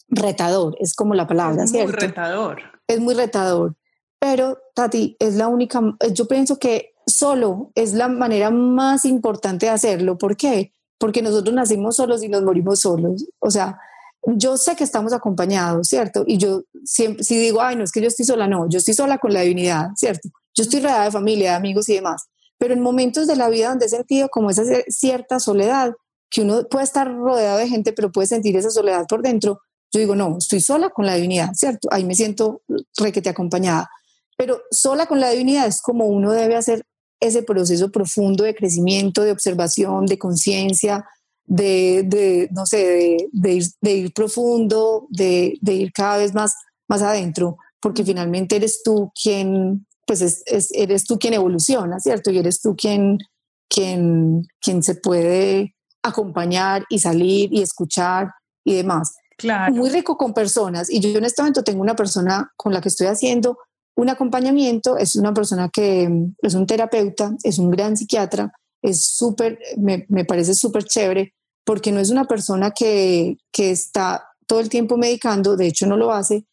retador, 0.07 0.77
es 0.79 0.95
como 0.95 1.15
la 1.15 1.27
palabra, 1.27 1.65
es 1.65 1.73
muy 1.73 1.87
retador. 1.87 2.63
Es 2.87 3.01
muy 3.01 3.15
retador. 3.15 3.75
Pero, 4.21 4.59
Tati, 4.77 5.17
es 5.19 5.35
la 5.35 5.49
única, 5.49 5.83
yo 6.13 6.29
pienso 6.29 6.61
que 6.61 6.95
solo 7.05 7.73
es 7.75 7.95
la 7.95 8.07
manera 8.07 8.53
más 8.53 9.05
importante 9.05 9.67
de 9.67 9.73
hacerlo. 9.73 10.19
¿Por 10.19 10.37
qué? 10.37 10.71
Porque 10.99 11.23
nosotros 11.23 11.55
nacimos 11.55 11.97
solos 11.97 12.23
y 12.23 12.29
nos 12.29 12.43
morimos 12.43 12.81
solos. 12.81 13.27
O 13.41 13.51
sea, 13.51 13.79
yo 14.27 14.57
sé 14.57 14.75
que 14.77 14.85
estamos 14.85 15.13
acompañados, 15.13 15.89
¿cierto? 15.89 16.25
Y 16.27 16.39
yo 16.39 16.63
siempre, 16.85 17.25
si 17.25 17.37
digo, 17.37 17.61
ay, 17.61 17.77
no, 17.77 17.85
es 17.85 17.93
que 17.93 18.01
yo 18.01 18.09
estoy 18.09 18.25
sola, 18.25 18.47
no, 18.47 18.69
yo 18.69 18.79
estoy 18.79 18.95
sola 18.95 19.19
con 19.19 19.33
la 19.33 19.43
divinidad, 19.43 19.89
¿cierto? 19.97 20.29
Yo 20.55 20.63
estoy 20.63 20.81
rodeada 20.81 21.05
de 21.05 21.11
familia, 21.11 21.51
de 21.51 21.57
amigos 21.57 21.89
y 21.89 21.95
demás. 21.95 22.25
Pero 22.59 22.75
en 22.75 22.81
momentos 22.81 23.27
de 23.27 23.37
la 23.37 23.49
vida 23.49 23.69
donde 23.69 23.87
he 23.87 23.89
sentido 23.89 24.29
como 24.29 24.51
esa 24.51 24.63
cierta 24.89 25.41
soledad, 25.41 25.93
que 26.31 26.43
uno 26.43 26.65
puede 26.69 26.85
estar 26.85 27.13
rodeado 27.13 27.59
de 27.59 27.69
gente, 27.69 27.93
pero 27.93 28.11
puede 28.11 28.27
sentir 28.27 28.57
esa 28.57 28.71
soledad 28.71 29.07
por 29.09 29.23
dentro, 29.23 29.61
yo 29.93 30.01
digo, 30.01 30.17
no, 30.17 30.39
estoy 30.39 30.61
sola 30.61 30.91
con 30.91 31.07
la 31.07 31.15
divinidad, 31.15 31.51
¿cierto? 31.55 31.89
Ahí 31.93 32.05
me 32.05 32.15
siento 32.15 32.63
requete 32.97 33.29
acompañada. 33.29 33.89
Pero 34.37 34.61
sola 34.71 35.07
con 35.07 35.21
la 35.21 35.31
divinidad 35.31 35.67
es 35.67 35.81
como 35.81 36.07
uno 36.07 36.33
debe 36.33 36.57
hacer 36.57 36.85
ese 37.27 37.43
proceso 37.43 37.91
profundo 37.91 38.45
de 38.45 38.55
crecimiento, 38.55 39.23
de 39.23 39.33
observación, 39.33 40.07
de 40.07 40.19
conciencia, 40.19 41.05
de, 41.47 42.49
no 42.53 42.67
sé, 42.67 43.29
de, 43.33 43.93
ir, 43.93 44.13
profundo, 44.13 45.07
de, 45.11 45.59
ir 45.63 45.93
cada 45.93 46.19
vez 46.19 46.35
más, 46.35 46.55
más 46.89 47.03
adentro, 47.03 47.57
porque 47.81 48.05
finalmente 48.05 48.57
eres 48.57 48.83
tú 48.83 49.11
quien, 49.21 49.87
pues 50.07 50.43
eres 50.73 51.05
tú 51.05 51.19
quien 51.19 51.35
evoluciona, 51.35 51.99
¿cierto? 52.01 52.31
Y 52.31 52.39
eres 52.39 52.61
tú 52.61 52.75
quien, 52.77 53.19
quien, 53.69 54.47
quien 54.61 54.83
se 54.83 54.95
puede 54.95 55.75
acompañar 56.03 56.85
y 56.89 56.99
salir 56.99 57.53
y 57.53 57.63
escuchar 57.63 58.31
y 58.65 58.75
demás. 58.75 59.15
Claro. 59.37 59.75
Muy 59.75 59.91
rico 59.91 60.17
con 60.17 60.33
personas. 60.33 60.91
Y 60.91 61.01
yo 61.01 61.19
en 61.19 61.25
este 61.25 61.43
momento 61.43 61.65
tengo 61.65 61.83
una 61.83 61.97
persona 61.97 62.53
con 62.57 62.73
la 62.73 62.81
que 62.81 62.89
estoy 62.89 63.09
haciendo 63.09 63.59
un 63.97 64.09
acompañamiento, 64.09 64.97
es 64.97 65.17
una 65.17 65.33
persona 65.33 65.69
que 65.73 66.09
es 66.43 66.55
un 66.55 66.67
terapeuta, 66.67 67.35
es 67.43 67.59
un 67.59 67.71
gran 67.71 67.97
psiquiatra, 67.97 68.53
es 68.83 69.07
súper, 69.07 69.59
me, 69.79 70.05
me, 70.09 70.25
parece 70.25 70.55
súper 70.55 70.85
chévere, 70.85 71.33
porque 71.65 71.93
no 71.93 72.01
es 72.01 72.11
una 72.11 72.25
persona 72.25 72.73
que, 72.73 73.37
que 73.53 73.71
está 73.71 74.29
todo 74.47 74.61
el 74.61 74.69
tiempo 74.69 74.97
medicando, 74.97 75.57
de 75.57 75.69
hecho 75.69 75.87
no 75.87 75.97
lo 75.97 76.13
hace, 76.13 76.45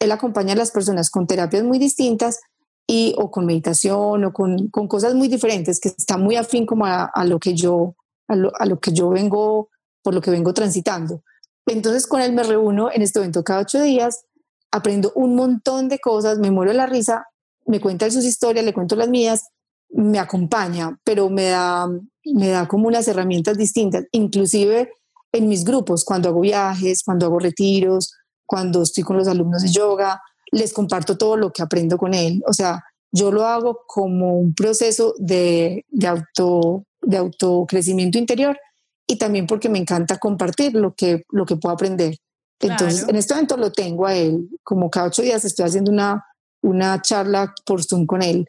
él 0.00 0.10
acompaña 0.10 0.54
a 0.54 0.56
las 0.56 0.72
personas 0.72 1.10
con 1.10 1.26
terapias 1.26 1.62
muy 1.62 1.78
distintas 1.78 2.40
y 2.86 3.14
o 3.16 3.30
con 3.30 3.46
meditación 3.46 4.24
o 4.24 4.32
con, 4.32 4.68
con 4.68 4.88
cosas 4.88 5.14
muy 5.14 5.28
diferentes, 5.28 5.78
que 5.78 5.88
está 5.88 6.16
muy 6.16 6.36
afín 6.36 6.66
como 6.66 6.84
a, 6.84 7.04
a 7.04 7.24
lo 7.24 7.38
que 7.38 7.54
yo, 7.54 7.94
a 8.28 8.34
lo, 8.34 8.50
a 8.58 8.66
lo, 8.66 8.80
que 8.80 8.92
yo 8.92 9.08
vengo, 9.10 9.70
por 10.02 10.12
lo 10.14 10.20
que 10.20 10.32
vengo 10.32 10.52
transitando. 10.52 11.22
Entonces 11.66 12.06
con 12.08 12.20
él 12.20 12.32
me 12.32 12.42
reúno 12.42 12.90
en 12.92 13.02
este 13.02 13.20
evento 13.20 13.44
cada 13.44 13.60
ocho 13.60 13.80
días, 13.80 14.24
aprendo 14.72 15.12
un 15.14 15.36
montón 15.36 15.88
de 15.88 15.98
cosas, 15.98 16.38
me 16.38 16.50
muero 16.50 16.72
de 16.72 16.78
la 16.78 16.86
risa, 16.86 17.26
me 17.66 17.80
cuenta 17.80 18.10
sus 18.10 18.24
historias, 18.24 18.64
le 18.64 18.72
cuento 18.72 18.96
las 18.96 19.08
mías, 19.08 19.48
me 19.90 20.18
acompaña, 20.18 20.98
pero 21.04 21.28
me 21.28 21.44
da, 21.44 21.88
me 22.24 22.48
da 22.48 22.66
como 22.66 22.88
unas 22.88 23.06
herramientas 23.06 23.56
distintas, 23.56 24.06
inclusive 24.10 24.90
en 25.32 25.48
mis 25.48 25.64
grupos, 25.64 26.04
cuando 26.04 26.28
hago 26.28 26.40
viajes, 26.40 27.02
cuando 27.04 27.26
hago 27.26 27.38
retiros, 27.38 28.12
cuando 28.46 28.82
estoy 28.82 29.04
con 29.04 29.16
los 29.16 29.28
alumnos 29.28 29.62
de 29.62 29.70
yoga, 29.70 30.20
les 30.50 30.72
comparto 30.72 31.16
todo 31.16 31.36
lo 31.36 31.52
que 31.52 31.62
aprendo 31.62 31.96
con 31.96 32.12
él. 32.12 32.42
O 32.46 32.52
sea, 32.52 32.82
yo 33.10 33.30
lo 33.32 33.46
hago 33.46 33.80
como 33.86 34.38
un 34.38 34.54
proceso 34.54 35.14
de, 35.18 35.84
de, 35.88 36.06
auto, 36.06 36.84
de 37.00 37.16
autocrecimiento 37.16 38.18
interior 38.18 38.58
y 39.06 39.16
también 39.16 39.46
porque 39.46 39.68
me 39.68 39.78
encanta 39.78 40.18
compartir 40.18 40.74
lo 40.74 40.94
que, 40.94 41.24
lo 41.30 41.46
que 41.46 41.56
puedo 41.56 41.74
aprender. 41.74 42.16
Entonces, 42.62 43.08
en 43.08 43.16
este 43.16 43.34
momento 43.34 43.56
lo 43.56 43.72
tengo 43.72 44.06
a 44.06 44.14
él, 44.14 44.48
como 44.62 44.90
cada 44.90 45.06
ocho 45.06 45.22
días 45.22 45.44
estoy 45.44 45.66
haciendo 45.66 45.90
una, 45.90 46.24
una 46.62 47.02
charla 47.02 47.52
por 47.66 47.82
Zoom 47.82 48.06
con 48.06 48.22
él, 48.22 48.48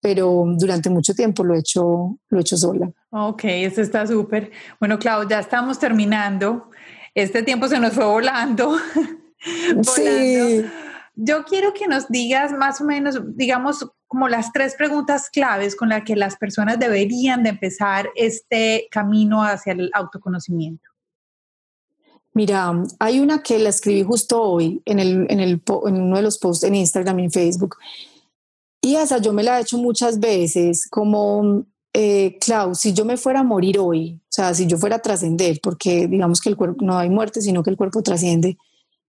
pero 0.00 0.44
durante 0.56 0.88
mucho 0.88 1.14
tiempo 1.14 1.44
lo 1.44 1.54
he 1.54 1.58
hecho, 1.58 2.18
lo 2.28 2.38
he 2.38 2.40
hecho 2.40 2.56
sola. 2.56 2.90
Ok, 3.10 3.44
eso 3.44 3.82
está 3.82 4.06
súper. 4.06 4.50
Bueno, 4.78 4.98
Clau, 4.98 5.28
ya 5.28 5.40
estamos 5.40 5.78
terminando. 5.78 6.70
Este 7.14 7.42
tiempo 7.42 7.68
se 7.68 7.78
nos 7.78 7.92
fue 7.92 8.04
volando. 8.04 8.76
Sí. 9.82 10.62
Yo 11.14 11.44
quiero 11.44 11.72
que 11.72 11.88
nos 11.88 12.08
digas 12.08 12.52
más 12.52 12.82
o 12.82 12.84
menos, 12.84 13.18
digamos, 13.36 13.90
como 14.06 14.28
las 14.28 14.52
tres 14.52 14.74
preguntas 14.74 15.30
claves 15.30 15.74
con 15.76 15.88
las 15.88 16.04
que 16.04 16.14
las 16.14 16.36
personas 16.36 16.78
deberían 16.78 17.42
de 17.42 17.48
empezar 17.50 18.10
este 18.16 18.86
camino 18.90 19.42
hacia 19.42 19.72
el 19.72 19.90
autoconocimiento. 19.94 20.89
Mira, 22.32 22.72
hay 22.98 23.20
una 23.20 23.42
que 23.42 23.58
la 23.58 23.70
escribí 23.70 24.02
justo 24.02 24.40
hoy 24.40 24.82
en, 24.84 25.00
el, 25.00 25.26
en, 25.30 25.40
el, 25.40 25.62
en 25.86 26.00
uno 26.00 26.16
de 26.16 26.22
los 26.22 26.38
posts 26.38 26.64
en 26.64 26.76
Instagram 26.76 27.18
y 27.18 27.24
en 27.24 27.32
Facebook. 27.32 27.76
Y 28.80 28.96
esa 28.96 29.18
yo 29.18 29.32
me 29.32 29.42
la 29.42 29.58
he 29.58 29.62
hecho 29.62 29.78
muchas 29.78 30.20
veces, 30.20 30.86
como, 30.88 31.66
eh, 31.92 32.38
si 32.74 32.92
yo 32.92 33.04
me 33.04 33.16
fuera 33.16 33.40
a 33.40 33.44
morir 33.44 33.78
hoy, 33.78 34.20
o 34.22 34.32
sea, 34.32 34.54
si 34.54 34.66
yo 34.66 34.78
fuera 34.78 34.96
a 34.96 35.02
trascender, 35.02 35.60
porque 35.62 36.06
digamos 36.06 36.40
que 36.40 36.48
el 36.48 36.56
cuerpo 36.56 36.84
no 36.84 36.96
hay 36.96 37.10
muerte, 37.10 37.42
sino 37.42 37.62
que 37.62 37.70
el 37.70 37.76
cuerpo 37.76 38.02
trasciende. 38.02 38.56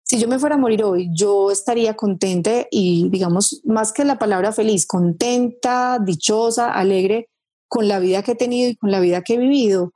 Si 0.03 0.19
yo 0.19 0.27
me 0.27 0.39
fuera 0.39 0.55
a 0.55 0.57
morir 0.57 0.83
hoy, 0.83 1.09
yo 1.13 1.51
estaría 1.51 1.93
contenta 1.93 2.67
y, 2.69 3.07
digamos, 3.09 3.61
más 3.63 3.93
que 3.93 4.03
la 4.03 4.19
palabra 4.19 4.51
feliz, 4.51 4.85
contenta, 4.85 5.99
dichosa, 6.03 6.73
alegre 6.73 7.29
con 7.69 7.87
la 7.87 7.99
vida 7.99 8.23
que 8.23 8.33
he 8.33 8.35
tenido 8.35 8.69
y 8.69 8.75
con 8.75 8.91
la 8.91 8.99
vida 8.99 9.21
que 9.21 9.35
he 9.35 9.37
vivido. 9.37 9.93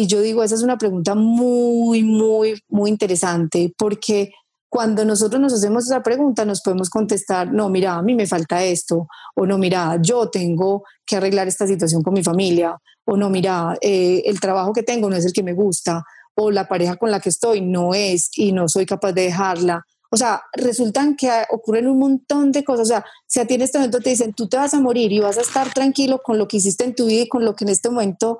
Y 0.00 0.06
yo 0.06 0.22
digo, 0.22 0.42
esa 0.42 0.54
es 0.54 0.62
una 0.62 0.78
pregunta 0.78 1.14
muy, 1.14 2.02
muy, 2.02 2.58
muy 2.70 2.88
interesante, 2.88 3.70
porque 3.76 4.32
cuando 4.70 5.04
nosotros 5.04 5.38
nos 5.38 5.52
hacemos 5.52 5.84
esa 5.84 6.02
pregunta 6.02 6.46
nos 6.46 6.62
podemos 6.62 6.88
contestar, 6.88 7.52
no, 7.52 7.68
mira, 7.68 7.96
a 7.96 8.02
mí 8.02 8.14
me 8.14 8.26
falta 8.26 8.64
esto, 8.64 9.08
o 9.36 9.44
no, 9.44 9.58
mira, 9.58 9.98
yo 10.00 10.30
tengo 10.30 10.84
que 11.04 11.16
arreglar 11.16 11.48
esta 11.48 11.66
situación 11.66 12.02
con 12.02 12.14
mi 12.14 12.24
familia, 12.24 12.78
o 13.04 13.14
no, 13.14 13.28
mira, 13.28 13.76
eh, 13.82 14.22
el 14.24 14.40
trabajo 14.40 14.72
que 14.72 14.82
tengo 14.82 15.10
no 15.10 15.16
es 15.16 15.26
el 15.26 15.34
que 15.34 15.42
me 15.42 15.52
gusta, 15.52 16.02
o 16.34 16.50
la 16.50 16.66
pareja 16.66 16.96
con 16.96 17.10
la 17.10 17.20
que 17.20 17.28
estoy 17.28 17.60
no 17.60 17.92
es 17.92 18.30
y 18.36 18.52
no 18.52 18.68
soy 18.68 18.86
capaz 18.86 19.12
de 19.12 19.24
dejarla. 19.24 19.84
O 20.10 20.16
sea, 20.16 20.40
resultan 20.54 21.14
que 21.14 21.30
ocurren 21.50 21.88
un 21.88 21.98
montón 21.98 22.52
de 22.52 22.64
cosas. 22.64 22.82
O 22.84 22.88
sea, 22.88 23.04
si 23.26 23.38
a 23.38 23.46
ti 23.46 23.54
en 23.54 23.62
este 23.62 23.76
momento 23.76 24.00
te 24.00 24.08
dicen, 24.08 24.32
tú 24.32 24.48
te 24.48 24.56
vas 24.56 24.72
a 24.72 24.80
morir 24.80 25.12
y 25.12 25.20
vas 25.20 25.36
a 25.36 25.42
estar 25.42 25.70
tranquilo 25.74 26.22
con 26.24 26.38
lo 26.38 26.48
que 26.48 26.56
hiciste 26.56 26.84
en 26.84 26.94
tu 26.94 27.04
vida 27.04 27.24
y 27.24 27.28
con 27.28 27.44
lo 27.44 27.54
que 27.54 27.64
en 27.64 27.68
este 27.68 27.90
momento 27.90 28.38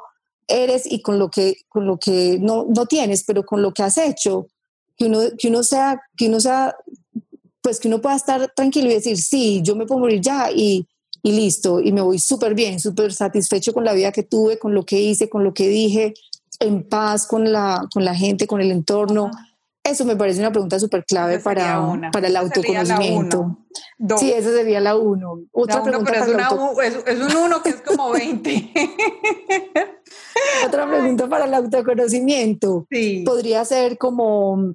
eres 0.48 0.90
y 0.90 1.02
con 1.02 1.18
lo 1.18 1.30
que, 1.30 1.56
con 1.68 1.86
lo 1.86 1.98
que 1.98 2.38
no, 2.40 2.66
no 2.68 2.86
tienes, 2.86 3.24
pero 3.24 3.44
con 3.44 3.62
lo 3.62 3.72
que 3.72 3.82
has 3.82 3.98
hecho, 3.98 4.48
que 4.96 5.06
uno, 5.06 5.20
que 5.38 5.48
uno 5.48 5.62
sea, 5.62 6.00
que 6.16 6.28
uno 6.28 6.40
sea, 6.40 6.76
pues 7.62 7.80
que 7.80 7.88
uno 7.88 8.00
pueda 8.00 8.16
estar 8.16 8.52
tranquilo 8.54 8.90
y 8.90 8.94
decir, 8.94 9.18
sí, 9.18 9.60
yo 9.62 9.76
me 9.76 9.86
puedo 9.86 10.00
morir 10.00 10.20
ya 10.20 10.50
y, 10.50 10.86
y 11.22 11.32
listo, 11.32 11.80
y 11.80 11.92
me 11.92 12.00
voy 12.00 12.18
súper 12.18 12.54
bien, 12.54 12.80
súper 12.80 13.12
satisfecho 13.12 13.72
con 13.72 13.84
la 13.84 13.92
vida 13.92 14.12
que 14.12 14.22
tuve, 14.22 14.58
con 14.58 14.74
lo 14.74 14.84
que 14.84 15.00
hice, 15.00 15.28
con 15.28 15.44
lo 15.44 15.54
que 15.54 15.68
dije, 15.68 16.14
en 16.60 16.86
paz 16.86 17.26
con 17.26 17.50
la, 17.50 17.86
con 17.92 18.04
la 18.04 18.14
gente, 18.14 18.46
con 18.46 18.60
el 18.60 18.70
entorno. 18.70 19.30
Eso 19.82 20.04
me 20.04 20.14
parece 20.14 20.40
una 20.40 20.52
pregunta 20.52 20.78
súper 20.78 21.04
clave 21.06 21.38
para, 21.40 21.82
para 22.12 22.28
el 22.28 22.36
autoconocimiento. 22.36 23.56
Sí, 24.18 24.30
esa 24.30 24.50
sería 24.52 24.78
la 24.78 24.94
uno. 24.94 25.40
Otra 25.52 25.82
pregunta 25.82 26.12
es, 27.06 27.18
un 27.18 27.36
uno 27.36 27.62
que 27.62 27.70
es 27.70 27.80
como 27.80 28.10
20. 28.10 28.72
Otra 30.66 30.88
pregunta 30.88 31.28
para 31.28 31.44
el 31.44 31.54
autoconocimiento. 31.54 32.86
Sí. 32.90 33.22
Podría 33.24 33.64
ser 33.64 33.98
como, 33.98 34.74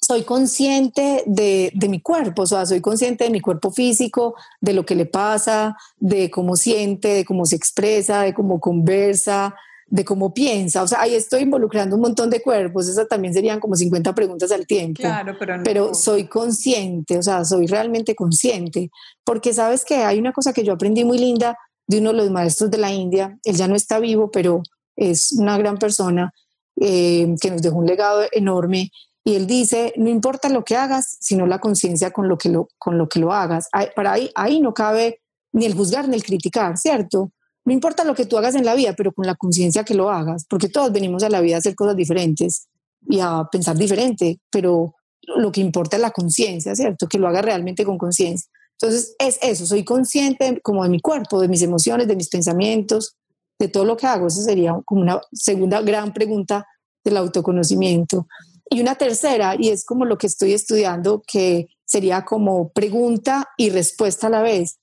soy 0.00 0.22
consciente 0.22 1.22
de, 1.26 1.70
de, 1.74 1.88
mi 1.88 2.00
cuerpo, 2.00 2.42
o 2.42 2.46
sea, 2.46 2.66
soy 2.66 2.80
consciente 2.80 3.24
de 3.24 3.30
mi 3.30 3.40
cuerpo 3.40 3.70
físico, 3.70 4.34
de 4.60 4.72
lo 4.72 4.86
que 4.86 4.94
le 4.94 5.06
pasa, 5.06 5.76
de 5.96 6.30
cómo 6.30 6.56
siente, 6.56 7.08
de 7.08 7.24
cómo 7.24 7.44
se 7.44 7.56
expresa, 7.56 8.22
de 8.22 8.34
cómo 8.34 8.60
conversa, 8.60 9.54
de 9.88 10.04
cómo 10.04 10.34
piensa. 10.34 10.82
O 10.82 10.86
sea, 10.88 11.00
ahí 11.00 11.14
estoy 11.14 11.42
involucrando 11.42 11.96
un 11.96 12.02
montón 12.02 12.30
de 12.30 12.42
cuerpos. 12.42 12.88
Esas 12.88 13.08
también 13.08 13.32
serían 13.32 13.60
como 13.60 13.76
50 13.76 14.14
preguntas 14.14 14.50
al 14.52 14.66
tiempo. 14.66 15.00
Claro, 15.00 15.36
pero 15.38 15.56
no. 15.56 15.62
Pero 15.64 15.94
soy 15.94 16.26
consciente, 16.26 17.18
o 17.18 17.22
sea, 17.22 17.44
soy 17.44 17.66
realmente 17.66 18.14
consciente. 18.14 18.90
Porque 19.24 19.52
sabes 19.52 19.84
que 19.84 19.96
hay 19.96 20.18
una 20.18 20.32
cosa 20.32 20.52
que 20.52 20.64
yo 20.64 20.72
aprendí 20.72 21.04
muy 21.04 21.18
linda 21.18 21.56
de 21.86 21.98
uno 21.98 22.10
de 22.10 22.16
los 22.16 22.30
maestros 22.30 22.70
de 22.70 22.78
la 22.78 22.92
India. 22.92 23.38
Él 23.44 23.56
ya 23.56 23.68
no 23.68 23.76
está 23.76 23.98
vivo, 24.00 24.30
pero 24.30 24.62
es 24.96 25.32
una 25.32 25.56
gran 25.58 25.78
persona 25.78 26.32
eh, 26.80 27.34
que 27.40 27.50
nos 27.50 27.62
dejó 27.62 27.76
un 27.76 27.86
legado 27.86 28.24
enorme. 28.32 28.90
Y 29.24 29.34
él 29.34 29.46
dice, 29.46 29.92
no 29.96 30.08
importa 30.08 30.48
lo 30.48 30.64
que 30.64 30.76
hagas, 30.76 31.16
sino 31.20 31.46
la 31.46 31.58
conciencia 31.58 32.10
con, 32.10 32.28
lo 32.28 32.38
que 32.38 32.48
lo, 32.48 32.68
con 32.78 32.96
lo 32.96 33.08
que 33.08 33.18
lo 33.18 33.32
hagas. 33.32 33.68
Para 33.94 34.12
ahí, 34.12 34.30
ahí 34.34 34.60
no 34.60 34.72
cabe 34.72 35.20
ni 35.52 35.64
el 35.64 35.74
juzgar 35.74 36.08
ni 36.08 36.16
el 36.16 36.22
criticar, 36.22 36.78
¿cierto? 36.78 37.32
No 37.64 37.72
importa 37.72 38.04
lo 38.04 38.14
que 38.14 38.26
tú 38.26 38.38
hagas 38.38 38.54
en 38.54 38.64
la 38.64 38.74
vida, 38.74 38.94
pero 38.96 39.12
con 39.12 39.26
la 39.26 39.34
conciencia 39.34 39.82
que 39.82 39.94
lo 39.94 40.10
hagas, 40.10 40.44
porque 40.48 40.68
todos 40.68 40.92
venimos 40.92 41.24
a 41.24 41.28
la 41.28 41.40
vida 41.40 41.56
a 41.56 41.58
hacer 41.58 41.74
cosas 41.74 41.96
diferentes 41.96 42.68
y 43.08 43.18
a 43.18 43.48
pensar 43.50 43.76
diferente, 43.76 44.38
pero 44.50 44.94
lo 45.22 45.50
que 45.50 45.60
importa 45.60 45.96
es 45.96 46.02
la 46.02 46.12
conciencia, 46.12 46.76
¿cierto? 46.76 47.08
Que 47.08 47.18
lo 47.18 47.26
haga 47.26 47.42
realmente 47.42 47.84
con 47.84 47.98
conciencia. 47.98 48.48
Entonces, 48.80 49.16
es 49.18 49.38
eso, 49.42 49.66
soy 49.66 49.84
consciente 49.84 50.60
como 50.62 50.84
de 50.84 50.90
mi 50.90 51.00
cuerpo, 51.00 51.40
de 51.40 51.48
mis 51.48 51.62
emociones, 51.62 52.06
de 52.06 52.14
mis 52.14 52.28
pensamientos, 52.28 53.16
de 53.58 53.68
todo 53.68 53.84
lo 53.84 53.96
que 53.96 54.06
hago. 54.06 54.26
Esa 54.26 54.42
sería 54.42 54.78
como 54.84 55.02
una 55.02 55.20
segunda 55.32 55.80
gran 55.82 56.12
pregunta 56.12 56.66
del 57.04 57.16
autoconocimiento. 57.16 58.26
Y 58.68 58.80
una 58.80 58.96
tercera, 58.96 59.54
y 59.58 59.68
es 59.68 59.84
como 59.84 60.04
lo 60.04 60.18
que 60.18 60.26
estoy 60.26 60.52
estudiando, 60.52 61.22
que 61.26 61.68
sería 61.84 62.24
como 62.24 62.70
pregunta 62.70 63.48
y 63.56 63.70
respuesta 63.70 64.26
a 64.26 64.30
la 64.30 64.42
vez. 64.42 64.78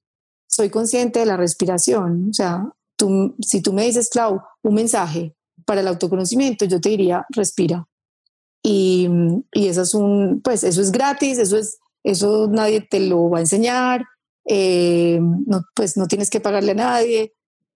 Soy 0.47 0.69
consciente 0.69 1.19
de 1.19 1.25
la 1.25 1.37
respiración. 1.37 2.29
O 2.29 2.33
sea, 2.33 2.63
tú, 2.95 3.35
si 3.41 3.61
tú 3.61 3.73
me 3.73 3.85
dices, 3.85 4.09
Clau, 4.09 4.41
un 4.61 4.73
mensaje 4.73 5.35
para 5.65 5.81
el 5.81 5.87
autoconocimiento, 5.87 6.65
yo 6.65 6.79
te 6.79 6.89
diría, 6.89 7.25
respira. 7.29 7.85
Y, 8.63 9.09
y 9.51 9.67
eso 9.67 9.81
es 9.81 9.93
un, 9.93 10.41
pues 10.41 10.63
eso 10.63 10.81
es 10.81 10.91
gratis, 10.91 11.37
eso 11.37 11.57
es, 11.57 11.79
eso 12.03 12.47
nadie 12.49 12.79
te 12.81 13.01
lo 13.01 13.29
va 13.29 13.39
a 13.39 13.41
enseñar, 13.41 14.05
eh, 14.45 15.19
pues 15.75 15.97
no 15.97 16.07
tienes 16.07 16.29
que 16.29 16.39
pagarle 16.39 16.71
a 16.71 16.75
nadie 16.75 17.33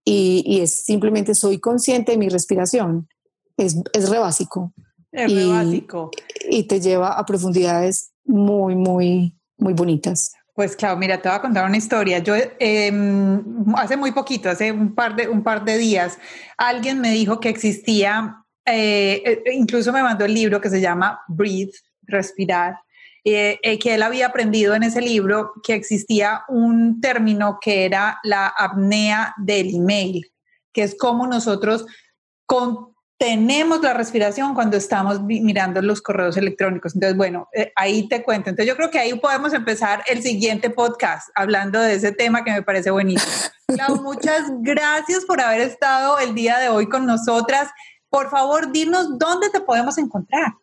y, 0.09 0.41
y, 0.45 0.61
es 0.61 0.85
simplemente 0.85 1.35
soy 1.35 1.59
consciente 1.59 2.13
de 2.13 2.17
mi 2.17 2.29
respiración. 2.29 3.09
Es, 3.57 3.75
es 3.91 4.09
re 4.09 4.19
básico. 4.19 4.73
Es 5.11 5.29
y, 5.29 5.49
básico. 5.49 6.11
Y 6.49 6.63
te 6.63 6.79
lleva 6.79 7.19
a 7.19 7.25
profundidades 7.25 8.13
muy, 8.23 8.75
muy, 8.75 9.37
muy 9.57 9.73
bonitas. 9.73 10.31
Pues 10.53 10.77
claro, 10.77 10.95
mira, 10.95 11.21
te 11.21 11.27
voy 11.27 11.37
a 11.37 11.41
contar 11.41 11.65
una 11.65 11.75
historia. 11.75 12.19
Yo 12.19 12.35
eh, 12.35 12.91
hace 13.75 13.97
muy 13.97 14.13
poquito, 14.13 14.49
hace 14.49 14.71
un 14.71 14.95
par 14.95 15.13
de, 15.13 15.27
un 15.27 15.43
par 15.43 15.65
de 15.65 15.77
días, 15.77 16.17
alguien 16.57 17.01
me 17.01 17.11
dijo 17.11 17.41
que 17.41 17.49
existía, 17.49 18.45
eh, 18.65 19.21
eh 19.25 19.53
incluso 19.55 19.91
me 19.91 20.01
mandó 20.01 20.23
el 20.23 20.33
libro 20.33 20.61
que 20.61 20.69
se 20.69 20.79
llama 20.79 21.19
Breathe, 21.27 21.73
respirar, 22.03 22.77
eh, 23.29 23.59
eh, 23.61 23.77
que 23.77 23.95
él 23.95 24.03
había 24.03 24.27
aprendido 24.27 24.73
en 24.73 24.83
ese 24.83 25.01
libro 25.01 25.51
que 25.61 25.73
existía 25.73 26.43
un 26.47 27.01
término 27.01 27.57
que 27.59 27.83
era 27.83 28.19
la 28.23 28.47
apnea 28.47 29.33
del 29.37 29.75
email, 29.75 30.31
que 30.71 30.83
es 30.83 30.97
como 30.97 31.27
nosotros 31.27 31.85
con 32.45 32.95
tenemos 33.19 33.81
la 33.81 33.93
respiración 33.93 34.53
cuando 34.53 34.77
estamos 34.77 35.21
mirando 35.23 35.81
los 35.81 36.01
correos 36.01 36.37
electrónicos. 36.37 36.93
Entonces, 36.95 37.17
bueno, 37.17 37.49
eh, 37.51 37.73
ahí 37.75 38.07
te 38.07 38.23
cuento. 38.23 38.49
Entonces, 38.49 38.71
yo 38.71 38.77
creo 38.77 38.91
que 38.91 38.99
ahí 38.99 39.13
podemos 39.19 39.53
empezar 39.53 40.03
el 40.07 40.21
siguiente 40.21 40.69
podcast 40.69 41.27
hablando 41.35 41.81
de 41.81 41.95
ese 41.95 42.13
tema 42.13 42.45
que 42.45 42.51
me 42.51 42.61
parece 42.61 42.91
buenísimo. 42.91 43.33
Clau, 43.67 44.03
muchas 44.03 44.43
gracias 44.61 45.25
por 45.25 45.41
haber 45.41 45.61
estado 45.61 46.19
el 46.19 46.33
día 46.33 46.59
de 46.59 46.69
hoy 46.69 46.87
con 46.87 47.05
nosotras. 47.05 47.69
Por 48.09 48.29
favor, 48.29 48.71
dinos 48.71 49.17
dónde 49.17 49.49
te 49.49 49.59
podemos 49.59 49.97
encontrar. 49.97 50.53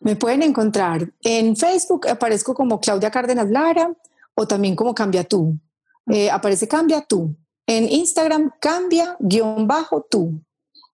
Me 0.00 0.16
pueden 0.16 0.42
encontrar 0.42 1.12
en 1.22 1.56
Facebook, 1.56 2.08
aparezco 2.08 2.54
como 2.54 2.80
Claudia 2.80 3.10
Cárdenas 3.10 3.50
Lara 3.50 3.92
o 4.34 4.46
también 4.46 4.74
como 4.76 4.94
Cambia 4.94 5.24
Tú. 5.24 5.58
Eh, 6.06 6.30
aparece 6.30 6.66
Cambia 6.66 7.02
Tú. 7.02 7.36
En 7.66 7.88
Instagram, 7.90 8.50
cambia 8.60 9.16
guion 9.20 9.68
bajo 9.68 10.04
tú. 10.10 10.40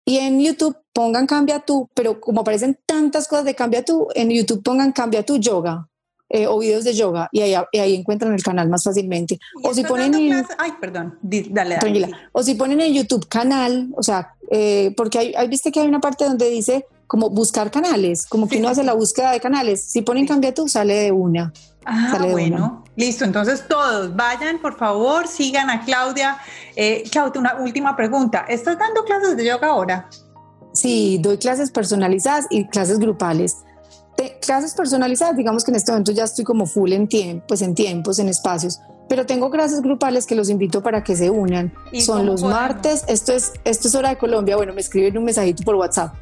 Y 0.05 0.19
en 0.19 0.41
YouTube 0.41 0.77
pongan 0.93 1.27
Cambia 1.27 1.61
tú, 1.61 1.89
pero 1.95 2.21
como 2.21 2.41
aparecen 2.41 2.79
tantas 2.87 3.29
cosas 3.29 3.45
de 3.45 3.55
Cambia 3.55 3.85
tú, 3.85 4.09
en 4.15 4.31
YouTube 4.31 4.63
pongan 4.63 4.93
Cambia 4.93 5.25
tú 5.25 5.37
yoga 5.37 5.89
eh, 6.29 6.47
o 6.47 6.59
videos 6.59 6.85
de 6.85 6.95
yoga 6.95 7.29
y 7.33 7.43
ahí, 7.43 7.55
ahí, 7.79 7.95
encuentran 7.95 8.33
el 8.33 8.43
canal 8.43 8.69
más 8.69 8.83
fácilmente. 8.83 9.39
O 9.63 9.75
si 9.75 9.85
ponen 9.85 10.15
en, 10.15 10.45
Ay, 10.59 10.73
perdón, 10.81 11.19
dale, 11.23 11.77
dale. 11.77 12.11
O 12.33 12.43
si 12.43 12.55
ponen 12.55 12.81
en 12.81 12.95
YouTube 12.95 13.29
canal, 13.29 13.91
o 13.97 14.03
sea, 14.03 14.35
eh, 14.51 14.93
porque 14.97 15.19
hay, 15.19 15.35
hay, 15.35 15.49
viste 15.49 15.71
que 15.71 15.81
hay 15.81 15.87
una 15.87 16.01
parte 16.01 16.25
donde 16.25 16.51
dice 16.51 16.87
como 17.07 17.31
buscar 17.31 17.71
canales, 17.71 18.27
como 18.27 18.49
que 18.49 18.59
uno 18.59 18.69
hace 18.69 18.83
la 18.83 18.95
búsqueda 18.95 19.33
de 19.33 19.41
canales. 19.41 19.85
Si 19.85 20.03
ponen 20.03 20.27
Cambia 20.27 20.55
tú, 20.55 20.69
sale 20.69 20.95
de 20.95 21.13
una. 21.13 21.53
Ah, 21.85 22.19
bueno, 22.31 22.83
listo. 22.97 23.25
Entonces 23.25 23.65
todos 23.69 24.15
vayan, 24.17 24.59
por 24.61 24.77
favor, 24.77 25.29
sigan 25.29 25.71
a 25.71 25.85
Claudia. 25.85 26.39
Eh, 26.77 27.05
Claudia, 27.11 27.41
una 27.41 27.57
última 27.57 27.95
pregunta. 27.97 28.47
¿Estás 28.49 28.79
dando 28.79 29.05
clases 29.05 29.37
de 29.37 29.45
yoga 29.45 29.69
ahora? 29.69 30.09
Sí, 30.73 31.19
doy 31.21 31.39
clases 31.39 31.71
personalizadas 31.71 32.47
y 32.51 32.67
clases 32.67 32.99
grupales. 32.99 33.59
De 34.17 34.39
clases 34.41 34.75
personalizadas, 34.75 35.37
digamos 35.37 35.65
que 35.65 35.73
en 35.73 35.77
este 35.77 35.93
momento 35.93 36.13
ya 36.13 36.25
estoy 36.25 36.45
como 36.45 36.67
full 36.67 36.93
en 36.93 37.09
tiempo, 37.09 37.45
pues 37.49 37.63
en 37.63 37.75
tiempos, 37.75 38.19
en 38.19 38.29
espacios, 38.29 38.81
pero 39.09 39.27
tengo 39.27 39.51
clases 39.51 39.83
grupales 39.83 40.25
que 40.25 40.37
los 40.37 40.49
invito 40.49 40.83
para 40.83 41.03
que 41.03 41.17
se 41.17 41.31
unan. 41.31 41.75
Son 42.01 42.25
los 42.25 42.45
martes, 42.45 43.05
esto 43.09 43.33
es, 43.33 43.53
esto 43.65 43.89
es 43.89 43.95
hora 43.97 44.11
de 44.11 44.17
Colombia, 44.17 44.57
bueno, 44.57 44.73
me 44.73 44.81
escriben 44.81 45.19
un 45.19 45.25
mensajito 45.25 45.65
por 45.65 45.75
WhatsApp 45.75 46.15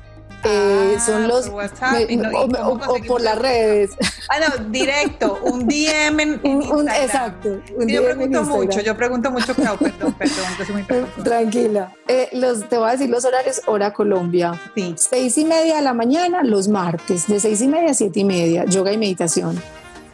eh, 0.44 0.96
son 1.04 1.28
los 1.28 1.48
por 1.48 2.88
o, 2.88 2.96
por 3.06 3.20
las 3.20 3.38
redes. 3.38 3.90
Ah, 4.28 4.36
no, 4.40 4.64
directo, 4.70 5.38
un 5.42 5.66
DM 5.68 6.20
en, 6.20 6.40
un, 6.44 6.88
exacto. 6.88 7.60
Un 7.76 7.88
yo 7.88 8.04
pregunto 8.04 8.42
mucho, 8.42 8.80
yo 8.80 8.96
pregunto 8.96 9.30
mucho, 9.30 9.54
perdón, 9.54 9.78
perdón, 10.14 10.44
muy 10.72 10.82
Tranquila. 11.24 11.94
Eh, 12.08 12.28
los, 12.32 12.68
te 12.68 12.76
voy 12.76 12.88
a 12.88 12.92
decir 12.92 13.10
los 13.10 13.24
horarios, 13.24 13.62
hora 13.66 13.92
Colombia. 13.92 14.60
Sí. 14.74 14.94
Seis 14.96 15.38
y 15.38 15.44
media 15.44 15.76
de 15.76 15.82
la 15.82 15.94
mañana, 15.94 16.42
los 16.42 16.68
martes, 16.68 17.26
de 17.28 17.38
seis 17.38 17.60
y 17.60 17.68
media 17.68 17.90
a 17.90 17.94
siete 17.94 18.20
y 18.20 18.24
media, 18.24 18.64
yoga 18.64 18.92
y 18.92 18.98
meditación. 18.98 19.60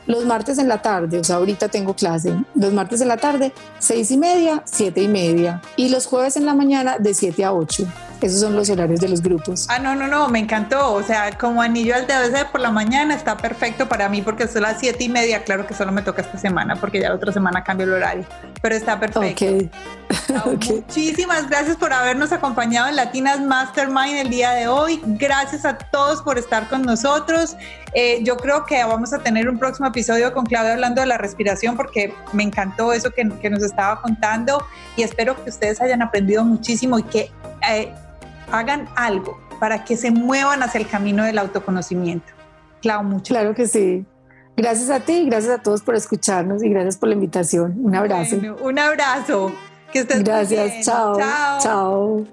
Los 0.06 0.24
martes 0.24 0.58
en 0.58 0.68
la 0.68 0.80
tarde, 0.80 1.18
o 1.18 1.24
sea, 1.24 1.36
ahorita 1.36 1.68
tengo 1.68 1.94
clase. 1.94 2.34
Los 2.54 2.72
martes 2.72 3.02
en 3.02 3.08
la 3.08 3.18
tarde, 3.18 3.52
seis 3.78 4.10
y 4.10 4.16
media, 4.16 4.62
siete 4.64 5.02
y 5.02 5.08
media. 5.08 5.60
Y 5.76 5.90
los 5.90 6.06
jueves 6.06 6.36
en 6.36 6.46
la 6.46 6.54
mañana, 6.54 6.98
de 6.98 7.12
siete 7.12 7.44
a 7.44 7.52
ocho. 7.52 7.86
Esos 8.20 8.40
son 8.40 8.56
los 8.56 8.68
horarios 8.68 9.00
de 9.00 9.08
los 9.08 9.22
grupos. 9.22 9.66
Ah, 9.68 9.78
no, 9.78 9.94
no, 9.94 10.08
no, 10.08 10.28
me 10.28 10.40
encantó. 10.40 10.92
O 10.94 11.02
sea, 11.02 11.30
como 11.38 11.62
anillo 11.62 11.94
al 11.94 12.06
dedo 12.06 12.22
ese 12.22 12.44
por 12.46 12.60
la 12.60 12.70
mañana 12.70 13.14
está 13.14 13.36
perfecto 13.36 13.88
para 13.88 14.08
mí 14.08 14.22
porque 14.22 14.48
son 14.48 14.62
las 14.62 14.80
siete 14.80 15.04
y 15.04 15.08
media. 15.08 15.44
Claro 15.44 15.66
que 15.66 15.74
solo 15.74 15.92
me 15.92 16.02
toca 16.02 16.22
esta 16.22 16.36
semana 16.36 16.76
porque 16.76 17.00
ya 17.00 17.10
la 17.10 17.14
otra 17.14 17.32
semana 17.32 17.62
cambio 17.62 17.86
el 17.86 17.92
horario, 17.92 18.24
pero 18.60 18.74
está 18.74 18.98
perfecto. 18.98 19.46
Okay. 20.44 20.76
Muchísimas 20.76 21.48
gracias 21.50 21.76
por 21.76 21.92
habernos 21.92 22.32
acompañado 22.32 22.88
en 22.88 22.96
Latinas 22.96 23.40
Mastermind 23.40 24.16
el 24.16 24.30
día 24.30 24.52
de 24.52 24.66
hoy. 24.66 25.00
Gracias 25.04 25.66
a 25.66 25.76
todos 25.76 26.22
por 26.22 26.38
estar 26.38 26.66
con 26.68 26.82
nosotros. 26.82 27.56
Eh, 27.92 28.20
yo 28.22 28.36
creo 28.38 28.64
que 28.64 28.82
vamos 28.84 29.12
a 29.12 29.18
tener 29.18 29.48
un 29.48 29.58
próximo 29.58 29.88
episodio 29.88 30.32
con 30.32 30.46
Claudia 30.46 30.72
hablando 30.72 31.02
de 31.02 31.06
la 31.06 31.18
respiración 31.18 31.76
porque 31.76 32.14
me 32.32 32.42
encantó 32.42 32.92
eso 32.92 33.10
que, 33.10 33.28
que 33.40 33.50
nos 33.50 33.62
estaba 33.62 34.00
contando 34.00 34.64
y 34.96 35.02
espero 35.02 35.42
que 35.42 35.50
ustedes 35.50 35.80
hayan 35.80 36.00
aprendido 36.00 36.44
muchísimo 36.44 36.98
y 36.98 37.02
que 37.02 37.30
eh, 37.68 37.92
hagan 38.52 38.88
algo 38.96 39.38
para 39.58 39.84
que 39.84 39.96
se 39.96 40.10
muevan 40.10 40.62
hacia 40.62 40.80
el 40.80 40.88
camino 40.88 41.24
del 41.24 41.38
autoconocimiento. 41.38 42.32
Clau, 42.80 43.02
mucho. 43.02 43.34
Claro 43.34 43.54
que 43.54 43.66
sí. 43.66 44.04
Gracias 44.56 44.90
a 44.90 45.00
ti, 45.00 45.24
gracias 45.26 45.58
a 45.58 45.62
todos 45.62 45.82
por 45.82 45.94
escucharnos 45.94 46.64
y 46.64 46.68
gracias 46.68 46.96
por 46.96 47.08
la 47.08 47.14
invitación. 47.14 47.76
Un 47.80 47.94
abrazo. 47.94 48.36
un 48.60 48.78
abrazo. 48.78 49.52
Que 49.92 50.00
estés 50.00 50.22
Gracias, 50.22 50.84
chao. 50.84 51.16
Chao. 51.60 52.24